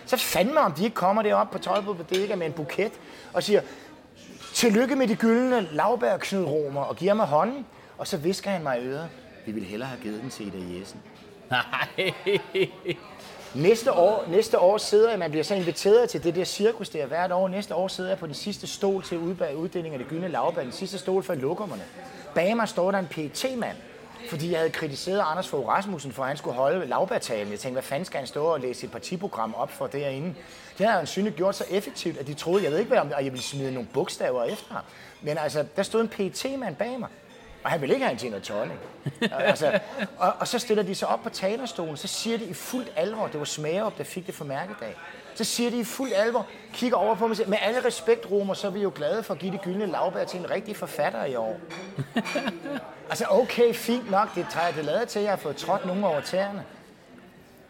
Så 0.07 0.17
fandme 0.17 0.61
om 0.61 0.73
de 0.73 0.85
ikke 0.85 0.95
kommer 0.95 1.23
derop 1.23 1.51
på 1.51 1.59
Tøjbud 1.59 1.95
Bodega 1.95 2.35
med 2.35 2.47
en 2.47 2.53
buket 2.53 2.93
og 3.33 3.43
siger, 3.43 3.61
tillykke 4.55 4.97
med 4.97 5.09
de 5.09 5.17
gyldne 5.17 5.69
lavbær, 5.73 6.17
Knud 6.17 6.45
Romer, 6.45 6.83
og 6.83 6.97
giver 6.97 7.15
mig 7.15 7.27
hånden. 7.27 7.67
Og 7.99 8.07
så 8.07 8.17
visker 8.17 8.51
han 8.51 8.63
mig 8.63 8.83
i 8.83 8.87
øret, 8.87 9.09
vi 9.47 9.53
ville 9.53 9.69
hellere 9.69 9.89
have 9.89 10.01
givet 10.03 10.23
den 10.23 10.31
til 10.31 10.47
Ida 10.47 10.79
Jessen. 10.79 11.01
Nej. 11.51 12.13
Næste 13.55 13.93
år, 13.93 14.25
næste 14.29 14.59
år 14.59 14.79
sidder 14.79 15.11
jeg, 15.11 15.19
man 15.19 15.31
bliver 15.31 15.45
så 15.45 15.55
inviteret 15.55 16.11
til 16.11 16.25
det 16.25 16.35
der 16.35 16.45
cirkus 16.45 16.89
der 16.89 17.07
hvert 17.07 17.33
år. 17.33 17.49
Næste 17.49 17.75
år 17.75 17.89
sidder 17.89 18.11
jeg 18.11 18.19
på 18.19 18.27
den 18.27 18.35
sidste 18.35 18.67
stol 18.67 19.03
til 19.03 19.19
uddelingen 19.19 19.93
af 19.93 19.99
det 19.99 20.09
gyldne 20.09 20.29
lavbær, 20.29 20.63
den 20.63 20.73
sidste 20.73 20.99
stol 20.99 21.23
for 21.23 21.35
lokummerne. 21.35 21.83
Bag 22.35 22.57
mig 22.57 22.69
står 22.69 22.91
der 22.91 22.99
en 22.99 23.07
pt 23.07 23.47
mand 23.59 23.77
fordi 24.29 24.51
jeg 24.51 24.59
havde 24.59 24.71
kritiseret 24.71 25.23
Anders 25.31 25.49
Fogh 25.49 25.69
Rasmussen 25.69 26.13
for, 26.13 26.23
at 26.23 26.29
han 26.29 26.37
skulle 26.37 26.57
holde 26.57 26.87
lavbærtalen. 26.87 27.51
Jeg 27.51 27.59
tænkte, 27.61 27.75
hvad 27.75 27.83
fanden 27.83 28.05
skal 28.05 28.19
han 28.19 28.27
stå 28.27 28.45
og 28.45 28.61
læse 28.61 28.87
et 28.87 28.93
partiprogram 28.93 29.55
op 29.55 29.71
for 29.71 29.87
derinde? 29.87 30.35
Det 30.79 30.87
havde 30.87 30.99
han 30.99 31.07
synligt 31.07 31.37
gjort 31.37 31.57
så 31.57 31.65
effektivt, 31.71 32.19
at 32.19 32.27
de 32.27 32.35
troede, 32.35 32.65
jeg 32.65 32.73
ved 32.73 32.79
ikke, 32.79 32.89
hvad 32.89 32.99
om 32.99 33.11
jeg 33.11 33.25
ville 33.33 33.43
smide 33.43 33.75
nogle 33.75 33.89
bogstaver 33.93 34.45
efter 34.45 34.75
ham. 34.75 34.83
Men 35.23 35.39
altså, 35.39 35.65
der 35.77 35.83
stod 35.83 36.01
en 36.01 36.09
pt 36.09 36.47
mand 36.59 36.77
bag 36.77 37.01
mig. 37.01 37.09
Og 37.65 37.71
han 37.71 37.81
ville 37.81 37.95
ikke 37.95 38.07
have 38.07 38.13
en 38.13 38.19
gin 38.19 38.35
og 38.35 38.43
tonic. 38.43 38.77
altså, 39.31 39.81
og, 40.19 40.33
og, 40.39 40.49
så 40.49 40.59
stiller 40.59 40.83
de 40.83 40.95
sig 40.95 41.09
op 41.09 41.23
på 41.23 41.29
talerstolen, 41.29 41.97
så 41.97 42.09
siger 42.09 42.39
de 42.39 42.45
i 42.45 42.55
fuldt 42.55 42.93
alvor, 42.97 43.27
det 43.27 43.39
var 43.39 43.45
Smagerup, 43.45 43.99
der 43.99 44.05
fik 44.05 44.27
det 44.27 44.35
for 44.35 44.45
mærkedag. 44.45 44.97
Så 45.35 45.45
siger 45.45 45.71
de 45.71 45.79
i 45.79 45.85
fuldt 45.85 46.15
alvor, 46.17 46.47
kigger 46.73 46.97
over 46.97 47.15
på 47.15 47.27
mig 47.27 47.31
og 47.31 47.37
siger, 47.37 47.49
med 47.49 47.59
alle 47.61 47.85
respekt, 47.85 48.31
Romer, 48.31 48.55
så 48.55 48.67
er 48.67 48.71
vi 48.71 48.83
jo 48.83 48.93
glade 48.95 49.23
for 49.23 49.35
at 49.35 49.41
give 49.41 49.53
det 49.53 49.63
gyldne 49.63 49.87
lavbær 49.87 50.25
til 50.25 50.41
en 50.41 50.51
rigtig 50.51 50.77
forfatter 50.77 51.25
i 51.25 51.35
år. 51.35 51.57
altså 53.11 53.27
okay, 53.31 53.75
fint 53.75 54.11
nok, 54.11 54.35
det 54.35 54.47
træder 54.51 54.73
det 54.73 54.85
lavet 54.85 55.09
til, 55.09 55.19
at 55.19 55.25
jeg 55.25 55.33
har 55.33 55.37
fået 55.37 55.57
trådt 55.57 55.87
nogen 55.87 56.05
over 56.05 56.21
tæerne. 56.21 56.65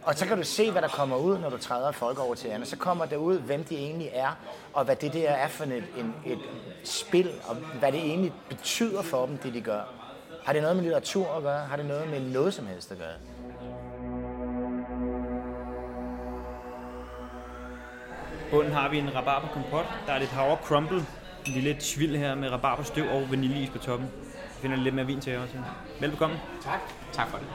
Og 0.02 0.14
så 0.14 0.26
kan 0.26 0.36
du 0.36 0.42
se, 0.42 0.70
hvad 0.70 0.82
der 0.82 0.88
kommer 0.88 1.16
ud, 1.16 1.38
når 1.38 1.50
du 1.50 1.58
træder 1.58 1.92
folk 1.92 2.18
over 2.18 2.34
til 2.34 2.48
andre. 2.48 2.66
Så 2.66 2.76
kommer 2.76 3.04
der 3.04 3.16
ud, 3.16 3.38
hvem 3.38 3.64
de 3.64 3.76
egentlig 3.76 4.10
er, 4.12 4.38
og 4.72 4.84
hvad 4.84 4.96
det 4.96 5.12
der 5.12 5.30
er 5.30 5.48
for 5.48 5.64
et, 5.64 5.84
en, 5.98 6.14
et 6.26 6.38
spil, 6.84 7.30
og 7.48 7.54
hvad 7.54 7.92
det 7.92 8.00
egentlig 8.00 8.32
betyder 8.48 9.02
for 9.02 9.26
dem, 9.26 9.38
det 9.38 9.54
de 9.54 9.60
gør. 9.60 9.82
Har 10.44 10.52
det 10.52 10.62
noget 10.62 10.76
med 10.76 10.82
litteratur 10.82 11.36
at 11.36 11.42
gøre? 11.42 11.66
Har 11.66 11.76
det 11.76 11.86
noget 11.86 12.10
med 12.10 12.20
noget 12.20 12.54
som 12.54 12.66
helst 12.66 12.92
at 12.92 12.98
gøre? 12.98 13.33
Bunden 18.54 18.72
har 18.72 18.88
vi 18.88 18.98
en 18.98 19.14
rabarber 19.14 19.48
kompot. 19.48 19.86
Der 20.06 20.12
er 20.12 20.18
lidt 20.18 20.30
havre 20.30 20.56
crumble, 20.64 21.06
en 21.46 21.52
lille 21.52 21.76
tvil 21.80 22.16
her 22.16 22.34
med 22.34 22.50
rabarberstøv 22.50 23.04
og 23.10 23.30
vaniljeis 23.30 23.70
på 23.70 23.78
toppen. 23.78 24.08
Jeg 24.34 24.60
finder 24.62 24.76
lidt 24.76 24.94
mere 24.94 25.06
vin 25.06 25.20
til 25.20 25.32
jer 25.32 25.40
også. 25.40 25.54
Velbekomme. 26.00 26.36
Tak. 26.64 26.80
Tak 27.12 27.28
for 27.28 27.38
det. 27.38 27.46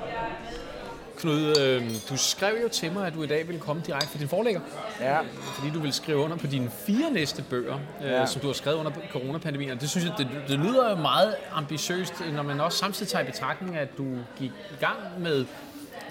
Knud, 1.18 1.58
øh, 1.60 1.90
du 2.10 2.18
skrev 2.18 2.56
jo 2.64 2.70
til 2.70 2.92
mig, 2.92 3.08
at 3.08 3.14
du 3.14 3.24
i 3.24 3.28
dag 3.28 3.48
ville 3.48 3.62
komme 3.62 3.82
direkte 3.86 4.08
fra 4.08 4.20
din 4.20 4.28
forlægger. 4.28 4.62
Ja. 5.00 5.20
Fordi 5.42 5.70
du 5.74 5.80
vil 5.80 5.94
skrive 5.94 6.18
under 6.18 6.38
på 6.38 6.48
dine 6.48 6.70
fire 6.70 7.12
næste 7.12 7.44
bøger, 7.50 7.80
øh, 8.04 8.12
ja. 8.12 8.26
som 8.26 8.42
du 8.42 8.48
har 8.48 8.54
skrevet 8.54 8.78
under 8.78 8.92
coronapandemien. 9.12 9.72
Og 9.72 9.82
det 9.82 9.90
synes 9.90 10.06
jeg, 10.06 10.14
det, 10.18 10.28
det 10.48 10.60
lyder 10.60 10.90
jo 10.90 10.96
meget 10.96 11.36
ambitiøst, 11.52 12.14
når 12.34 12.44
man 12.44 12.60
også 12.60 12.78
samtidig 12.78 13.12
tager 13.12 13.24
i 13.24 13.26
betragtning, 13.26 13.78
at 13.78 13.98
du 13.98 14.06
gik 14.38 14.52
i 14.72 14.80
gang 14.80 14.98
med 15.18 15.46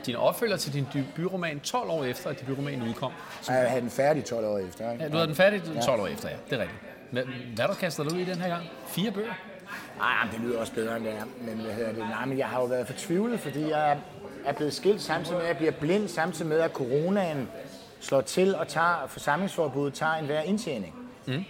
din 0.06 0.16
opfølger 0.16 0.56
til 0.56 0.72
din 0.72 0.86
debutroman 0.92 1.60
12 1.60 1.90
år 1.90 2.04
efter, 2.04 2.30
at 2.30 2.40
debutromanen 2.40 2.88
udkom. 2.88 3.12
Så... 3.42 3.52
Jeg 3.52 3.70
havde 3.70 3.82
den 3.82 3.90
færdig 3.90 4.24
12 4.24 4.46
år 4.46 4.58
efter. 4.58 4.92
Ikke? 4.92 5.04
Ja, 5.04 5.10
du 5.10 5.14
havde 5.16 5.26
den 5.26 5.36
færdig 5.36 5.62
12 5.62 5.98
ja. 5.98 6.02
år 6.02 6.06
efter, 6.06 6.28
ja. 6.28 6.36
Det 6.50 6.58
er 6.58 6.62
rigtigt. 6.62 6.80
Men 7.10 7.24
hvad 7.54 7.64
har 7.64 7.72
du 7.72 7.78
kastet 7.78 8.06
dig 8.06 8.14
ud 8.14 8.20
i 8.20 8.24
den 8.24 8.40
her 8.40 8.48
gang? 8.48 8.64
Fire 8.86 9.10
bøger? 9.10 9.34
Nej, 9.98 10.28
det 10.32 10.40
lyder 10.40 10.58
også 10.60 10.72
bedre 10.72 10.96
end 10.96 11.04
det 11.04 11.12
er. 11.12 11.24
Men 11.40 11.58
hvad 11.58 11.74
hedder 11.74 11.92
det? 11.92 11.98
Nej, 11.98 12.24
men 12.24 12.38
jeg 12.38 12.46
har 12.46 12.60
jo 12.60 12.66
været 12.66 12.86
fortvivlet, 12.86 13.40
fordi 13.40 13.68
jeg 13.68 13.98
er 14.44 14.52
blevet 14.52 14.74
skilt 14.74 15.02
samtidig 15.02 15.36
med, 15.36 15.42
at 15.42 15.48
jeg 15.48 15.56
bliver 15.56 15.72
blind, 15.72 16.08
samtidig 16.08 16.46
med, 16.46 16.60
at 16.60 16.70
coronaen 16.70 17.48
slår 18.00 18.20
til 18.20 18.54
og 18.56 18.68
tager 18.68 19.06
forsamlingsforbuddet 19.08 19.94
tager 19.94 20.14
en 20.14 20.26
hver 20.26 20.40
indtjening. 20.40 20.94
Mm. 21.26 21.44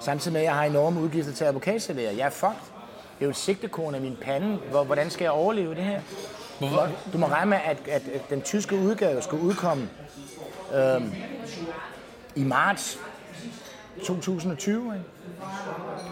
Samtidig 0.00 0.32
med, 0.32 0.40
at 0.40 0.44
jeg 0.44 0.54
har 0.54 0.64
enorme 0.64 1.00
udgifter 1.00 1.32
til 1.32 1.44
advokatsalærer. 1.44 2.12
Jeg 2.12 2.26
er 2.26 2.30
fucked. 2.30 2.60
Det 3.18 3.22
er 3.22 3.26
jo 3.26 3.30
et 3.30 3.36
sigtekone 3.36 3.96
af 3.96 4.02
min 4.02 4.16
pande. 4.22 4.56
Hvordan 4.56 5.10
skal 5.10 5.24
jeg 5.24 5.32
overleve 5.32 5.74
det 5.74 5.84
her? 5.84 6.00
Hvorfor? 6.58 6.88
Du 7.12 7.18
må 7.18 7.26
regne 7.26 7.50
med, 7.50 7.58
at, 7.64 7.78
at, 7.88 8.02
at 8.14 8.30
den 8.30 8.42
tyske 8.42 8.76
udgave 8.76 9.22
skulle 9.22 9.42
udkomme 9.42 9.88
øh, 10.74 11.02
i 12.34 12.44
marts 12.44 12.98
2020. 14.04 14.94
Ikke? 14.94 15.04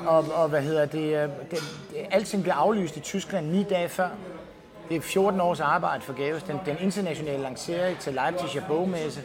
Og, 0.07 0.25
og 0.35 0.49
hvad 0.49 0.63
hedder 0.63 0.87
det, 0.87 1.23
øh, 1.23 1.29
det, 1.51 1.51
det, 1.51 1.61
alting 2.11 2.43
blev 2.43 2.53
aflyst 2.53 2.97
i 2.97 3.01
Tyskland 3.01 3.47
ni 3.47 3.63
dage 3.63 3.89
før. 3.89 4.09
Det 4.89 4.97
er 4.97 5.01
14 5.01 5.41
års 5.41 5.61
arbejde 5.61 6.03
for 6.03 6.13
Gaves. 6.13 6.43
Den, 6.43 6.61
den 6.67 6.77
internationale 6.81 7.43
lancering 7.43 7.99
til 7.99 8.15
Leipziger 8.15 8.63
bogmesse. 8.69 9.23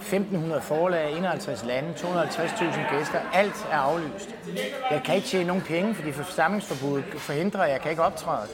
1500 0.00 0.60
forlag, 0.60 1.16
51 1.16 1.64
lande, 1.64 1.88
250.000 1.96 2.96
gæster. 2.96 3.20
Alt 3.32 3.66
er 3.70 3.76
aflyst. 3.76 4.34
Jeg 4.90 5.02
kan 5.04 5.14
ikke 5.14 5.28
tjene 5.28 5.44
nogen 5.44 5.62
penge, 5.62 5.94
fordi 5.94 6.12
forsamlingsforbuddet 6.12 7.04
forhindrer, 7.18 7.62
at 7.62 7.70
jeg 7.70 7.80
kan 7.80 7.90
ikke 7.90 8.02
optræde. 8.02 8.48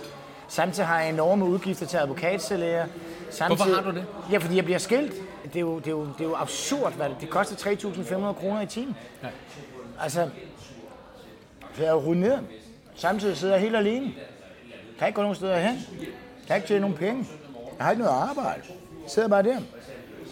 Samtidig 0.49 0.87
har 0.87 1.01
jeg 1.01 1.09
enorme 1.09 1.45
udgifter 1.45 1.87
til 1.87 1.97
advokatsalærer. 1.97 2.87
Samtidig, 3.31 3.57
Hvorfor 3.57 3.83
har 3.83 3.93
du 3.93 3.99
det? 3.99 4.07
Ja, 4.33 4.39
fordi 4.39 4.57
jeg 4.57 4.65
bliver 4.65 4.79
skilt. 4.79 5.13
Det 5.45 5.57
er 5.57 5.61
jo, 5.61 5.79
det 5.79 5.87
er 5.87 5.91
jo, 5.91 6.05
det 6.19 6.21
er 6.21 6.25
jo 6.25 6.37
absurd, 6.37 6.93
hvad 6.93 7.09
det, 7.09 7.17
det 7.21 7.31
koster 7.31 7.57
3.500 7.57 8.33
kroner 8.33 8.61
i 8.61 8.67
timen. 8.67 8.97
Ja. 9.23 9.29
Altså, 10.01 10.29
så 11.75 11.83
jeg 11.83 11.89
er 11.89 12.03
jo 12.03 12.15
ned. 12.15 12.39
Samtidig 12.95 13.37
sidder 13.37 13.55
jeg 13.55 13.63
helt 13.63 13.77
alene. 13.77 14.13
Kan 14.99 15.09
ikke 15.09 15.17
gå 15.17 15.23
nogen 15.23 15.37
steder 15.37 15.59
hen. 15.59 15.87
Kan 16.47 16.57
ikke 16.57 16.69
tjene 16.69 16.81
nogen 16.81 16.97
penge. 16.97 17.27
Jeg 17.79 17.85
har 17.85 17.91
ikke 17.91 18.03
noget 18.03 18.17
arbejde. 18.31 18.63
Jeg 19.03 19.11
sidder 19.11 19.29
bare 19.29 19.43
der. 19.43 19.61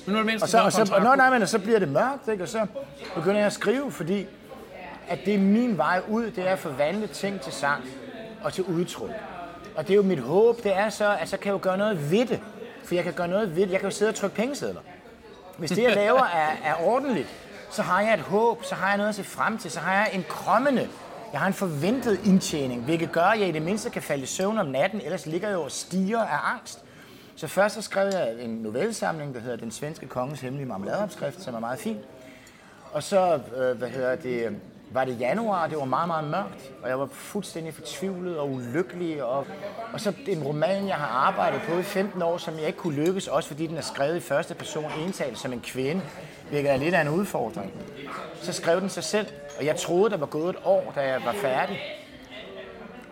Men 0.06 0.14
nu 0.14 0.18
er 0.18 0.22
det 0.22 0.42
og 0.42 0.48
så, 0.48 0.58
og 0.58 0.72
så, 0.72 0.92
og, 0.94 1.02
nej, 1.02 1.16
nej, 1.16 1.38
men 1.38 1.46
så 1.46 1.58
bliver 1.58 1.78
det 1.78 1.88
mørkt, 1.88 2.28
ikke? 2.28 2.42
og 2.42 2.48
så 2.48 2.66
begynder 3.14 3.36
jeg 3.36 3.46
at 3.46 3.52
skrive, 3.52 3.92
fordi 3.92 4.26
at 5.08 5.18
det 5.24 5.34
er 5.34 5.38
min 5.38 5.76
vej 5.76 6.00
ud, 6.08 6.30
det 6.30 6.48
er 6.48 6.52
at 6.52 6.58
forvandle 6.58 7.06
ting 7.06 7.40
til 7.40 7.52
sang 7.52 7.84
og 8.42 8.52
til 8.52 8.64
udtryk. 8.64 9.10
Og 9.77 9.87
det 9.87 9.91
er 9.93 9.97
jo 9.97 10.03
mit 10.03 10.18
håb, 10.18 10.62
det 10.62 10.77
er 10.77 10.89
så, 10.89 11.16
at 11.20 11.29
så 11.29 11.37
kan 11.37 11.47
jeg 11.47 11.53
jo 11.53 11.61
gøre 11.62 11.79
noget 11.79 12.11
ved 12.11 12.27
det. 12.27 12.41
For 12.85 12.95
jeg 12.95 13.05
kan 13.05 13.12
gøre 13.12 13.29
noget 13.29 13.57
ved 13.57 13.62
det. 13.62 13.72
Jeg 13.72 13.81
kan 13.81 13.89
jo 13.91 13.97
sidde 13.97 14.09
og 14.09 14.14
trykke 14.14 14.37
pengesedler. 14.37 14.81
Hvis 15.59 15.70
det, 15.70 15.83
jeg 15.83 15.95
laver, 16.05 16.24
er, 16.24 16.57
er 16.64 16.74
ordentligt, 16.85 17.29
så 17.70 17.83
har 17.83 18.01
jeg 18.01 18.14
et 18.14 18.20
håb, 18.20 18.64
så 18.64 18.74
har 18.74 18.89
jeg 18.89 18.97
noget 18.97 19.09
at 19.09 19.14
se 19.14 19.24
frem 19.24 19.59
til, 19.59 19.70
så 19.70 19.81
har 19.81 19.95
jeg 19.95 20.11
en 20.12 20.24
kommende, 20.29 20.89
jeg 21.33 21.41
har 21.41 21.47
en 21.47 21.53
forventet 21.53 22.20
indtjening, 22.24 22.83
hvilket 22.83 23.12
gør, 23.12 23.22
at 23.22 23.41
jeg 23.41 23.49
i 23.49 23.53
det 23.53 23.62
mindste 23.62 23.91
kan 23.91 24.03
falde 24.03 24.22
i 24.22 24.27
søvn 24.27 24.59
om 24.59 24.66
natten, 24.66 25.01
ellers 25.01 25.27
ligger 25.27 25.49
jeg 25.49 25.55
jo 25.55 25.62
og 25.62 25.70
stiger 25.70 26.20
af 26.20 26.53
angst. 26.53 26.85
Så 27.37 27.47
først 27.47 27.74
så 27.74 27.83
skrev 27.83 28.09
jeg 28.12 28.35
en 28.39 28.51
novellesamling, 28.51 29.35
der 29.35 29.41
hedder 29.41 29.57
Den 29.57 29.70
svenske 29.70 30.07
kongens 30.07 30.41
hemmelige 30.41 30.68
marmeladeopskrift, 30.68 31.43
som 31.43 31.55
er 31.55 31.61
meget 31.61 31.79
fin. 31.79 31.99
Og 32.93 33.03
så, 33.03 33.41
øh, 33.57 33.79
hvad 33.79 33.89
hedder 33.89 34.16
det, 34.16 34.57
var 34.97 35.05
det 35.05 35.20
januar, 35.20 35.66
det 35.66 35.78
var 35.78 35.84
meget, 35.84 36.09
meget 36.09 36.24
mørkt, 36.24 36.72
og 36.82 36.88
jeg 36.88 36.99
var 36.99 37.09
fuldstændig 37.12 37.74
fortvivlet 37.74 38.38
og 38.38 38.51
ulykkelig. 38.51 39.24
Og, 39.24 39.47
og 39.92 40.01
så 40.01 40.12
en 40.26 40.42
roman, 40.42 40.88
jeg 40.88 40.94
har 40.94 41.07
arbejdet 41.07 41.61
på 41.68 41.78
i 41.78 41.82
15 41.82 42.22
år, 42.22 42.38
som 42.38 42.55
jeg 42.55 42.66
ikke 42.66 42.78
kunne 42.78 43.05
lykkes, 43.05 43.28
også 43.28 43.49
fordi 43.49 43.66
den 43.66 43.76
er 43.76 43.82
skrevet 43.82 44.16
i 44.16 44.20
første 44.20 44.55
person 44.55 44.84
ental 45.07 45.36
som 45.36 45.53
en 45.53 45.61
kvinde, 45.61 46.03
hvilket 46.51 46.72
er 46.72 46.76
lidt 46.76 46.94
af 46.94 47.01
en 47.01 47.09
udfordring. 47.09 47.72
Så 48.42 48.53
skrev 48.53 48.80
den 48.80 48.88
sig 48.88 49.05
selv, 49.05 49.26
og 49.59 49.64
jeg 49.64 49.76
troede, 49.76 50.11
der 50.11 50.16
var 50.16 50.26
gået 50.26 50.51
et 50.51 50.57
år, 50.64 50.92
da 50.94 51.01
jeg 51.01 51.22
var 51.24 51.32
færdig, 51.32 51.80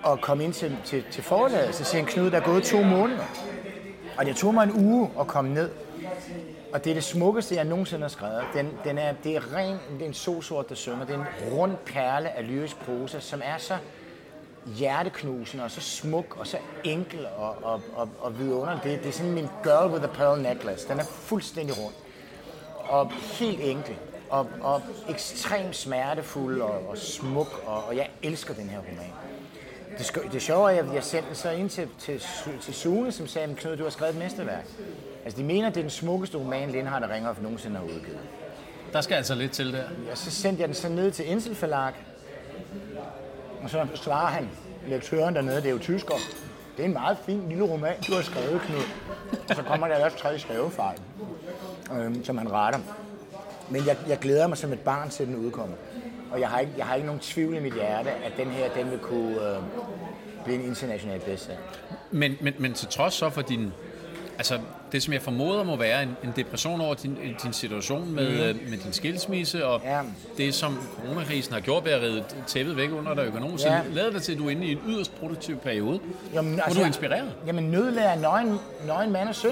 og 0.02 0.20
kom 0.20 0.40
ind 0.40 0.52
til, 0.52 0.76
til, 0.84 1.04
til 1.10 1.22
forlaget. 1.22 1.74
Så 1.74 1.84
siger 1.84 2.00
en 2.00 2.06
Knud, 2.06 2.30
der 2.30 2.36
er 2.40 2.44
gået 2.44 2.62
to 2.62 2.82
måneder. 2.82 3.24
Og 4.18 4.26
det 4.26 4.36
tog 4.36 4.54
mig 4.54 4.64
en 4.64 4.86
uge 4.86 5.10
at 5.20 5.26
komme 5.26 5.54
ned. 5.54 5.70
Og 6.74 6.84
det 6.84 6.90
er 6.90 6.94
det 6.94 7.04
smukkeste, 7.04 7.54
jeg 7.54 7.64
nogensinde 7.64 8.02
har 8.02 8.08
skrevet. 8.08 8.44
Den, 8.54 8.70
den 8.84 8.98
er, 8.98 9.14
det 9.24 9.36
er 9.36 9.54
ren, 9.56 9.78
det 9.92 10.02
er 10.02 10.06
en 10.06 10.14
solsort, 10.14 10.68
der 10.68 10.74
synger. 10.74 11.04
Det 11.06 11.14
er 11.14 11.18
en 11.18 11.52
rund 11.52 11.76
perle 11.86 12.30
af 12.30 12.48
lyrisk 12.48 12.76
prosa, 12.76 13.20
som 13.20 13.40
er 13.44 13.58
så 13.58 13.76
hjerteknusende 14.66 15.64
og 15.64 15.70
så 15.70 15.80
smuk 15.80 16.36
og 16.38 16.46
så 16.46 16.58
enkel 16.84 17.26
og, 17.36 17.56
og, 17.62 17.80
og, 17.96 18.08
og 18.20 18.38
vidunderlig. 18.38 18.82
Det, 18.84 18.98
det 19.02 19.08
er 19.08 19.12
sådan 19.12 19.32
min 19.32 19.48
girl 19.62 19.92
with 19.92 20.04
a 20.04 20.06
pearl 20.06 20.42
necklace. 20.42 20.88
Den 20.88 21.00
er 21.00 21.04
fuldstændig 21.04 21.78
rund 21.84 21.94
og 22.88 23.12
helt 23.12 23.60
enkel 23.60 23.96
og, 24.30 24.46
og 24.60 24.82
ekstremt 25.08 25.76
smertefuld 25.76 26.60
og, 26.60 26.88
og 26.88 26.98
smuk, 26.98 27.62
og, 27.66 27.84
og 27.84 27.96
jeg 27.96 28.10
elsker 28.22 28.54
den 28.54 28.68
her 28.68 28.78
roman. 28.78 29.12
Det, 29.98 30.32
det 30.32 30.42
sjove 30.42 30.72
er, 30.72 30.82
at 30.82 30.94
jeg 30.94 31.04
sendte 31.04 31.34
så 31.34 31.50
ind 31.50 31.70
til, 31.70 31.88
til, 31.98 32.22
til 32.62 32.74
Sune, 32.74 33.12
som 33.12 33.26
sagde, 33.26 33.54
Knud, 33.54 33.76
du 33.76 33.82
har 33.82 33.90
skrevet 33.90 34.14
et 34.14 34.18
mesterværk. 34.18 34.64
Altså, 35.24 35.38
de 35.40 35.44
mener, 35.44 35.68
det 35.68 35.76
er 35.76 35.80
den 35.80 35.90
smukkeste 35.90 36.38
roman, 36.38 36.70
Lindhardt 36.70 37.04
og 37.04 37.10
Ringhoff 37.10 37.40
nogensinde 37.42 37.76
har 37.76 37.84
udgivet. 37.84 38.18
Der 38.92 39.00
skal 39.00 39.14
altså 39.14 39.34
lidt 39.34 39.52
til 39.52 39.72
der. 39.72 39.84
Og 40.10 40.18
så 40.18 40.30
sendte 40.30 40.60
jeg 40.60 40.68
den 40.68 40.74
så 40.74 40.88
ned 40.88 41.10
til 41.10 41.30
Insel 41.30 41.54
Forlag, 41.54 41.92
og 43.62 43.70
så 43.70 43.86
svarer 43.94 44.26
han, 44.26 44.48
lektøren 44.88 45.34
dernede, 45.34 45.56
det 45.56 45.66
er 45.66 45.70
jo 45.70 45.78
tysker. 45.78 46.14
Det 46.76 46.82
er 46.82 46.86
en 46.86 46.92
meget 46.92 47.18
fin 47.26 47.48
lille 47.48 47.64
roman, 47.64 48.00
du 48.08 48.14
har 48.14 48.22
skrevet, 48.22 48.60
Knud. 48.60 48.82
Og 49.48 49.56
så 49.56 49.62
kommer 49.62 49.88
der 49.88 50.04
også 50.04 50.18
tre 50.18 50.38
skrivefejl, 50.38 50.98
øhm, 51.92 52.24
som 52.24 52.38
han 52.38 52.52
retter. 52.52 52.80
Men 53.70 53.86
jeg, 53.86 53.96
jeg 54.08 54.18
glæder 54.18 54.46
mig 54.46 54.58
som 54.58 54.72
et 54.72 54.80
barn 54.80 55.10
til, 55.10 55.26
den 55.26 55.36
udkommer. 55.36 55.76
Og 56.32 56.40
jeg 56.40 56.48
har, 56.48 56.60
ikke, 56.60 56.72
jeg 56.76 56.86
har 56.86 56.94
ikke 56.94 57.06
nogen 57.06 57.20
tvivl 57.20 57.56
i 57.56 57.60
mit 57.60 57.74
hjerte, 57.74 58.10
at 58.10 58.32
den 58.36 58.50
her, 58.50 58.68
den 58.76 58.90
vil 58.90 58.98
kunne 58.98 59.50
øh, 59.50 59.62
blive 60.44 60.58
en 60.58 60.64
international 60.64 61.20
bestseller. 61.20 61.62
Men, 62.10 62.36
men, 62.40 62.54
men 62.58 62.74
til 62.74 62.88
trods 62.88 63.14
så 63.14 63.30
for 63.30 63.42
din 63.42 63.72
altså, 64.38 64.58
det 64.94 65.02
som 65.02 65.12
jeg 65.12 65.22
formoder 65.22 65.64
må 65.64 65.76
være 65.76 66.02
en, 66.02 66.16
en 66.24 66.32
depression 66.36 66.80
over 66.80 66.94
din, 66.94 67.18
din 67.42 67.52
situation 67.52 68.14
med, 68.14 68.54
mm. 68.54 68.60
med 68.70 68.78
din 68.78 68.92
skilsmisse, 68.92 69.66
og 69.66 69.80
Ja. 69.84 70.00
det 70.36 70.54
som 70.54 70.78
coronakrisen 71.04 71.52
har 71.54 71.60
gjort 71.60 71.84
ved 71.84 71.92
at 71.92 72.02
ride 72.02 72.24
tæppet 72.46 72.76
væk 72.76 72.92
under 72.92 73.14
dig 73.14 73.24
økonomisk, 73.24 73.64
Ja. 73.64 73.80
lader 73.92 74.10
det 74.10 74.22
til, 74.22 74.32
at 74.32 74.38
du 74.38 74.46
er 74.46 74.50
inde 74.50 74.66
i 74.66 74.72
en 74.72 74.80
yderst 74.88 75.14
produktiv 75.20 75.56
periode, 75.58 76.00
Jamen, 76.34 76.54
hvor 76.54 76.74
du 76.74 76.80
er 76.80 76.86
inspireret. 76.86 77.32
Jamen, 77.46 77.64
nød 77.64 77.90
lærer 77.90 78.20
nøgen, 78.20 78.58
nøgen 78.86 79.12
mand 79.12 79.28
og 79.28 79.34
søn. 79.34 79.50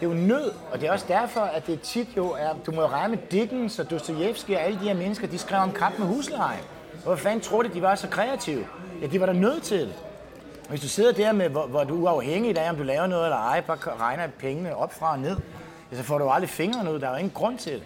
Det 0.00 0.08
er 0.08 0.12
jo 0.12 0.14
nød, 0.14 0.50
og 0.72 0.80
det 0.80 0.88
er 0.88 0.92
også 0.92 1.06
derfor, 1.08 1.40
at 1.40 1.66
det 1.66 1.80
tit 1.80 2.08
jo 2.16 2.26
er... 2.30 2.48
Du 2.66 2.70
må 2.72 2.80
jo 2.80 2.86
regne 2.88 3.14
med 3.14 3.22
Dickens 3.30 3.78
og 3.78 3.90
Dostoyevsky 3.90 4.50
og 4.50 4.60
alle 4.60 4.78
de 4.80 4.84
her 4.84 4.94
mennesker, 4.94 5.26
de 5.26 5.38
skrev 5.38 5.60
om 5.60 5.72
kamp 5.72 5.98
med 5.98 6.06
husleje. 6.06 6.58
Hvor 7.04 7.16
fanden 7.16 7.40
tror 7.40 7.62
de, 7.62 7.68
de 7.74 7.82
var 7.82 7.94
så 7.94 8.08
kreative? 8.08 8.64
Ja, 9.02 9.06
de 9.06 9.20
var 9.20 9.26
der 9.26 9.32
nødt 9.32 9.62
til 9.62 9.78
det. 9.80 9.94
Hvis 10.72 10.80
du 10.82 10.88
sidder 10.88 11.12
der 11.12 11.32
med, 11.32 11.48
hvor, 11.48 11.66
hvor 11.66 11.84
du 11.84 12.06
er 12.06 12.12
uafhængig 12.12 12.58
af, 12.58 12.70
om 12.70 12.76
du 12.76 12.82
laver 12.82 13.06
noget 13.06 13.24
eller 13.24 13.36
ej, 13.36 13.60
bare 13.60 13.78
regner 14.00 14.26
pengene 14.38 14.76
op 14.76 14.94
fra 14.94 15.12
og 15.12 15.18
ned, 15.18 15.36
ja, 15.92 15.96
så 15.96 16.02
får 16.02 16.18
du 16.18 16.28
aldrig 16.28 16.50
fingrene 16.50 16.92
ud. 16.92 16.98
Der 17.00 17.06
er 17.06 17.10
jo 17.10 17.16
ingen 17.16 17.32
grund 17.34 17.58
til 17.58 17.72
det. 17.72 17.82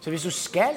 Så 0.00 0.10
hvis 0.10 0.22
du 0.22 0.30
skal, 0.30 0.70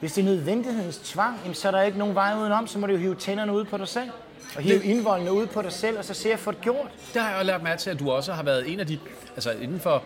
hvis 0.00 0.12
det 0.12 0.22
er 0.22 0.24
nødvendighedens 0.24 0.98
tvang, 0.98 1.38
jamen, 1.42 1.54
så 1.54 1.68
er 1.68 1.72
der 1.72 1.82
ikke 1.82 1.98
nogen 1.98 2.14
vej 2.14 2.34
udenom, 2.40 2.66
så 2.66 2.78
må 2.78 2.86
du 2.86 2.92
jo 2.92 2.98
hive 2.98 3.14
tænderne 3.14 3.52
ud 3.52 3.64
på 3.64 3.76
dig 3.76 3.88
selv. 3.88 4.10
Og 4.56 4.62
hive 4.62 4.84
indvoldene 4.84 5.32
ud 5.32 5.46
på 5.46 5.62
dig 5.62 5.72
selv, 5.72 5.98
og 5.98 6.04
så 6.04 6.14
se 6.14 6.32
at 6.32 6.38
få 6.38 6.50
det 6.50 6.60
gjort. 6.60 6.90
Der 7.14 7.20
har 7.20 7.30
jeg 7.30 7.38
jo 7.40 7.46
lært 7.46 7.62
mærke 7.62 7.80
til, 7.80 7.90
at 7.90 7.98
du 7.98 8.10
også 8.10 8.32
har 8.32 8.42
været 8.42 8.72
en 8.72 8.80
af 8.80 8.86
de, 8.86 8.98
altså 9.34 9.50
inden 9.50 9.80
for 9.80 10.02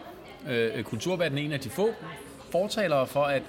øh, 0.49 0.84
kulturverdenen, 0.84 1.45
en 1.45 1.53
af 1.53 1.61
de 1.61 1.70
få 1.70 1.88
fortalere 2.51 3.07
for, 3.07 3.24
at, 3.24 3.43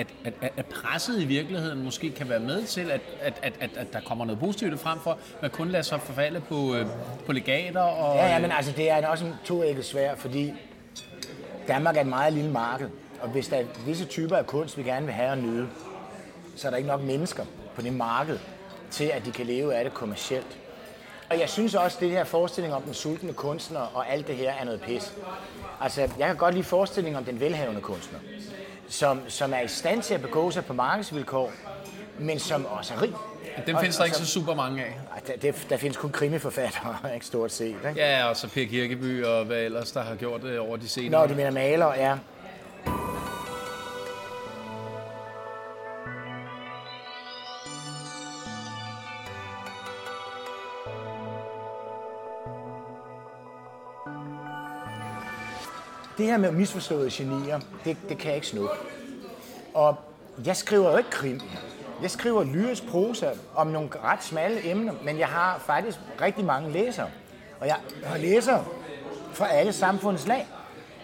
at, 0.00 0.06
at, 0.42 0.52
at- 0.56 0.66
presset 0.66 1.22
i 1.22 1.24
virkeligheden 1.24 1.84
måske 1.84 2.10
kan 2.10 2.28
være 2.28 2.40
med 2.40 2.64
til, 2.64 2.90
at, 2.90 3.00
at, 3.20 3.34
at, 3.42 3.52
at, 3.60 3.70
at 3.76 3.92
der 3.92 4.00
kommer 4.00 4.24
noget 4.24 4.40
positivt 4.40 4.80
frem 4.80 4.98
for, 5.00 5.18
man 5.42 5.50
kun 5.50 5.68
lader 5.68 5.82
sig 5.82 6.00
forfalde 6.00 6.40
på, 6.40 6.74
øh, 6.74 6.86
på 7.26 7.32
legater 7.32 7.80
og... 7.80 8.16
Ja, 8.16 8.26
ja, 8.26 8.38
men 8.38 8.52
altså, 8.52 8.72
det 8.76 8.90
er 8.90 9.06
også 9.06 9.24
en 9.24 9.34
toægget 9.44 9.84
svær, 9.84 10.14
fordi 10.14 10.52
Danmark 11.68 11.96
er 11.96 12.00
et 12.00 12.06
meget 12.06 12.32
lille 12.32 12.50
marked, 12.50 12.88
og 13.20 13.28
hvis 13.28 13.48
der 13.48 13.56
er 13.56 13.64
visse 13.86 14.04
typer 14.04 14.36
af 14.36 14.46
kunst, 14.46 14.78
vi 14.78 14.82
gerne 14.82 15.06
vil 15.06 15.14
have 15.14 15.30
og 15.30 15.38
nyde, 15.38 15.68
så 16.56 16.68
er 16.68 16.70
der 16.70 16.76
ikke 16.76 16.88
nok 16.88 17.02
mennesker 17.02 17.44
på 17.74 17.82
det 17.82 17.92
marked, 17.92 18.38
til 18.90 19.04
at 19.04 19.24
de 19.26 19.30
kan 19.30 19.46
leve 19.46 19.74
af 19.74 19.84
det 19.84 19.94
kommercielt. 19.94 20.58
Og 21.30 21.40
jeg 21.40 21.48
synes 21.48 21.74
også, 21.74 21.96
at 21.96 22.00
det 22.00 22.10
her 22.10 22.24
forestilling 22.24 22.74
om 22.74 22.82
den 22.82 22.94
sultne 22.94 23.32
kunstner 23.32 23.80
og 23.80 24.08
alt 24.12 24.26
det 24.26 24.36
her 24.36 24.52
er 24.52 24.64
noget 24.64 24.80
pis. 24.80 25.12
Altså, 25.80 26.00
jeg 26.00 26.26
kan 26.26 26.36
godt 26.36 26.54
lide 26.54 26.64
forestillingen 26.64 27.18
om 27.18 27.24
den 27.24 27.40
velhavende 27.40 27.80
kunstner, 27.80 28.18
som, 28.90 29.20
som 29.28 29.52
er 29.54 29.60
i 29.60 29.68
stand 29.68 30.02
til 30.02 30.14
at 30.14 30.22
begå 30.22 30.50
sig 30.50 30.64
på 30.64 30.72
markedsvilkår, 30.72 31.52
men 32.18 32.38
som 32.38 32.66
også 32.66 32.94
er 32.94 33.02
rig. 33.02 33.12
Dem 33.66 33.74
Og- 33.74 33.80
findes 33.80 33.96
der 33.96 34.02
og 34.02 34.06
ikke 34.06 34.16
som- 34.16 34.26
så 34.26 34.32
super 34.32 34.54
mange 34.54 34.84
af. 34.84 35.00
Der, 35.26 35.32
der, 35.36 35.52
der 35.70 35.76
findes 35.76 35.96
kun 35.96 36.10
krimiforfattere, 36.10 36.96
ikke 37.14 37.26
stort 37.26 37.52
set. 37.52 37.66
Ikke? 37.66 37.92
Ja, 37.96 38.24
og 38.28 38.36
så 38.36 38.48
Per 38.48 38.64
Kirkeby 38.66 39.24
og 39.24 39.44
hvad 39.44 39.58
ellers, 39.62 39.92
der 39.92 40.02
har 40.02 40.14
gjort 40.14 40.42
det 40.42 40.58
over 40.58 40.76
de 40.76 40.88
senere. 40.88 41.10
Når 41.10 41.26
du 41.26 41.34
mener 41.34 41.50
maler, 41.50 41.94
ja. 41.94 42.16
Det 56.20 56.28
her 56.28 56.36
med 56.36 56.52
misforståede 56.52 57.10
genier, 57.12 57.60
det, 57.84 57.96
det 58.08 58.18
kan 58.18 58.26
jeg 58.26 58.34
ikke 58.34 58.46
snuppe. 58.46 58.74
Og 59.74 59.96
jeg 60.44 60.56
skriver 60.56 60.90
jo 60.90 60.96
ikke 60.96 61.10
krim. 61.10 61.40
Jeg 62.02 62.10
skriver 62.10 62.44
lyrisk 62.44 62.86
prosa 62.88 63.30
om 63.54 63.66
nogle 63.66 63.88
ret 64.04 64.24
smalle 64.24 64.70
emner, 64.70 64.92
men 65.04 65.18
jeg 65.18 65.26
har 65.26 65.62
faktisk 65.66 65.98
rigtig 66.20 66.44
mange 66.44 66.70
læsere. 66.70 67.06
Og 67.60 67.66
jeg 67.66 67.76
har 68.04 68.18
læsere 68.18 68.64
fra 69.32 69.48
alle 69.48 69.72
samfundets 69.72 70.26
lag. 70.26 70.46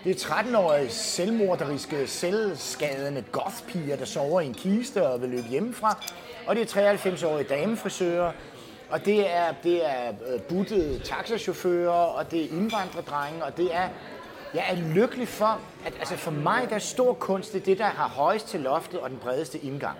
Det 0.05 0.11
er 0.11 0.29
13-årige 0.29 0.91
selvmorderiske, 0.91 2.07
selvskadende 2.07 3.25
gothpiger, 3.33 3.97
der 3.97 4.05
sover 4.05 4.41
i 4.41 4.47
en 4.47 4.55
kiste 4.55 5.09
og 5.09 5.23
vil 5.23 5.29
løbe 5.29 5.49
hjemmefra. 5.49 5.99
Og 6.47 6.57
det 6.57 6.77
er 6.77 6.95
93-årige 6.95 7.49
damefrisører. 7.49 8.33
Og 8.91 9.05
det 9.05 9.35
er, 9.35 9.55
det 9.63 9.87
er 9.87 10.09
øh, 10.09 10.41
buttede 10.41 10.99
taxachauffører, 10.99 11.91
og 11.91 12.31
det 12.31 12.45
er 12.45 12.49
indvandrerdrenge, 12.49 13.45
og 13.45 13.57
det 13.57 13.75
er... 13.75 13.89
Jeg 14.57 14.65
er 14.71 14.95
lykkelig 14.95 15.29
for, 15.29 15.61
at 15.85 15.95
altså 15.99 16.17
for 16.17 16.31
mig 16.31 16.67
der 16.69 16.75
er 16.75 16.79
stor 16.79 17.15
kunst, 17.15 17.53
det 17.53 17.61
er 17.61 17.65
det, 17.65 17.79
der 17.79 17.85
har 17.85 18.09
højst 18.09 18.49
til 18.49 18.61
loftet 18.61 19.01
og 19.01 19.11
den 19.11 19.19
bredeste 19.19 19.59
indgang. 19.59 19.99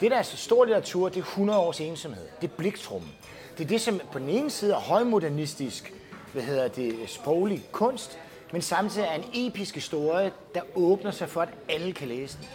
Det, 0.00 0.10
der 0.10 0.16
er 0.16 0.22
så 0.22 0.36
stor 0.36 0.64
litteratur, 0.64 1.08
det 1.08 1.16
er 1.16 1.24
100 1.24 1.58
års 1.58 1.80
ensomhed. 1.80 2.28
Det 2.40 2.50
er 2.50 2.54
bliktrummen. 2.56 3.12
Det 3.58 3.64
er 3.64 3.68
det, 3.68 3.80
som 3.80 4.00
på 4.12 4.18
den 4.18 4.28
ene 4.28 4.50
side 4.50 4.72
er 4.72 4.78
højmodernistisk, 4.78 5.92
hvad 6.32 6.42
hedder 6.42 6.68
det, 6.68 6.94
sproglig 7.06 7.62
kunst, 7.72 8.18
men 8.52 8.62
samtidig 8.62 9.06
er 9.06 9.14
en 9.14 9.24
episk 9.34 9.74
historie, 9.74 10.32
der 10.54 10.60
åbner 10.74 11.10
sig 11.10 11.28
for, 11.28 11.40
at 11.42 11.48
alle 11.68 11.92
kan 11.92 12.08
læse 12.08 12.38
den. 12.38 12.48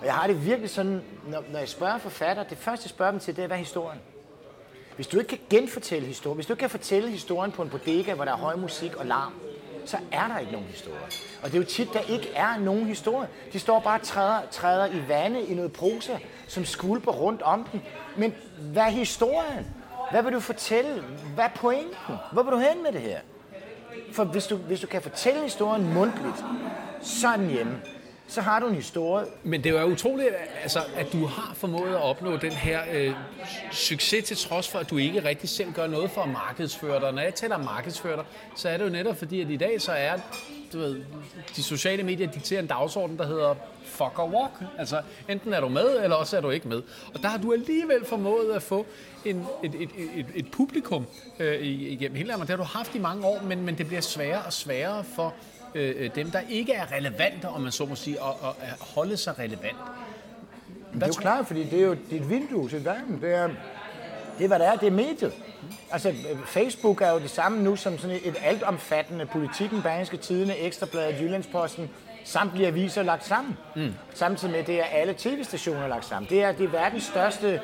Og 0.00 0.06
jeg 0.06 0.14
har 0.14 0.26
det 0.26 0.46
virkelig 0.46 0.70
sådan, 0.70 1.02
når, 1.28 1.44
når 1.52 1.58
jeg 1.58 1.68
spørger 1.68 1.98
forfatter, 1.98 2.42
det 2.42 2.58
første 2.58 2.84
jeg 2.84 2.90
spørger 2.90 3.10
dem 3.10 3.20
til, 3.20 3.36
det 3.36 3.42
er, 3.42 3.46
hvad 3.46 3.56
er 3.56 3.60
historien? 3.60 4.00
Hvis 4.96 5.06
du 5.06 5.18
ikke 5.18 5.28
kan 5.28 5.38
genfortælle 5.50 6.08
historien, 6.08 6.36
hvis 6.36 6.46
du 6.46 6.52
ikke 6.52 6.60
kan 6.60 6.70
fortælle 6.70 7.10
historien 7.10 7.52
på 7.52 7.62
en 7.62 7.70
bodega, 7.70 8.14
hvor 8.14 8.24
der 8.24 8.32
er 8.32 8.36
høj 8.36 8.56
musik 8.56 8.96
og 8.96 9.06
larm, 9.06 9.32
så 9.90 9.98
er 10.12 10.28
der 10.28 10.38
ikke 10.38 10.52
nogen 10.52 10.66
historie. 10.66 11.06
Og 11.42 11.48
det 11.48 11.54
er 11.54 11.58
jo 11.58 11.64
tit, 11.64 11.88
der 11.92 12.00
ikke 12.00 12.32
er 12.34 12.58
nogen 12.58 12.86
historie. 12.86 13.28
De 13.52 13.58
står 13.58 13.80
bare 13.80 13.98
og 14.00 14.06
træder, 14.06 14.40
træder 14.50 14.86
i 14.86 15.08
vande 15.08 15.42
i 15.42 15.54
noget 15.54 15.72
prosa, 15.72 16.12
som 16.48 16.64
skvulper 16.64 17.12
rundt 17.12 17.42
om 17.42 17.68
den. 17.72 17.82
Men 18.16 18.34
hvad 18.58 18.82
er 18.82 18.88
historien? 18.88 19.66
Hvad 20.10 20.22
vil 20.22 20.32
du 20.32 20.40
fortælle? 20.40 21.04
Hvad 21.34 21.44
er 21.44 21.48
pointen? 21.48 22.14
Hvor 22.32 22.42
vil 22.42 22.52
du 22.52 22.58
hen 22.58 22.82
med 22.82 22.92
det 22.92 23.00
her? 23.00 23.18
For 24.12 24.24
hvis 24.24 24.46
du, 24.46 24.56
hvis 24.56 24.80
du 24.80 24.86
kan 24.86 25.02
fortælle 25.02 25.42
historien 25.42 25.94
mundtligt, 25.94 26.44
så 27.02 27.28
er 27.28 27.36
den 27.36 27.50
hjemme. 27.50 27.80
Så 28.30 28.40
har 28.40 28.60
du 28.60 28.66
en 28.66 28.74
historie, 28.74 29.26
Men 29.42 29.64
det 29.64 29.76
er 29.76 29.80
jo 29.80 29.86
utroligt, 29.86 30.28
altså, 30.62 30.80
at 30.96 31.12
du 31.12 31.26
har 31.26 31.54
formået 31.54 31.90
at 31.90 32.02
opnå 32.02 32.36
den 32.36 32.52
her 32.52 32.80
øh, 32.92 33.14
succes 33.72 34.24
til 34.24 34.36
trods 34.36 34.68
for, 34.68 34.78
at 34.78 34.90
du 34.90 34.96
ikke 34.96 35.24
rigtig 35.24 35.48
selv 35.48 35.72
gør 35.72 35.86
noget 35.86 36.10
for 36.10 36.22
at 36.22 36.28
markedsføre 36.28 37.00
dig. 37.00 37.12
Når 37.12 37.22
jeg 37.22 37.34
taler 37.34 37.54
om 37.54 37.64
markedsføre 37.64 38.16
dig, 38.16 38.24
så 38.56 38.68
er 38.68 38.76
det 38.76 38.84
jo 38.84 38.90
netop 38.90 39.16
fordi, 39.16 39.40
at 39.40 39.50
i 39.50 39.56
dag 39.56 39.80
så 39.80 39.92
er 39.92 40.16
du 40.72 40.78
ved, 40.78 41.02
de 41.56 41.62
sociale 41.62 42.02
medier 42.02 42.30
dikterer 42.30 42.60
en 42.60 42.66
dagsorden, 42.66 43.18
der 43.18 43.26
hedder 43.26 43.54
fuck 43.84 44.18
or 44.18 44.30
walk. 44.30 44.52
Altså, 44.78 45.02
enten 45.28 45.52
er 45.52 45.60
du 45.60 45.68
med, 45.68 46.02
eller 46.02 46.16
også 46.16 46.36
er 46.36 46.40
du 46.40 46.50
ikke 46.50 46.68
med. 46.68 46.82
Og 47.14 47.22
der 47.22 47.28
har 47.28 47.38
du 47.38 47.52
alligevel 47.52 48.04
formået 48.04 48.52
at 48.54 48.62
få 48.62 48.86
en, 49.24 49.46
et, 49.62 49.74
et, 49.74 49.90
et, 50.14 50.26
et 50.34 50.50
publikum 50.50 51.06
øh, 51.38 51.62
igennem 51.62 52.16
hele 52.16 52.28
landet. 52.28 52.48
Det 52.48 52.56
har 52.56 52.64
du 52.64 52.68
haft 52.78 52.94
i 52.94 52.98
mange 52.98 53.26
år, 53.26 53.42
men, 53.42 53.64
men 53.64 53.78
det 53.78 53.86
bliver 53.86 54.00
sværere 54.00 54.42
og 54.42 54.52
sværere 54.52 55.04
for 55.04 55.34
øh, 55.74 56.10
dem, 56.14 56.30
der 56.30 56.40
ikke 56.48 56.72
er 56.72 56.92
relevante, 56.92 57.48
om 57.48 57.60
man 57.60 57.72
så 57.72 57.84
må 57.84 57.94
sige, 57.94 58.16
at, 58.20 58.26
at, 58.48 58.54
at 58.62 58.74
holde 58.94 59.16
sig 59.16 59.38
relevant. 59.38 59.76
Det 60.94 61.02
er 61.02 61.06
jo 61.06 61.12
klart, 61.12 61.46
fordi 61.46 61.64
det 61.64 61.80
er 61.80 61.84
jo 61.86 61.96
dit 62.10 62.30
vindue 62.30 62.68
til 62.68 62.84
verden. 62.84 63.18
Det 63.22 63.34
er, 63.34 63.48
det 64.38 64.44
er, 64.44 64.48
hvad 64.48 64.58
det 64.58 64.66
er. 64.66 64.76
Det 64.76 64.86
er 64.86 64.90
mediet. 64.90 65.32
Altså, 65.90 66.08
øh, 66.08 66.38
Facebook 66.46 67.00
er 67.02 67.10
jo 67.12 67.18
det 67.18 67.30
samme 67.30 67.62
nu 67.62 67.76
som 67.76 67.98
sådan 67.98 68.16
et, 68.24 68.36
altomfattende 68.42 69.26
politikken, 69.26 69.82
Berlingske 69.82 70.16
Tidene, 70.16 70.56
Ekstrabladet, 70.58 71.20
Jyllandsposten, 71.20 71.90
samtlige 72.24 72.66
aviser 72.66 73.02
lagt 73.02 73.26
sammen. 73.26 73.56
Mm. 73.76 73.92
Samtidig 74.14 74.54
med, 74.54 74.64
det 74.64 74.80
er 74.80 74.84
alle 74.84 75.14
tv-stationer 75.18 75.88
lagt 75.88 76.04
sammen. 76.04 76.30
Det 76.30 76.42
er, 76.42 76.52
det 76.52 76.64
er 76.64 76.68
verdens 76.70 77.02
største 77.04 77.60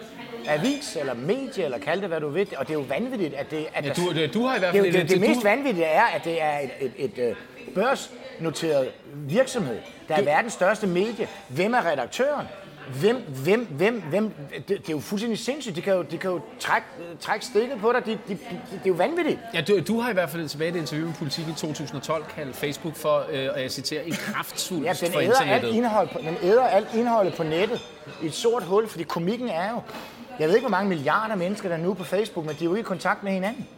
avis, 0.48 0.96
eller 1.00 1.14
medie, 1.14 1.64
eller 1.64 1.78
kald 1.78 2.00
det, 2.00 2.08
hvad 2.08 2.20
du 2.20 2.28
vil. 2.28 2.48
Og 2.56 2.66
det 2.68 2.74
er 2.74 2.78
jo 2.78 2.84
vanvittigt, 2.88 3.34
at 3.34 3.50
det... 3.50 3.66
At 3.74 3.84
Ja, 3.86 3.92
du, 3.92 4.12
det- 4.14 4.34
du 4.34 4.46
har 4.46 4.56
i 4.56 4.58
hvert 4.58 4.74
det, 4.74 4.80
fald... 4.82 4.92
det, 4.92 5.02
det, 5.02 5.10
det 5.10 5.22
du- 5.22 5.28
mest 5.28 5.44
vanvittige 5.44 5.86
er, 5.86 6.02
at 6.04 6.24
det 6.24 6.42
er 6.42 6.58
et, 6.58 6.70
et, 6.80 6.92
et, 6.98 7.18
et 7.30 7.36
børsnoteret 7.74 8.88
virksomhed, 9.14 9.78
der 10.08 10.14
er 10.14 10.22
verdens 10.22 10.52
største 10.52 10.86
medie. 10.86 11.28
Hvem 11.48 11.74
er 11.74 11.86
redaktøren? 11.86 12.46
Hvem, 13.00 13.16
hvem, 13.44 13.66
hvem, 13.70 14.02
hvem, 14.10 14.34
det, 14.56 14.68
det 14.68 14.88
er 14.88 14.92
jo 14.92 15.00
fuldstændig 15.00 15.38
sindssygt. 15.38 15.76
De 15.76 15.82
kan 15.82 15.94
jo, 15.94 16.02
de 16.02 16.18
kan 16.18 16.30
jo 16.30 16.40
trække, 16.60 16.86
trække 17.20 17.44
stikket 17.46 17.78
på 17.80 17.92
dig. 17.92 18.06
De, 18.06 18.10
de, 18.10 18.18
de, 18.28 18.38
det 18.72 18.80
er 18.84 18.86
jo 18.86 18.92
vanvittigt. 18.94 19.38
Ja, 19.54 19.60
du, 19.60 19.80
du 19.80 20.00
har 20.00 20.10
i 20.10 20.12
hvert 20.12 20.30
fald 20.30 20.48
tilbage 20.48 20.70
i 20.70 20.74
et 20.74 20.78
interview 20.80 21.06
med 21.06 21.14
Politik 21.14 21.48
i 21.48 21.52
2012 21.52 22.24
kaldt 22.36 22.56
Facebook 22.56 22.94
for, 22.94 23.26
øh, 23.32 23.48
og 23.54 23.62
jeg 23.62 23.70
citerer, 23.70 24.02
en 24.02 24.12
kraftsvuld 24.12 24.84
Ja, 24.84 24.92
for 24.92 25.06
den 25.06 25.14
alt 25.14 25.24
internettet. 25.24 25.68
indhold 25.68 26.08
på, 26.08 26.18
den 26.18 26.36
æder 26.42 26.62
alt 26.66 26.88
indholdet 26.94 27.34
på 27.34 27.42
nettet 27.42 27.80
i 28.22 28.26
et 28.26 28.34
sort 28.34 28.62
hul, 28.62 28.88
fordi 28.88 29.04
komikken 29.04 29.48
er 29.48 29.70
jo... 29.70 29.80
Jeg 30.38 30.48
ved 30.48 30.54
ikke, 30.54 30.68
hvor 30.68 30.76
mange 30.76 30.88
milliarder 30.88 31.34
mennesker, 31.34 31.68
der 31.68 31.76
er 31.76 31.80
nu 31.80 31.94
på 31.94 32.04
Facebook, 32.04 32.46
men 32.46 32.54
de 32.54 32.60
er 32.60 32.64
jo 32.64 32.74
ikke 32.74 32.80
i 32.80 32.88
kontakt 32.88 33.22
med 33.22 33.32
hinanden. 33.32 33.68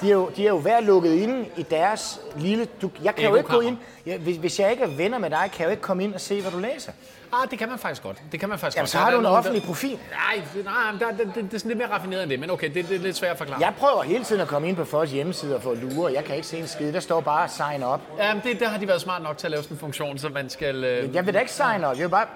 De 0.00 0.08
er 0.08 0.12
jo, 0.12 0.30
de 0.36 0.46
er 0.46 0.48
jo 0.48 0.58
hver 0.58 0.80
lukket 0.80 1.14
inde 1.14 1.44
i 1.56 1.62
deres 1.62 2.20
lille... 2.36 2.66
Du, 2.82 2.90
jeg 3.02 3.14
kan 3.14 3.28
jo 3.28 3.34
ikke 3.36 3.48
gå 3.48 3.60
ind... 3.60 3.76
Ja, 4.06 4.16
hvis, 4.16 4.36
hvis 4.36 4.60
jeg 4.60 4.70
ikke 4.70 4.82
er 4.82 4.88
venner 4.88 5.18
med 5.18 5.30
dig, 5.30 5.50
kan 5.52 5.60
jeg 5.60 5.64
jo 5.64 5.70
ikke 5.70 5.82
komme 5.82 6.04
ind 6.04 6.14
og 6.14 6.20
se, 6.20 6.40
hvad 6.40 6.52
du 6.52 6.58
læser. 6.58 6.92
Ah, 7.32 7.50
det 7.50 7.58
kan 7.58 7.68
man 7.68 7.78
faktisk 7.78 8.02
godt. 8.02 8.22
Det 8.32 8.40
kan 8.40 8.48
man 8.48 8.58
faktisk 8.58 8.76
Jamen, 8.76 8.82
godt. 8.82 8.90
så 8.90 8.98
har 8.98 9.10
du 9.10 9.18
en 9.18 9.26
offentlig 9.26 9.62
der... 9.62 9.66
profil. 9.66 9.98
Nej, 10.10 10.42
nej 10.64 10.74
der, 10.98 11.24
det, 11.24 11.34
det, 11.34 11.54
er 11.54 11.58
sådan 11.58 11.68
lidt 11.68 11.78
mere 11.78 11.88
raffineret 11.88 12.22
end 12.22 12.30
det, 12.30 12.40
men 12.40 12.50
okay, 12.50 12.74
det, 12.74 12.88
det 12.88 12.96
er 12.96 13.00
lidt 13.00 13.16
svært 13.16 13.32
at 13.32 13.38
forklare. 13.38 13.60
Jeg 13.60 13.72
prøver 13.78 14.02
hele 14.02 14.24
tiden 14.24 14.42
at 14.42 14.48
komme 14.48 14.68
ind 14.68 14.76
på 14.76 14.84
folks 14.84 15.12
hjemmesider 15.12 15.60
for 15.60 15.70
at 15.70 15.78
lure. 15.78 16.12
Jeg 16.12 16.24
kan 16.24 16.34
ikke 16.36 16.46
se 16.46 16.58
en 16.58 16.66
skid. 16.66 16.92
Der 16.92 17.00
står 17.00 17.20
bare 17.20 17.48
sign 17.48 17.84
up. 17.84 18.00
Ja, 18.18 18.34
men 18.34 18.42
det, 18.44 18.60
der 18.60 18.68
har 18.68 18.78
de 18.78 18.88
været 18.88 19.00
smart 19.00 19.22
nok 19.22 19.38
til 19.38 19.46
at 19.46 19.50
lave 19.50 19.62
sådan 19.62 19.74
en 19.74 19.78
funktion, 19.78 20.18
så 20.18 20.28
man 20.28 20.50
skal... 20.50 20.84
Øh... 20.84 21.14
Jeg 21.14 21.26
vil 21.26 21.34
da 21.34 21.38
ikke 21.38 21.52
sign 21.52 21.84
up. 21.84 21.96
Jeg 21.96 22.02
vil 22.02 22.08
bare 22.08 22.26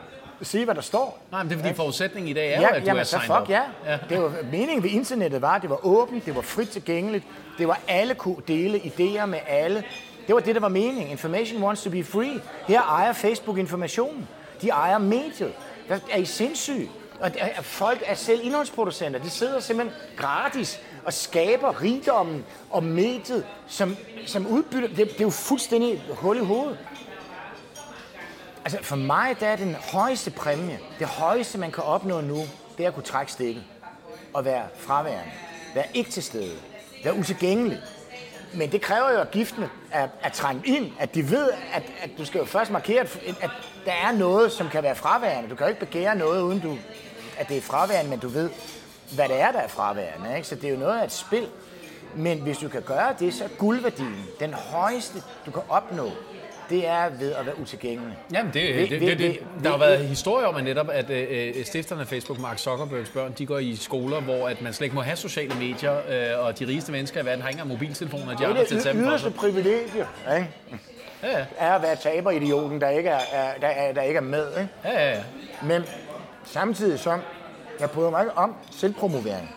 sige, 0.43 0.65
hvad 0.65 0.75
der 0.75 0.81
står. 0.81 1.19
Nej, 1.31 1.43
men 1.43 1.51
det 1.51 1.59
er 1.59 1.63
fordi 1.63 1.75
forudsætningen 1.75 2.31
i 2.31 2.33
dag 2.33 2.53
er 2.53 2.57
jo, 2.57 2.63
Ja, 2.63 2.69
at 2.75 2.83
du 2.83 2.87
jamen 2.87 3.01
er 3.01 3.05
så 3.05 3.19
fuck 3.21 3.31
up. 3.43 3.49
ja. 3.51 3.63
ja. 3.87 3.99
Det 4.09 4.23
var 4.23 4.33
meningen 4.53 4.83
ved 4.83 4.91
internettet 4.91 5.43
var, 5.43 5.55
at 5.55 5.63
det 5.63 5.71
var 5.71 5.87
åbent, 5.87 6.27
det 6.27 6.35
var 6.35 6.43
frit 6.43 6.69
tilgængeligt, 6.69 7.25
det 7.59 7.69
var 7.69 7.81
alle 7.89 8.15
kunne 8.15 8.37
dele 8.49 8.79
idéer 8.79 9.27
med 9.27 9.39
alle. 9.47 9.85
Det 10.27 10.35
var 10.35 10.41
det, 10.41 10.55
der 10.55 10.61
var 10.61 10.69
meningen. 10.69 11.09
Information 11.11 11.63
wants 11.63 11.83
to 11.83 11.91
be 11.91 12.05
free. 12.05 12.41
Her 12.67 12.83
ejer 12.83 13.13
Facebook 13.13 13.59
informationen. 13.59 14.29
De 14.63 14.69
ejer 14.69 14.99
mediet. 14.99 15.53
Der 15.89 15.99
er 16.11 16.19
I 16.19 16.25
sindssyge? 16.25 16.91
Og 17.21 17.31
folk 17.63 18.03
er 18.07 18.15
selv 18.15 18.41
indholdsproducenter. 18.45 19.21
De 19.21 19.31
sidder 19.31 19.61
simpelthen 19.61 19.97
gratis 20.17 20.81
og 21.05 21.13
skaber 21.13 21.83
rigdommen 21.83 22.45
og 22.71 22.85
mediet 22.85 23.45
som, 23.67 23.97
som 24.27 24.47
udbytte. 24.47 24.89
Det, 24.89 24.97
det 24.97 25.21
er 25.21 25.25
jo 25.25 25.31
fuldstændig 25.31 26.03
hul 26.11 26.37
i 26.37 26.41
hovedet. 26.45 26.79
Altså 28.65 28.79
for 28.83 28.97
mig, 28.97 29.37
der 29.41 29.47
er 29.47 29.57
den 29.57 29.75
højeste 29.75 30.31
præmie, 30.31 30.79
det 30.99 31.07
højeste, 31.07 31.59
man 31.59 31.73
kan 31.73 31.85
opnå 31.85 32.21
nu, 32.21 32.39
det 32.79 32.85
er 32.85 32.89
at 32.89 32.95
kunne 32.95 33.03
trække 33.03 33.33
stikket 33.33 33.65
og 34.35 34.45
være 34.45 34.65
fraværende. 34.77 35.33
Være 35.75 35.85
ikke 35.95 36.11
til 36.11 36.23
stede. 36.23 36.57
Være 37.05 37.15
utilgængelig. 37.15 37.79
Men 38.55 38.73
det 38.73 38.81
kræver 38.81 39.13
jo, 39.13 39.21
at 39.21 39.31
giftene 39.31 39.71
er, 39.91 40.09
er 40.23 40.29
trængt 40.29 40.67
ind, 40.67 40.93
at 40.99 41.15
de 41.15 41.31
ved, 41.31 41.51
at, 41.75 41.83
at 42.03 42.11
du 42.19 42.25
skal 42.25 42.39
jo 42.39 42.45
først 42.45 42.71
markere, 42.71 43.01
at, 43.01 43.19
at 43.41 43.51
der 43.85 43.93
er 43.93 44.13
noget, 44.13 44.53
som 44.53 44.69
kan 44.69 44.83
være 44.83 44.97
fraværende. 44.97 45.51
Du 45.51 45.55
kan 45.55 45.67
jo 45.67 45.69
ikke 45.69 45.87
begære 45.87 46.17
noget, 46.17 46.43
uden 46.43 46.61
du, 46.61 46.77
at 47.39 47.49
det 47.49 47.57
er 47.57 47.61
fraværende, 47.61 48.11
men 48.11 48.19
du 48.19 48.29
ved, 48.29 48.51
hvad 49.15 49.29
det 49.29 49.41
er, 49.41 49.53
der 49.53 49.59
er 49.59 49.69
fraværende. 49.69 50.37
Ikke? 50.37 50.49
Så 50.49 50.55
det 50.55 50.65
er 50.65 50.71
jo 50.71 50.79
noget 50.79 51.01
af 51.01 51.05
et 51.05 51.13
spil. 51.13 51.49
Men 52.15 52.39
hvis 52.39 52.59
du 52.59 52.69
kan 52.69 52.83
gøre 52.83 53.15
det, 53.19 53.35
så 53.35 53.45
er 53.45 53.49
guldværdien, 53.49 54.27
den 54.41 54.55
højeste, 54.55 55.23
du 55.47 55.51
kan 55.51 55.63
opnå, 55.69 56.11
det 56.71 56.89
er 56.89 57.09
ved 57.09 57.33
at 57.33 57.47
være 57.47 57.61
utilgængelig. 57.61 58.19
Jamen, 58.33 58.53
det, 58.53 58.75
det, 58.75 58.91
det, 58.91 59.01
det, 59.01 59.19
det, 59.19 59.39
der 59.65 59.71
har 59.71 59.79
været 59.79 59.99
historie 59.99 60.47
om, 60.47 60.57
at 60.57 60.65
netop 60.65 60.89
at 60.91 61.11
øh, 61.11 61.65
stifterne 61.65 62.01
af 62.01 62.07
Facebook, 62.07 62.39
Mark 62.39 62.59
Zuckerbergs 62.59 63.11
børn, 63.11 63.33
de 63.39 63.47
går 63.47 63.59
i 63.59 63.77
skoler, 63.77 64.21
hvor 64.21 64.49
at 64.49 64.63
man 64.63 64.73
slet 64.73 64.85
ikke 64.85 64.95
må 64.95 65.03
have 65.03 65.17
sociale 65.17 65.55
medier, 65.55 65.97
øh, 65.97 66.47
og 66.47 66.59
de 66.59 66.67
rigeste 66.67 66.93
mennesker 66.93 67.23
i 67.23 67.27
verden 67.27 67.43
har 67.43 67.49
ikke 67.49 67.57
engang 67.61 67.69
mobiltelefoner, 67.69 68.37
de 68.37 68.47
andre 68.47 68.65
til 68.65 68.83
sammen. 68.83 69.05
Det 69.05 69.13
er 69.13 69.17
det 69.17 69.23
yderste 69.23 69.41
privilegie, 69.41 70.07
ikke? 70.37 70.49
Ja, 71.23 71.29
ja. 71.39 71.45
er 71.59 71.73
at 71.73 71.83
være 71.83 71.97
taberidioten, 71.97 72.81
der 72.81 72.89
ikke 72.89 73.09
er, 73.09 73.21
er, 73.33 73.59
der, 73.61 73.67
er, 73.69 73.93
der 73.93 74.03
ikke 74.03 74.17
er 74.17 74.23
med. 74.23 74.47
Ikke? 74.49 74.69
Ja, 74.85 74.93
ja, 74.93 75.11
ja. 75.11 75.23
Men 75.63 75.83
samtidig 76.45 76.99
som, 76.99 77.21
jeg 77.81 77.91
prøver 77.91 78.11
mig 78.11 78.27
om 78.37 78.55
selvpromovering. 78.71 79.55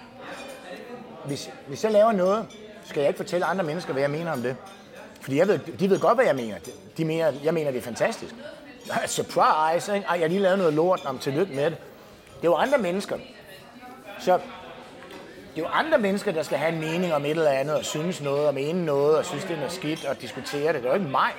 Hvis, 1.25 1.49
hvis 1.67 1.83
jeg 1.83 1.91
laver 1.91 2.11
noget, 2.11 2.45
skal 2.85 2.99
jeg 2.99 3.07
ikke 3.07 3.17
fortælle 3.17 3.45
andre 3.45 3.63
mennesker, 3.63 3.93
hvad 3.93 4.01
jeg 4.01 4.11
mener 4.11 4.31
om 4.31 4.41
det. 4.41 4.55
Fordi 5.26 5.38
jeg 5.38 5.47
ved, 5.47 5.59
de 5.59 5.89
ved 5.89 5.99
godt, 5.99 6.17
hvad 6.17 6.26
jeg 6.26 6.36
mener. 6.36 6.55
De 6.97 7.05
mener, 7.05 7.34
jeg 7.43 7.53
mener, 7.53 7.71
det 7.71 7.78
er 7.78 7.82
fantastisk. 7.82 8.36
Surprise, 9.07 9.95
ikke? 9.95 10.07
Ej, 10.07 10.13
jeg 10.13 10.23
har 10.23 10.28
lige 10.28 10.39
lavet 10.39 10.57
noget 10.57 10.73
lort, 10.73 11.05
om 11.05 11.19
tillykke 11.19 11.53
med 11.53 11.63
det. 11.63 11.78
Det 12.36 12.41
er 12.41 12.51
jo 12.51 12.55
andre 12.55 12.78
mennesker. 12.78 13.17
Så 14.19 14.34
det 14.34 15.61
er 15.61 15.61
jo 15.61 15.67
andre 15.67 15.97
mennesker, 15.97 16.32
der 16.32 16.43
skal 16.43 16.57
have 16.57 16.73
en 16.73 16.80
mening 16.80 17.13
om 17.13 17.26
et 17.26 17.32
eller 17.32 17.49
andet, 17.49 17.76
og 17.76 17.86
synes 17.86 18.21
noget, 18.21 18.47
og 18.47 18.53
mene 18.53 18.86
noget, 18.86 19.17
og 19.17 19.26
synes, 19.26 19.43
det 19.43 19.51
er 19.51 19.57
noget 19.57 19.71
skidt, 19.71 20.05
og 20.05 20.21
diskutere 20.21 20.73
det. 20.73 20.76
Det 20.76 20.86
er 20.86 20.89
jo 20.89 20.99
ikke 20.99 21.11
mig. 21.11 21.32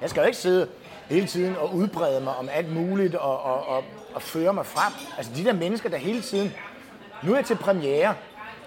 Jeg 0.00 0.10
skal 0.10 0.20
jo 0.20 0.26
ikke 0.26 0.38
sidde 0.38 0.68
hele 1.08 1.26
tiden 1.26 1.56
og 1.56 1.74
udbrede 1.74 2.20
mig 2.20 2.36
om 2.36 2.48
alt 2.52 2.72
muligt, 2.72 3.14
og, 3.14 3.42
og, 3.42 3.66
og, 3.66 3.84
og 4.14 4.22
føre 4.22 4.52
mig 4.52 4.66
frem. 4.66 4.92
Altså 5.16 5.32
de 5.36 5.44
der 5.44 5.52
mennesker, 5.52 5.88
der 5.88 5.96
hele 5.96 6.22
tiden... 6.22 6.52
Nu 7.22 7.32
er 7.32 7.36
jeg 7.36 7.44
til 7.44 7.56
premiere. 7.56 8.14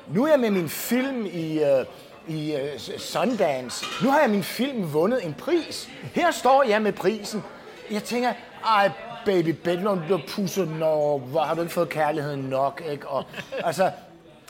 Nu 0.07 0.25
er 0.25 0.29
jeg 0.29 0.39
med 0.39 0.51
min 0.51 0.69
film 0.69 1.25
i... 1.25 1.63
Øh, 1.63 1.85
i 2.27 2.55
uh, 2.55 2.79
Sundance. 2.97 3.85
Nu 4.03 4.09
har 4.09 4.19
jeg 4.19 4.29
min 4.29 4.43
film 4.43 4.93
vundet 4.93 5.25
en 5.25 5.33
pris. 5.33 5.89
Her 6.13 6.31
står 6.31 6.63
jeg 6.63 6.81
med 6.81 6.93
prisen. 6.93 7.43
Jeg 7.91 8.03
tænker, 8.03 8.33
ej, 8.65 8.91
baby 9.25 9.49
Bedlund, 9.49 10.01
du 10.09 10.19
pusser, 10.27 10.65
når 10.65 11.17
hvor 11.17 11.41
har 11.41 11.55
du 11.55 11.61
ikke 11.61 11.73
fået 11.73 11.89
kærligheden 11.89 12.41
nok, 12.41 12.83
ikke? 12.91 13.07
Og, 13.07 13.25
altså, 13.63 13.83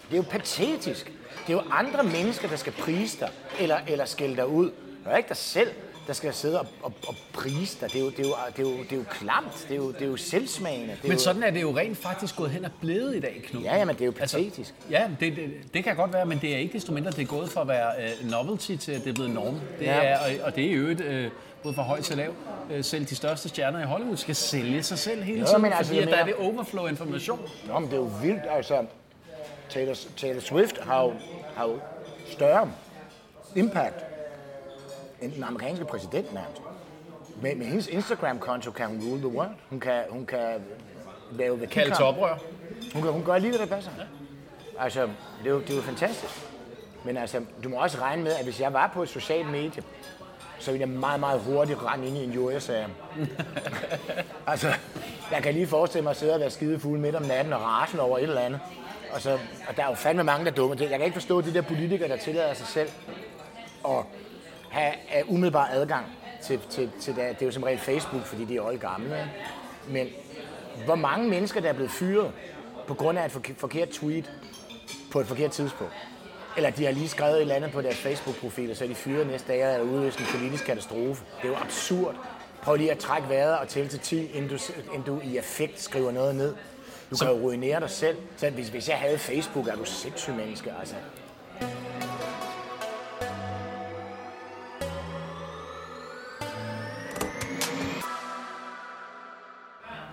det 0.10 0.14
er 0.14 0.18
jo 0.18 0.26
patetisk. 0.30 1.06
Det 1.48 1.54
er 1.54 1.58
jo 1.58 1.64
andre 1.72 2.04
mennesker, 2.04 2.48
der 2.48 2.56
skal 2.56 2.74
prise 2.74 3.20
dig, 3.20 3.30
eller, 3.60 3.78
eller 3.88 4.06
skælde 4.06 4.36
dig 4.36 4.48
ud. 4.48 4.66
Det 4.66 5.12
er 5.12 5.18
ikke 5.18 5.30
dig 5.30 5.38
selv 5.38 5.70
der 6.12 6.16
skal 6.16 6.34
sidde 6.34 6.60
og, 6.60 6.68
og, 6.84 6.94
og 7.08 7.16
prise 7.34 7.78
dig. 7.82 7.94
Det 7.94 7.96
er, 7.96 8.04
jo, 8.04 8.10
det, 8.10 8.20
er 8.20 8.24
jo, 8.24 8.36
det, 8.58 8.66
er 8.66 8.70
jo, 8.70 8.78
det 8.84 8.92
er 8.92 8.96
jo 8.96 9.04
klamt. 9.12 9.66
Det 9.68 9.72
er 9.72 9.76
jo, 9.76 9.92
det 9.92 10.02
er 10.02 10.06
jo 10.06 10.18
selvsmagende. 10.18 10.88
Det 10.88 11.04
er 11.04 11.08
men 11.08 11.18
jo... 11.18 11.24
sådan 11.24 11.44
er 11.44 11.52
det 11.52 11.62
jo 11.62 11.78
rent 11.78 11.98
faktisk 11.98 12.36
gået 12.36 12.52
hen 12.52 12.66
og 12.66 12.72
blevet 12.82 13.16
i 13.16 13.20
dag, 13.20 13.42
Knud. 13.46 13.64
Ja, 13.64 13.86
men 13.86 13.96
det 13.96 14.02
er 14.02 14.06
jo 14.06 14.14
altså, 14.20 14.38
patetisk. 14.38 14.58
Altså, 14.58 14.74
ja, 14.90 15.10
det, 15.20 15.36
det, 15.36 15.74
det 15.74 15.84
kan 15.84 15.96
godt 15.96 16.14
være, 16.14 16.26
men 16.26 16.40
det 16.42 16.54
er 16.54 16.58
ikke 16.58 16.74
desto 16.74 16.94
mindre, 16.94 17.12
det 17.12 17.22
er 17.22 17.26
gået 17.26 17.50
fra 17.50 17.62
at 17.62 17.68
være 17.68 17.92
uh, 18.24 18.30
novelty 18.30 18.76
til 18.76 18.92
at 18.92 19.04
det 19.04 19.10
er 19.10 19.14
blevet 19.14 19.32
norm. 19.32 19.60
Det 19.80 19.86
ja. 19.86 20.04
er, 20.04 20.18
og, 20.18 20.46
og 20.46 20.56
det 20.56 20.66
er 20.66 20.74
jo 20.74 20.88
et, 20.88 21.26
uh, 21.26 21.32
både 21.64 21.76
fra 21.76 21.84
høj 21.84 22.02
til 22.02 22.18
lav. 22.18 22.34
Uh, 22.70 22.82
selv 22.82 23.06
de 23.06 23.16
største 23.16 23.50
stjerner 23.50 23.82
i 23.82 23.86
Hollywood 23.86 24.18
skal 24.18 24.36
sælge 24.36 24.84
sig 24.84 25.00
selv 25.00 25.24
hele 25.24 25.40
jo, 25.40 25.46
tiden, 25.46 25.62
men 25.62 25.74
altså, 25.74 25.94
fordi 25.94 26.02
at 26.02 26.08
der 26.08 26.18
er 26.18 26.26
det 26.26 26.36
overflow 26.36 26.88
information. 26.88 27.50
Nå, 27.68 27.80
men 27.80 27.90
det 27.90 27.96
er 27.96 28.02
jo 28.02 28.12
vildt, 28.22 28.44
altså. 28.50 28.86
Taylor, 29.70 29.96
Taylor 30.18 30.42
Swift 30.42 30.84
har 30.84 31.04
jo, 31.04 31.14
har 31.56 31.68
jo 31.68 31.80
større 32.28 32.72
impact 33.56 34.11
den 35.30 35.44
amerikanske 35.44 35.86
præsident 35.86 36.34
nærmest. 36.34 36.62
Med, 37.42 37.56
med 37.56 37.66
hendes 37.66 37.88
Instagram-konto 37.88 38.72
kan 38.72 38.88
hun 38.88 39.02
rule 39.04 39.20
the 39.20 39.28
world. 39.28 39.52
Hun 39.70 39.80
kan, 39.80 40.04
hun 40.10 40.26
kan 40.26 40.64
lave 41.32 41.58
hvad 41.58 41.68
Kalde 41.68 41.96
til 41.96 42.06
oprør. 42.06 42.38
Hun, 42.94 43.02
kan, 43.02 43.12
hun 43.12 43.24
gør 43.24 43.38
lige, 43.38 43.52
hvad 43.52 43.60
der 43.60 43.76
passer. 43.76 43.92
Ja. 43.98 44.04
Altså, 44.84 45.02
det 45.44 45.46
er, 45.46 45.50
jo, 45.50 45.60
det 45.60 45.70
er 45.70 45.76
jo 45.76 45.82
fantastisk. 45.82 46.48
Men 47.04 47.18
altså, 47.18 47.42
du 47.64 47.70
må 47.70 47.76
også 47.76 47.98
regne 48.02 48.24
med, 48.24 48.32
at 48.32 48.44
hvis 48.44 48.62
jeg 48.62 48.74
var 48.74 48.92
på 48.94 49.04
et 49.04 49.10
socialt 49.10 49.52
medie, 49.52 49.84
så 50.60 50.72
ville 50.72 50.82
jeg 50.82 50.90
meget, 50.90 51.20
meget 51.20 51.40
hurtigt 51.40 51.84
rende 51.84 52.08
ind 52.08 52.18
i 52.18 52.24
en 52.24 52.32
juridsag. 52.32 52.88
altså, 54.48 54.68
jeg 55.32 55.44
kan 55.44 55.54
lige 55.54 55.68
forestille 55.68 56.04
mig 56.04 56.12
at 56.12 56.18
sidde 56.18 56.34
og 56.34 56.40
være 56.40 56.50
skide 56.50 56.80
fuld 56.80 57.00
midt 57.00 57.16
om 57.16 57.24
natten 57.24 57.54
og 57.54 57.62
rasen 57.62 58.00
over 58.00 58.18
et 58.18 58.24
eller 58.24 58.42
andet. 58.42 58.60
Og, 59.14 59.22
så, 59.22 59.32
og 59.70 59.78
der 59.78 59.84
er 59.84 59.88
jo 59.90 59.96
fandme 59.96 60.24
mange, 60.24 60.46
der 60.46 60.52
er 60.52 60.56
dumme. 60.56 60.78
Jeg 60.80 60.90
kan 60.90 61.02
ikke 61.02 61.14
forstå 61.14 61.42
de 61.42 61.54
der 61.54 61.62
politikere, 61.62 62.10
der 62.10 62.18
tillader 62.18 62.54
sig 62.54 62.68
selv 62.68 62.90
at 63.86 64.06
have 64.72 65.30
umiddelbar 65.30 65.68
adgang 65.72 66.06
til, 66.44 66.60
til, 66.70 66.92
til 67.02 67.16
det. 67.16 67.30
Det 67.30 67.42
er 67.42 67.46
jo 67.46 67.52
som 67.52 67.64
regel 67.64 67.80
Facebook, 67.80 68.24
fordi 68.24 68.46
de 68.46 68.54
er 68.54 68.72
jo 68.72 68.78
gamle. 68.80 69.30
Men 69.90 70.08
hvor 70.86 70.96
mange 70.96 71.30
mennesker, 71.30 71.62
der 71.62 71.70
er 71.70 71.74
blevet 71.74 71.92
fyret 71.92 72.32
på 72.88 72.94
grund 72.94 73.20
af 73.20 73.26
et 73.26 73.56
forkert 73.58 73.90
tweet 73.90 74.32
på 75.12 75.20
et 75.20 75.28
forkert 75.28 75.52
tidspunkt. 75.52 75.94
Eller 76.58 76.70
de 76.70 76.86
har 76.86 76.92
lige 76.92 77.10
skrevet 77.10 77.36
et 77.36 77.42
eller 77.42 77.56
andet 77.56 77.72
på 77.72 77.82
deres 77.82 77.98
Facebook-profil, 77.98 78.72
og 78.72 78.78
så 78.78 78.84
er 78.84 78.88
de 78.88 78.96
fyret 78.96 79.28
næste 79.28 79.48
dag, 79.48 79.66
og 79.66 79.74
er 79.74 79.82
ude 79.82 80.06
en 80.06 80.26
politisk 80.32 80.66
katastrofe. 80.66 81.24
Det 81.42 81.48
er 81.48 81.52
jo 81.52 81.56
absurd. 81.56 82.16
Prøv 82.62 82.76
lige 82.76 82.92
at 82.92 82.98
trække 82.98 83.30
vejret 83.30 83.58
og 83.58 83.68
tælle 83.68 83.90
til 83.90 84.00
10, 84.00 84.26
inden 84.26 84.50
du, 84.50 84.58
inden 84.94 85.04
du 85.06 85.22
i 85.24 85.38
effekt 85.38 85.82
skriver 85.82 86.12
noget 86.12 86.36
ned. 86.36 86.56
Du 87.10 87.16
så... 87.16 87.26
kan 87.26 87.34
jo 87.34 87.40
ruinere 87.42 87.80
dig 87.80 87.90
selv. 87.90 88.18
Så 88.38 88.50
hvis, 88.50 88.68
hvis 88.68 88.90
jeg 88.90 88.98
havde 88.98 89.18
Facebook, 89.18 89.68
er 89.68 89.76
du 89.76 89.86
sindssyg 89.86 90.34
menneske. 90.34 90.74
Altså. 90.80 90.96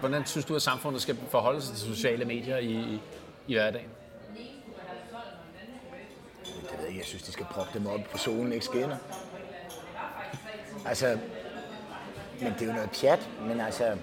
Hvordan 0.01 0.27
synes 0.27 0.45
du, 0.45 0.57
at 0.57 0.63
samfundet 0.63 1.03
skal 1.03 1.17
forholde 1.31 1.63
sig 1.63 1.77
til 1.77 1.95
sociale 1.95 2.25
medier 2.25 2.59
i, 2.59 3.01
i, 3.47 3.55
hverdagen? 3.55 3.89
Det 6.53 6.79
ved 6.79 6.87
jeg, 6.87 6.97
jeg 6.97 7.05
synes, 7.05 7.23
de 7.23 7.33
skal 7.33 7.47
proppe 7.51 7.79
dem 7.79 7.87
op 7.87 8.01
på 8.13 8.19
solen, 8.19 8.53
ikke 8.53 8.65
skinner. 8.65 8.97
Altså, 10.87 11.19
men 12.41 12.53
det 12.53 12.63
er 12.63 12.67
jo 12.67 12.73
noget 12.73 12.91
pjat, 13.01 13.29
men 13.41 13.61
altså... 13.61 13.97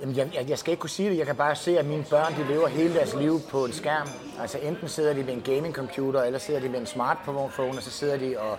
Jamen, 0.00 0.16
jeg, 0.16 0.30
jeg, 0.34 0.48
jeg 0.48 0.58
skal 0.58 0.70
ikke 0.70 0.80
kunne 0.80 0.90
sige 0.90 1.10
det. 1.10 1.18
Jeg 1.18 1.26
kan 1.26 1.36
bare 1.36 1.56
se, 1.56 1.78
at 1.78 1.86
mine 1.86 2.04
børn 2.10 2.34
de 2.34 2.48
lever 2.48 2.68
hele 2.68 2.94
deres 2.94 3.14
liv 3.14 3.40
på 3.50 3.64
en 3.64 3.72
skærm. 3.72 4.08
Altså, 4.40 4.58
enten 4.58 4.88
sidder 4.88 5.12
de 5.12 5.26
ved 5.26 5.32
en 5.32 5.42
gaming-computer, 5.42 6.22
eller 6.22 6.38
sidder 6.38 6.60
de 6.60 6.68
med 6.68 6.80
en 6.80 6.86
smartphone, 6.86 7.78
og 7.78 7.82
så 7.82 7.90
sidder 7.90 8.16
de 8.16 8.38
og 8.38 8.58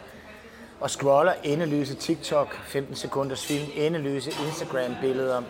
og 0.80 0.90
scroller 0.90 1.34
endeløse 1.44 1.96
TikTok, 1.96 2.56
15 2.64 2.96
sekunders 2.96 3.46
film, 3.46 3.66
endeløse 3.76 4.32
Instagram-billeder. 4.48 5.42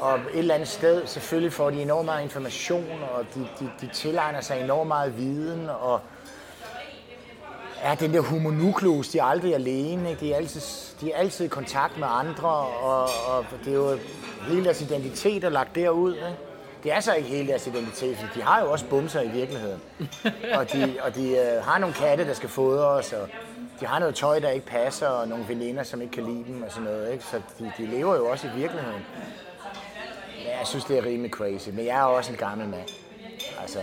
Og 0.00 0.14
et 0.14 0.38
eller 0.38 0.54
andet 0.54 0.68
sted, 0.68 1.06
selvfølgelig 1.06 1.52
får 1.52 1.70
de 1.70 1.82
enormt 1.82 2.04
meget 2.04 2.22
information, 2.22 2.86
og 3.14 3.24
de, 3.34 3.48
de, 3.60 3.70
de 3.80 3.90
tilegner 3.94 4.40
sig 4.40 4.60
enormt 4.60 4.88
meget 4.88 5.18
viden, 5.18 5.68
og 5.68 6.00
er 7.82 7.94
den 7.94 8.14
der 8.14 8.20
homonukleus, 8.20 9.08
de 9.08 9.18
er 9.18 9.24
aldrig 9.24 9.54
alene, 9.54 10.10
ikke? 10.10 10.20
De, 10.20 10.32
er 10.32 10.36
altid, 10.36 10.60
de 11.00 11.12
er 11.12 11.16
altid 11.16 11.44
i 11.44 11.48
kontakt 11.48 11.98
med 11.98 12.06
andre, 12.10 12.48
og, 12.48 13.02
og 13.02 13.44
det 13.64 13.72
er 13.72 13.76
jo 13.76 13.98
hele 14.48 14.64
deres 14.64 14.80
identitet 14.80 15.44
er 15.44 15.48
lagt 15.48 15.74
derud. 15.74 16.14
Ikke? 16.14 16.36
Det 16.82 16.92
er 16.92 17.00
så 17.00 17.14
ikke 17.14 17.28
hele 17.28 17.48
deres 17.48 17.66
identitet, 17.66 18.16
for 18.16 18.26
de 18.34 18.42
har 18.42 18.60
jo 18.60 18.70
også 18.72 18.84
bumser 18.84 19.20
i 19.20 19.28
virkeligheden. 19.28 19.80
og 20.58 20.72
de, 20.72 20.96
og 21.02 21.14
de 21.14 21.30
øh, 21.30 21.64
har 21.64 21.78
nogle 21.78 21.94
katte, 21.94 22.24
der 22.24 22.34
skal 22.34 22.48
fodres, 22.48 23.12
og 23.12 23.28
de 23.80 23.86
har 23.86 23.98
noget 23.98 24.14
tøj, 24.14 24.38
der 24.38 24.50
ikke 24.50 24.66
passer, 24.66 25.06
og 25.06 25.28
nogle 25.28 25.44
veninder, 25.48 25.82
som 25.82 26.02
ikke 26.02 26.12
kan 26.12 26.24
lide 26.24 26.44
dem 26.46 26.62
og 26.62 26.70
sådan 26.70 26.84
noget. 26.84 27.12
Ikke? 27.12 27.24
Så 27.24 27.42
de, 27.58 27.72
de 27.78 27.86
lever 27.86 28.16
jo 28.16 28.26
også 28.26 28.46
i 28.46 28.50
virkeligheden. 28.56 29.02
Men 30.36 30.46
jeg 30.58 30.66
synes, 30.66 30.84
det 30.84 30.98
er 30.98 31.04
rimelig 31.04 31.30
crazy. 31.30 31.68
Men 31.68 31.86
jeg 31.86 31.98
er 31.98 32.02
også 32.02 32.32
en 32.32 32.38
gammel 32.38 32.68
mand. 32.68 32.88
Altså, 33.60 33.78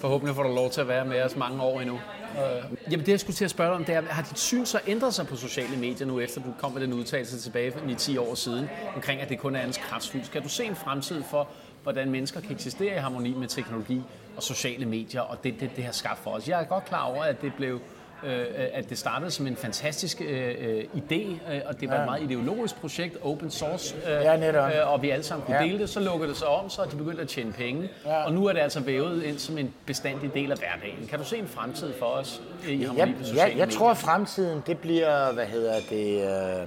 Forhåbentlig 0.00 0.36
får 0.36 0.42
du 0.42 0.54
lov 0.54 0.70
til 0.70 0.80
at 0.80 0.88
være 0.88 1.04
med 1.04 1.22
os 1.22 1.36
mange 1.36 1.62
år 1.62 1.80
endnu. 1.80 1.94
Uh, 1.94 2.92
jamen 2.92 3.06
det, 3.06 3.12
jeg 3.12 3.20
skulle 3.20 3.36
til 3.36 3.44
at 3.44 3.50
spørge 3.50 3.68
dig 3.68 3.76
om, 3.76 3.84
det 3.84 3.94
er, 3.94 4.02
har 4.02 4.22
dit 4.22 4.38
syn 4.38 4.64
så 4.64 4.80
ændret 4.86 5.14
sig 5.14 5.26
på 5.26 5.36
sociale 5.36 5.76
medier 5.76 6.06
nu, 6.06 6.20
efter 6.20 6.40
du 6.40 6.48
kom 6.58 6.72
med 6.72 6.82
den 6.82 6.92
udtalelse 6.92 7.38
tilbage 7.38 7.74
i 7.88 7.94
10 7.94 8.18
år 8.18 8.34
siden, 8.34 8.68
omkring 8.96 9.20
at 9.20 9.28
det 9.28 9.38
kun 9.38 9.56
er 9.56 9.66
ens 9.66 9.76
kraftsfuld? 9.76 10.32
Kan 10.32 10.42
du 10.42 10.48
se 10.48 10.64
en 10.64 10.76
fremtid 10.76 11.22
for, 11.30 11.48
hvordan 11.82 12.10
mennesker 12.10 12.40
kan 12.40 12.52
eksistere 12.52 12.94
i 12.94 12.98
harmoni 12.98 13.34
med 13.34 13.48
teknologi 13.48 14.02
og 14.36 14.42
sociale 14.42 14.86
medier, 14.86 15.20
og 15.20 15.44
det, 15.44 15.60
det, 15.60 15.70
det 15.76 15.84
har 15.84 15.92
skabt 15.92 16.18
for 16.18 16.30
os? 16.30 16.48
Jeg 16.48 16.60
er 16.60 16.64
godt 16.64 16.84
klar 16.84 17.04
over, 17.04 17.22
at 17.22 17.42
det 17.42 17.52
blev 17.54 17.80
øh, 18.24 18.46
at 18.72 18.90
det 18.90 18.98
startede 18.98 19.30
som 19.30 19.46
en 19.46 19.56
fantastisk 19.56 20.20
øh, 20.20 20.54
øh, 20.58 20.84
idé, 20.94 21.52
øh, 21.52 21.60
og 21.66 21.80
det 21.80 21.88
var 21.88 21.94
ja. 21.94 22.00
et 22.00 22.06
meget 22.06 22.22
ideologisk 22.22 22.76
projekt, 22.80 23.16
open 23.22 23.50
source, 23.50 23.96
øh, 24.06 24.12
Ja, 24.12 24.36
netop. 24.36 24.70
øh, 24.70 24.92
og 24.92 25.02
vi 25.02 25.10
alle 25.10 25.22
sammen 25.22 25.46
kunne 25.46 25.56
Ja. 25.56 25.62
dele 25.64 25.78
det. 25.78 25.88
Så 25.90 26.00
lukkede 26.00 26.28
det 26.28 26.36
sig 26.38 26.48
om, 26.48 26.70
så 26.70 26.82
de 26.92 26.96
begyndte 26.96 27.22
at 27.22 27.28
tjene 27.28 27.52
penge, 27.52 27.88
Ja. 28.04 28.24
og 28.24 28.32
nu 28.32 28.46
er 28.46 28.52
det 28.52 28.60
altså 28.60 28.80
vævet 28.80 29.22
ind 29.22 29.38
som 29.38 29.58
en 29.58 29.74
bestandig 29.86 30.34
del 30.34 30.52
af 30.52 30.58
hverdagen. 30.58 31.06
Kan 31.06 31.18
du 31.18 31.24
se 31.24 31.36
en 31.38 31.48
fremtid 31.48 31.92
for 31.98 32.06
os 32.06 32.42
i 32.68 32.82
harmoni 32.84 33.12
på 33.12 33.18
sociale 33.24 33.40
jeg, 33.40 33.48
jeg 33.48 33.56
medier? 33.66 33.78
tror, 33.78 33.90
at 33.90 33.96
fremtiden, 33.96 34.62
det 34.66 34.78
bliver, 34.78 35.32
hvad 35.32 35.46
hedder 35.46 35.74
det, 35.90 36.24
øh, 36.60 36.66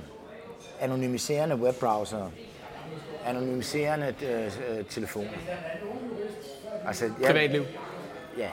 anonymiserende 0.82 1.56
webbrowser, 1.56 2.32
anonymiserende 3.26 4.14
øh, 4.24 4.46
øh, 4.46 4.86
telefoner. 4.90 5.30
Altså, 6.88 7.06
jeg, 7.06 7.28
Privatliv. 7.28 7.64
Ja. 8.38 8.50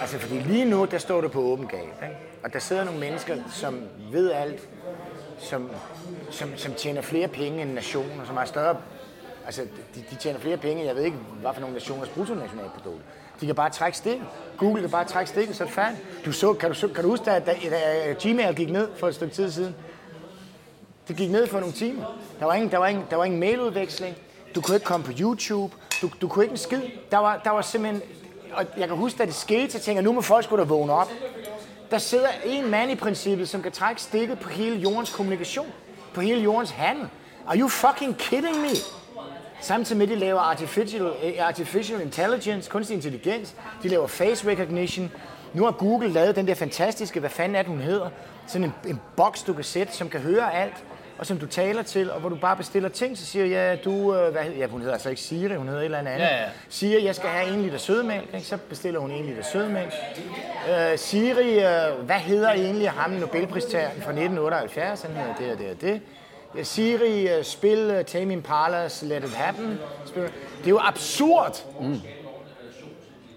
Altså, 0.00 0.18
fordi 0.18 0.40
lige 0.40 0.64
nu, 0.64 0.84
der 0.84 0.98
står 0.98 1.20
det 1.20 1.30
på 1.30 1.40
åben 1.40 1.66
gab, 1.66 1.80
ikke? 1.80 2.16
Og 2.44 2.52
der 2.52 2.58
sidder 2.58 2.84
nogle 2.84 3.00
mennesker, 3.00 3.36
som 3.54 3.80
ved 4.12 4.32
alt, 4.32 4.68
som, 5.38 5.70
som, 6.30 6.56
som 6.56 6.74
tjener 6.74 7.02
flere 7.02 7.28
penge 7.28 7.62
end 7.62 7.72
nationer, 7.72 8.24
som 8.26 8.36
har 8.36 8.44
større... 8.44 8.76
Altså, 9.46 9.62
de, 9.94 10.04
de 10.10 10.16
tjener 10.16 10.38
flere 10.38 10.56
penge, 10.56 10.84
jeg 10.84 10.96
ved 10.96 11.02
ikke, 11.02 11.16
hvad 11.40 11.50
for 11.54 11.60
nogle 11.60 11.74
nationers 11.74 12.08
bruttonationalprodukt. 12.08 13.02
De 13.40 13.46
kan 13.46 13.54
bare 13.54 13.70
trække 13.70 13.98
stikket. 13.98 14.26
Google 14.58 14.80
kan 14.80 14.90
bare 14.90 15.04
trække 15.04 15.30
stikket, 15.30 15.56
så 15.56 15.62
er 15.62 15.66
det 15.66 15.74
færdigt. 15.74 16.02
Du 16.24 16.32
så, 16.32 16.52
kan, 16.52 16.72
du, 16.72 16.88
kan 16.88 17.04
du 17.04 17.10
huske, 17.10 17.30
at 17.30 17.46
da, 17.46 17.54
da 17.70 18.14
Gmail 18.20 18.54
gik 18.54 18.70
ned 18.70 18.88
for 18.96 19.08
et 19.08 19.14
stykke 19.14 19.34
tid 19.34 19.50
siden? 19.50 19.74
Det 21.08 21.16
gik 21.16 21.30
ned 21.30 21.46
for 21.46 21.60
nogle 21.60 21.74
timer. 21.74 22.18
Der 22.40 22.46
var 22.46 22.54
ingen, 22.54 22.70
der 22.70 22.78
var 22.78 22.86
ingen, 22.86 23.04
der 23.10 23.16
var 23.16 23.24
ingen 23.24 23.40
mailudveksling. 23.40 24.16
Du 24.54 24.60
kunne 24.60 24.76
ikke 24.76 24.84
komme 24.84 25.06
på 25.06 25.12
YouTube. 25.20 25.74
Du, 26.02 26.10
du 26.20 26.28
kunne 26.28 26.44
ikke 26.44 26.52
en 26.52 26.58
skid. 26.58 26.80
Der 27.10 27.18
var, 27.18 27.40
der 27.44 27.50
var 27.50 27.62
simpelthen... 27.62 28.02
Og 28.52 28.66
jeg 28.76 28.88
kan 28.88 28.96
huske, 28.96 29.18
da 29.18 29.24
det 29.24 29.34
skete, 29.34 29.72
så 29.72 29.78
tænker 29.78 30.02
jeg, 30.02 30.04
nu 30.04 30.12
må 30.12 30.20
folk 30.20 30.44
skulle 30.44 30.64
da 30.64 30.68
vågne 30.68 30.92
op. 30.92 31.10
Der 31.90 31.98
sidder 31.98 32.28
en 32.44 32.70
mand 32.70 32.90
i 32.90 32.94
princippet, 32.94 33.48
som 33.48 33.62
kan 33.62 33.72
trække 33.72 34.02
stikket 34.02 34.38
på 34.38 34.48
hele 34.48 34.76
jordens 34.76 35.10
kommunikation. 35.10 35.66
På 36.14 36.20
hele 36.20 36.40
jordens 36.42 36.70
handel. 36.70 37.08
Are 37.46 37.58
you 37.58 37.68
fucking 37.68 38.18
kidding 38.18 38.60
me? 38.60 38.68
Samtidig 39.60 39.98
med, 39.98 40.06
at 40.06 40.12
de 40.12 40.18
laver 40.18 40.40
artificial, 40.40 41.12
eh, 41.22 41.46
artificial 41.46 42.00
intelligence, 42.00 42.70
kunstig 42.70 42.94
intelligens. 42.94 43.54
De 43.82 43.88
laver 43.88 44.06
face 44.06 44.48
recognition. 44.48 45.10
Nu 45.54 45.64
har 45.64 45.72
Google 45.72 46.08
lavet 46.08 46.36
den 46.36 46.46
der 46.46 46.54
fantastiske, 46.54 47.20
hvad 47.20 47.30
fanden 47.30 47.56
er 47.56 47.62
det, 47.62 47.70
hun 47.70 47.80
hedder? 47.80 48.10
Sådan 48.46 48.64
en, 48.64 48.90
en 48.90 49.00
boks, 49.16 49.42
du 49.42 49.52
kan 49.52 49.64
sætte, 49.64 49.92
som 49.96 50.08
kan 50.08 50.20
høre 50.20 50.54
alt, 50.54 50.84
og 51.20 51.26
som 51.26 51.38
du 51.38 51.46
taler 51.46 51.82
til, 51.82 52.10
og 52.10 52.20
hvor 52.20 52.28
du 52.28 52.36
bare 52.36 52.56
bestiller 52.56 52.88
ting, 52.88 53.18
så 53.18 53.26
siger 53.26 53.46
ja, 53.46 53.76
du, 53.76 54.14
øh, 54.14 54.32
hvad, 54.32 54.44
ja, 54.58 54.66
hun 54.66 54.80
hedder 54.80 54.92
altså 54.92 55.10
ikke 55.10 55.22
Siri, 55.22 55.54
hun 55.54 55.66
hedder 55.66 55.80
et 55.80 55.84
eller 55.84 55.98
andet 55.98 56.12
andet. 56.12 56.24
Ja, 56.24 56.36
ja. 56.36 56.48
Siger, 56.68 57.00
jeg 57.00 57.14
skal 57.14 57.28
have 57.28 57.54
en 57.54 57.62
liter 57.62 57.78
sødmælk, 57.78 58.34
ikke? 58.34 58.46
så 58.46 58.56
bestiller 58.56 59.00
hun 59.00 59.10
en 59.10 59.24
liter 59.26 59.42
sødmælk. 59.52 59.92
Øh, 60.70 60.98
Siri, 60.98 61.58
øh, 61.58 62.04
hvad 62.04 62.16
hedder 62.16 62.50
egentlig 62.50 62.90
ham 62.90 63.10
Nobelpristageren 63.10 64.02
fra 64.02 64.10
1978? 64.10 65.02
Han 65.02 65.16
hedder 65.16 65.34
det 65.34 65.52
og 65.52 65.58
det 65.58 65.70
og 65.70 65.80
det. 65.80 66.00
Ja, 66.56 66.62
Siri, 66.62 67.28
øh, 67.28 67.44
spil 67.44 67.96
uh, 67.98 68.04
Tame 68.04 68.34
Impala's 68.34 69.06
Let 69.06 69.24
It 69.24 69.34
Happen. 69.34 69.78
Spil. 70.06 70.22
Det 70.22 70.66
er 70.66 70.70
jo 70.70 70.80
absurd. 70.82 71.64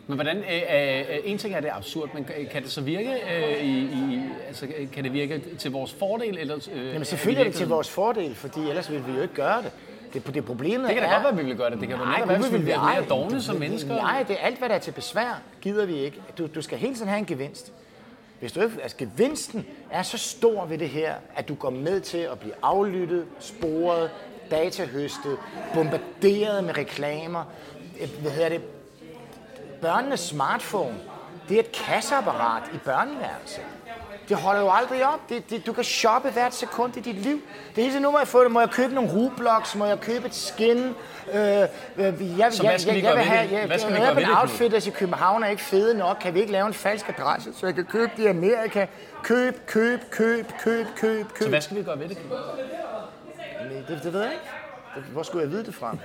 Men 0.07 0.15
hvordan, 0.17 0.37
øh, 0.37 0.43
øh, 0.53 0.99
øh, 0.99 1.05
en 1.23 1.37
ting 1.37 1.55
er 1.55 1.59
det 1.59 1.69
er 1.69 1.73
absurd, 1.73 2.09
men 2.13 2.25
kan- 2.51 2.63
det 2.63 2.71
så 2.71 2.81
virke, 2.81 3.09
øh, 3.09 3.63
i, 3.63 3.79
i, 3.79 4.21
altså, 4.47 4.67
kan 4.93 5.03
det 5.03 5.13
virke 5.13 5.41
til 5.59 5.71
vores 5.71 5.93
fordel? 5.93 6.37
Eller, 6.37 6.69
øh, 6.73 6.87
Jamen 6.87 7.05
selvfølgelig 7.05 7.41
er 7.41 7.49
det 7.49 7.55
til 7.57 7.67
vores 7.67 7.89
fordel, 7.89 8.35
fordi 8.35 8.59
ellers 8.69 8.91
ville 8.91 9.05
vi 9.05 9.11
jo 9.15 9.21
ikke 9.21 9.33
gøre 9.33 9.61
det. 9.61 9.71
Det, 10.13 10.33
det 10.35 10.45
problemet 10.45 10.87
Det 10.89 10.93
kan 10.95 11.03
da 11.03 11.09
er... 11.09 11.13
godt 11.13 11.23
være, 11.23 11.31
at 11.31 11.37
vi 11.37 11.43
vil 11.43 11.55
gøre 11.57 11.69
det. 11.69 11.79
Det 11.79 11.87
kan 11.87 11.97
Nej, 11.97 12.21
være, 12.27 12.37
hvis 12.37 12.47
vi 12.51 12.57
vil 12.57 12.63
bliver 12.63 12.79
ej, 12.79 12.99
mere 12.99 13.09
dogne 13.09 13.41
som 13.41 13.55
mennesker. 13.55 13.95
Nej, 13.95 14.23
det 14.27 14.35
er 14.39 14.45
alt, 14.45 14.57
hvad 14.59 14.69
der 14.69 14.75
er 14.75 14.79
til 14.79 14.91
besvær, 14.91 15.41
gider 15.61 15.85
vi 15.85 15.95
ikke. 15.95 16.21
Du, 16.37 16.47
du 16.55 16.61
skal 16.61 16.77
hele 16.77 16.93
tiden 16.95 17.07
have 17.07 17.19
en 17.19 17.25
gevinst. 17.25 17.73
Hvis 18.39 18.51
du 18.51 18.61
ikke, 18.61 18.75
altså 18.81 18.97
gevinsten 18.97 19.65
er 19.91 20.03
så 20.03 20.17
stor 20.17 20.65
ved 20.65 20.77
det 20.77 20.89
her, 20.89 21.13
at 21.35 21.47
du 21.47 21.55
går 21.55 21.69
med 21.69 21.99
til 22.01 22.17
at 22.17 22.39
blive 22.39 22.53
aflyttet, 22.61 23.25
sporet, 23.39 24.09
datahøstet, 24.51 25.37
bombarderet 25.73 26.63
med 26.63 26.77
reklamer. 26.77 27.43
Øh, 28.01 28.09
Hvad 28.21 28.31
hedder 28.31 28.49
det? 28.49 28.61
Børnenes 29.83 30.19
smartphone, 30.19 30.95
det 31.49 31.55
er 31.55 31.59
et 31.59 31.71
kasseapparat 31.71 32.63
i 32.73 32.77
børneværelset. 32.77 33.63
Det 34.29 34.37
holder 34.37 34.61
jo 34.61 34.71
aldrig 34.71 35.07
op. 35.07 35.19
Det, 35.29 35.49
det, 35.49 35.65
du 35.65 35.73
kan 35.73 35.83
shoppe 35.83 36.29
hvert 36.29 36.53
sekund 36.55 36.97
i 36.97 36.99
dit 36.99 37.15
liv. 37.15 37.41
Det 37.75 37.83
er 37.83 37.87
hele 37.89 37.99
nu 37.99 38.11
må 38.11 38.17
jeg 38.17 38.27
få 38.27 38.43
det. 38.43 38.51
Må 38.51 38.59
jeg 38.59 38.69
købe 38.69 38.93
nogle 38.95 39.11
Roblox? 39.11 39.75
Må 39.75 39.85
jeg 39.85 39.99
købe 39.99 40.25
et 40.27 40.35
skin? 40.35 40.77
Øh, 40.77 41.35
øh, 41.35 41.67
jeg, 41.97 42.15
jeg, 42.37 42.53
Så 42.53 42.63
hvad 42.63 42.79
skal 42.79 42.95
vi 42.95 42.99
jeg, 42.99 43.03
gøre 43.03 43.11
jeg 43.11 43.17
vil 43.17 43.31
ved 43.31 43.37
have, 43.37 43.47
det? 43.49 43.51
jeg, 43.51 43.65
Hvad 43.67 43.79
skal 43.79 43.91
vi 43.91 43.97
jeg, 43.97 44.03
gøre 44.05 44.15
ved 44.15 44.21
jeg, 44.21 44.29
det, 44.31 44.37
outfitters 44.41 44.87
i 44.87 44.89
København 44.89 45.43
er 45.43 45.47
ikke 45.47 45.61
fede 45.63 45.97
nok. 45.97 46.17
Kan 46.21 46.33
vi 46.33 46.39
ikke 46.39 46.51
lave 46.51 46.67
en 46.67 46.73
falsk 46.73 47.09
adresse, 47.09 47.53
så 47.53 47.65
jeg 47.65 47.75
kan 47.75 47.85
købe 47.85 48.11
det 48.17 48.23
i 48.23 48.27
Amerika? 48.27 48.85
Køb, 49.23 49.65
køb, 49.67 49.99
køb, 50.11 50.45
køb, 50.59 50.85
køb, 50.95 51.25
Så 51.29 51.33
køb. 51.35 51.49
hvad 51.49 51.61
skal 51.61 51.77
vi 51.77 51.83
gøre 51.83 51.99
ved 51.99 52.09
det? 52.09 52.17
Det, 53.87 53.99
det 54.03 54.13
ved 54.13 54.21
jeg 54.21 54.31
ikke. 54.31 54.43
Hvor 55.11 55.23
skulle 55.23 55.43
jeg 55.43 55.51
vide 55.51 55.65
det 55.65 55.75
fra? 55.75 55.97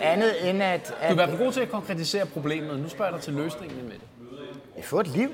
Andet 0.00 0.50
end 0.50 0.62
at, 0.62 0.88
Du 0.88 0.94
at 1.00 1.08
er 1.08 1.10
i 1.10 1.14
hvert 1.14 1.28
fald 1.28 1.38
god 1.38 1.52
til 1.52 1.60
at 1.60 1.70
konkretisere 1.70 2.26
problemet. 2.26 2.80
Nu 2.80 2.88
spørger 2.88 3.10
jeg 3.10 3.16
dig 3.16 3.24
til 3.24 3.32
løsningen 3.34 3.82
med 3.84 3.94
det. 4.76 4.84
få 4.84 5.00
et 5.00 5.06
liv. 5.06 5.30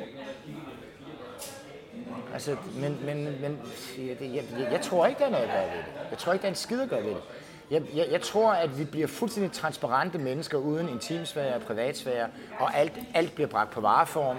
Altså, 2.32 2.56
men, 2.74 2.98
men, 3.04 3.24
men 3.24 3.58
jeg, 3.98 4.16
jeg, 4.20 4.44
jeg, 4.58 4.68
jeg 4.72 4.80
tror 4.80 5.06
ikke, 5.06 5.18
der 5.18 5.26
er 5.26 5.30
noget 5.30 5.44
at 5.44 5.50
gøre 5.50 5.62
ved 5.62 5.78
det. 5.78 6.10
Jeg 6.10 6.18
tror 6.18 6.32
ikke, 6.32 6.42
der 6.42 6.48
er 6.48 6.52
en 6.52 6.56
skid 6.56 6.80
at 6.80 6.88
gøre 6.88 7.02
ved 7.02 7.10
det. 7.10 7.22
Jeg, 7.70 7.82
jeg, 7.94 8.06
jeg 8.10 8.20
tror, 8.20 8.52
at 8.52 8.78
vi 8.78 8.84
bliver 8.84 9.06
fuldstændig 9.06 9.52
transparente 9.52 10.18
mennesker 10.18 10.58
uden 10.58 10.88
intimsfære 10.88 11.54
og 11.54 11.60
privatsfære, 11.60 12.28
og 12.58 12.76
alt, 12.76 12.92
alt 13.14 13.34
bliver 13.34 13.48
bragt 13.48 13.70
på 13.70 13.80
vareform, 13.80 14.36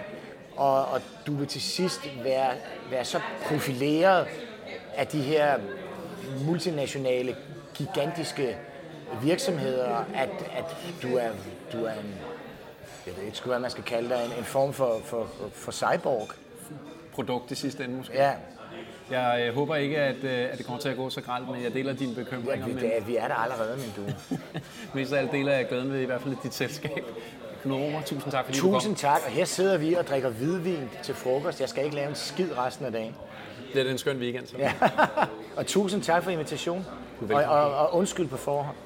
og, 0.55 0.85
og 0.85 1.01
du 1.27 1.35
vil 1.35 1.47
til 1.47 1.61
sidst 1.61 2.09
være, 2.23 2.51
være 2.91 3.05
så 3.05 3.19
profileret 3.47 4.27
af 4.95 5.07
de 5.07 5.21
her 5.21 5.59
multinationale, 6.45 7.35
gigantiske 7.73 8.57
virksomheder, 9.23 9.95
at, 10.15 10.29
at 10.55 10.77
du, 11.01 11.17
er, 11.17 11.29
du 11.73 11.85
er 11.85 11.91
en, 11.91 12.15
jeg 13.05 13.17
ved 13.17 13.23
ikke, 13.23 13.41
hvad 13.45 13.59
man 13.59 13.71
skal 13.71 13.83
kalde 13.83 14.09
dig, 14.09 14.25
en, 14.25 14.31
en 14.39 14.43
form 14.43 14.73
for, 14.73 14.99
for, 15.03 15.27
for, 15.53 15.71
cyborg. 15.71 16.29
Produkt 17.13 17.51
i 17.51 17.55
sidste 17.55 17.83
ende 17.83 17.95
måske. 17.95 18.13
Ja, 18.13 18.31
Jeg 19.11 19.47
øh, 19.47 19.55
håber 19.55 19.75
ikke, 19.75 19.97
at, 19.97 20.23
øh, 20.23 20.49
at 20.51 20.57
det 20.57 20.65
kommer 20.65 20.81
til 20.81 20.89
at 20.89 20.97
gå 20.97 21.09
så 21.09 21.21
gralt, 21.21 21.49
men 21.49 21.63
jeg 21.63 21.73
deler 21.73 21.93
dine 21.93 22.13
ja 22.17 22.23
bekymringer. 22.23 22.65
vi, 22.65 22.73
Men 22.73 22.83
det 22.83 22.97
er, 22.97 23.01
vi 23.01 23.15
er 23.15 23.27
der 23.27 23.35
allerede, 23.35 23.77
min 23.77 23.93
du. 23.97 24.13
mest 24.97 25.13
af 25.13 25.19
alt 25.19 25.31
deler 25.31 25.53
jeg 25.53 25.67
glæden 25.67 25.93
ved 25.93 25.99
i 25.99 26.05
hvert 26.05 26.21
fald 26.21 26.35
dit 26.43 26.53
selskab. 26.53 27.05
Romer, 27.65 28.01
tusind 28.01 28.31
tak 28.31 28.45
fordi 28.45 28.59
du 28.59 28.71
Tusind 28.71 28.95
tak, 28.95 29.21
og 29.25 29.31
her 29.31 29.45
sidder 29.45 29.77
vi 29.77 29.93
og 29.93 30.07
drikker 30.07 30.29
hvidvin 30.29 30.89
til 31.03 31.15
frokost. 31.15 31.61
Jeg 31.61 31.69
skal 31.69 31.83
ikke 31.83 31.95
lave 31.95 32.09
en 32.09 32.15
skid 32.15 32.57
resten 32.57 32.85
af 32.85 32.91
dagen. 32.91 33.15
Kom. 33.67 33.73
Det 33.73 33.87
er 33.87 33.91
en 33.91 33.97
skøn 33.97 34.17
weekend. 34.17 34.47
Så. 34.47 34.57
Ja. 34.57 34.73
og 35.57 35.67
tusind 35.67 36.03
tak 36.03 36.23
for 36.23 36.31
invitationen. 36.31 36.85
Og, 37.29 37.43
og, 37.43 37.75
og 37.75 37.95
undskyld 37.95 38.27
på 38.27 38.37
forhånd. 38.37 38.77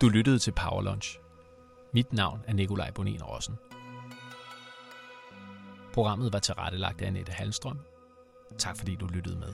Du 0.00 0.08
lyttede 0.08 0.38
til 0.38 0.52
Power 0.52 0.82
Lunch. 0.82 1.18
Mit 1.92 2.12
navn 2.12 2.40
er 2.48 2.52
Nikolaj 2.52 2.90
Bonin 2.90 3.22
Rossen. 3.22 3.58
Programmet 5.94 6.32
var 6.32 6.38
tilrettelagt 6.38 7.02
af 7.02 7.06
Annette 7.06 7.32
Halstrøm. 7.32 7.78
Tak 8.58 8.76
fordi 8.76 8.94
du 8.94 9.06
lyttede 9.06 9.38
med. 9.38 9.52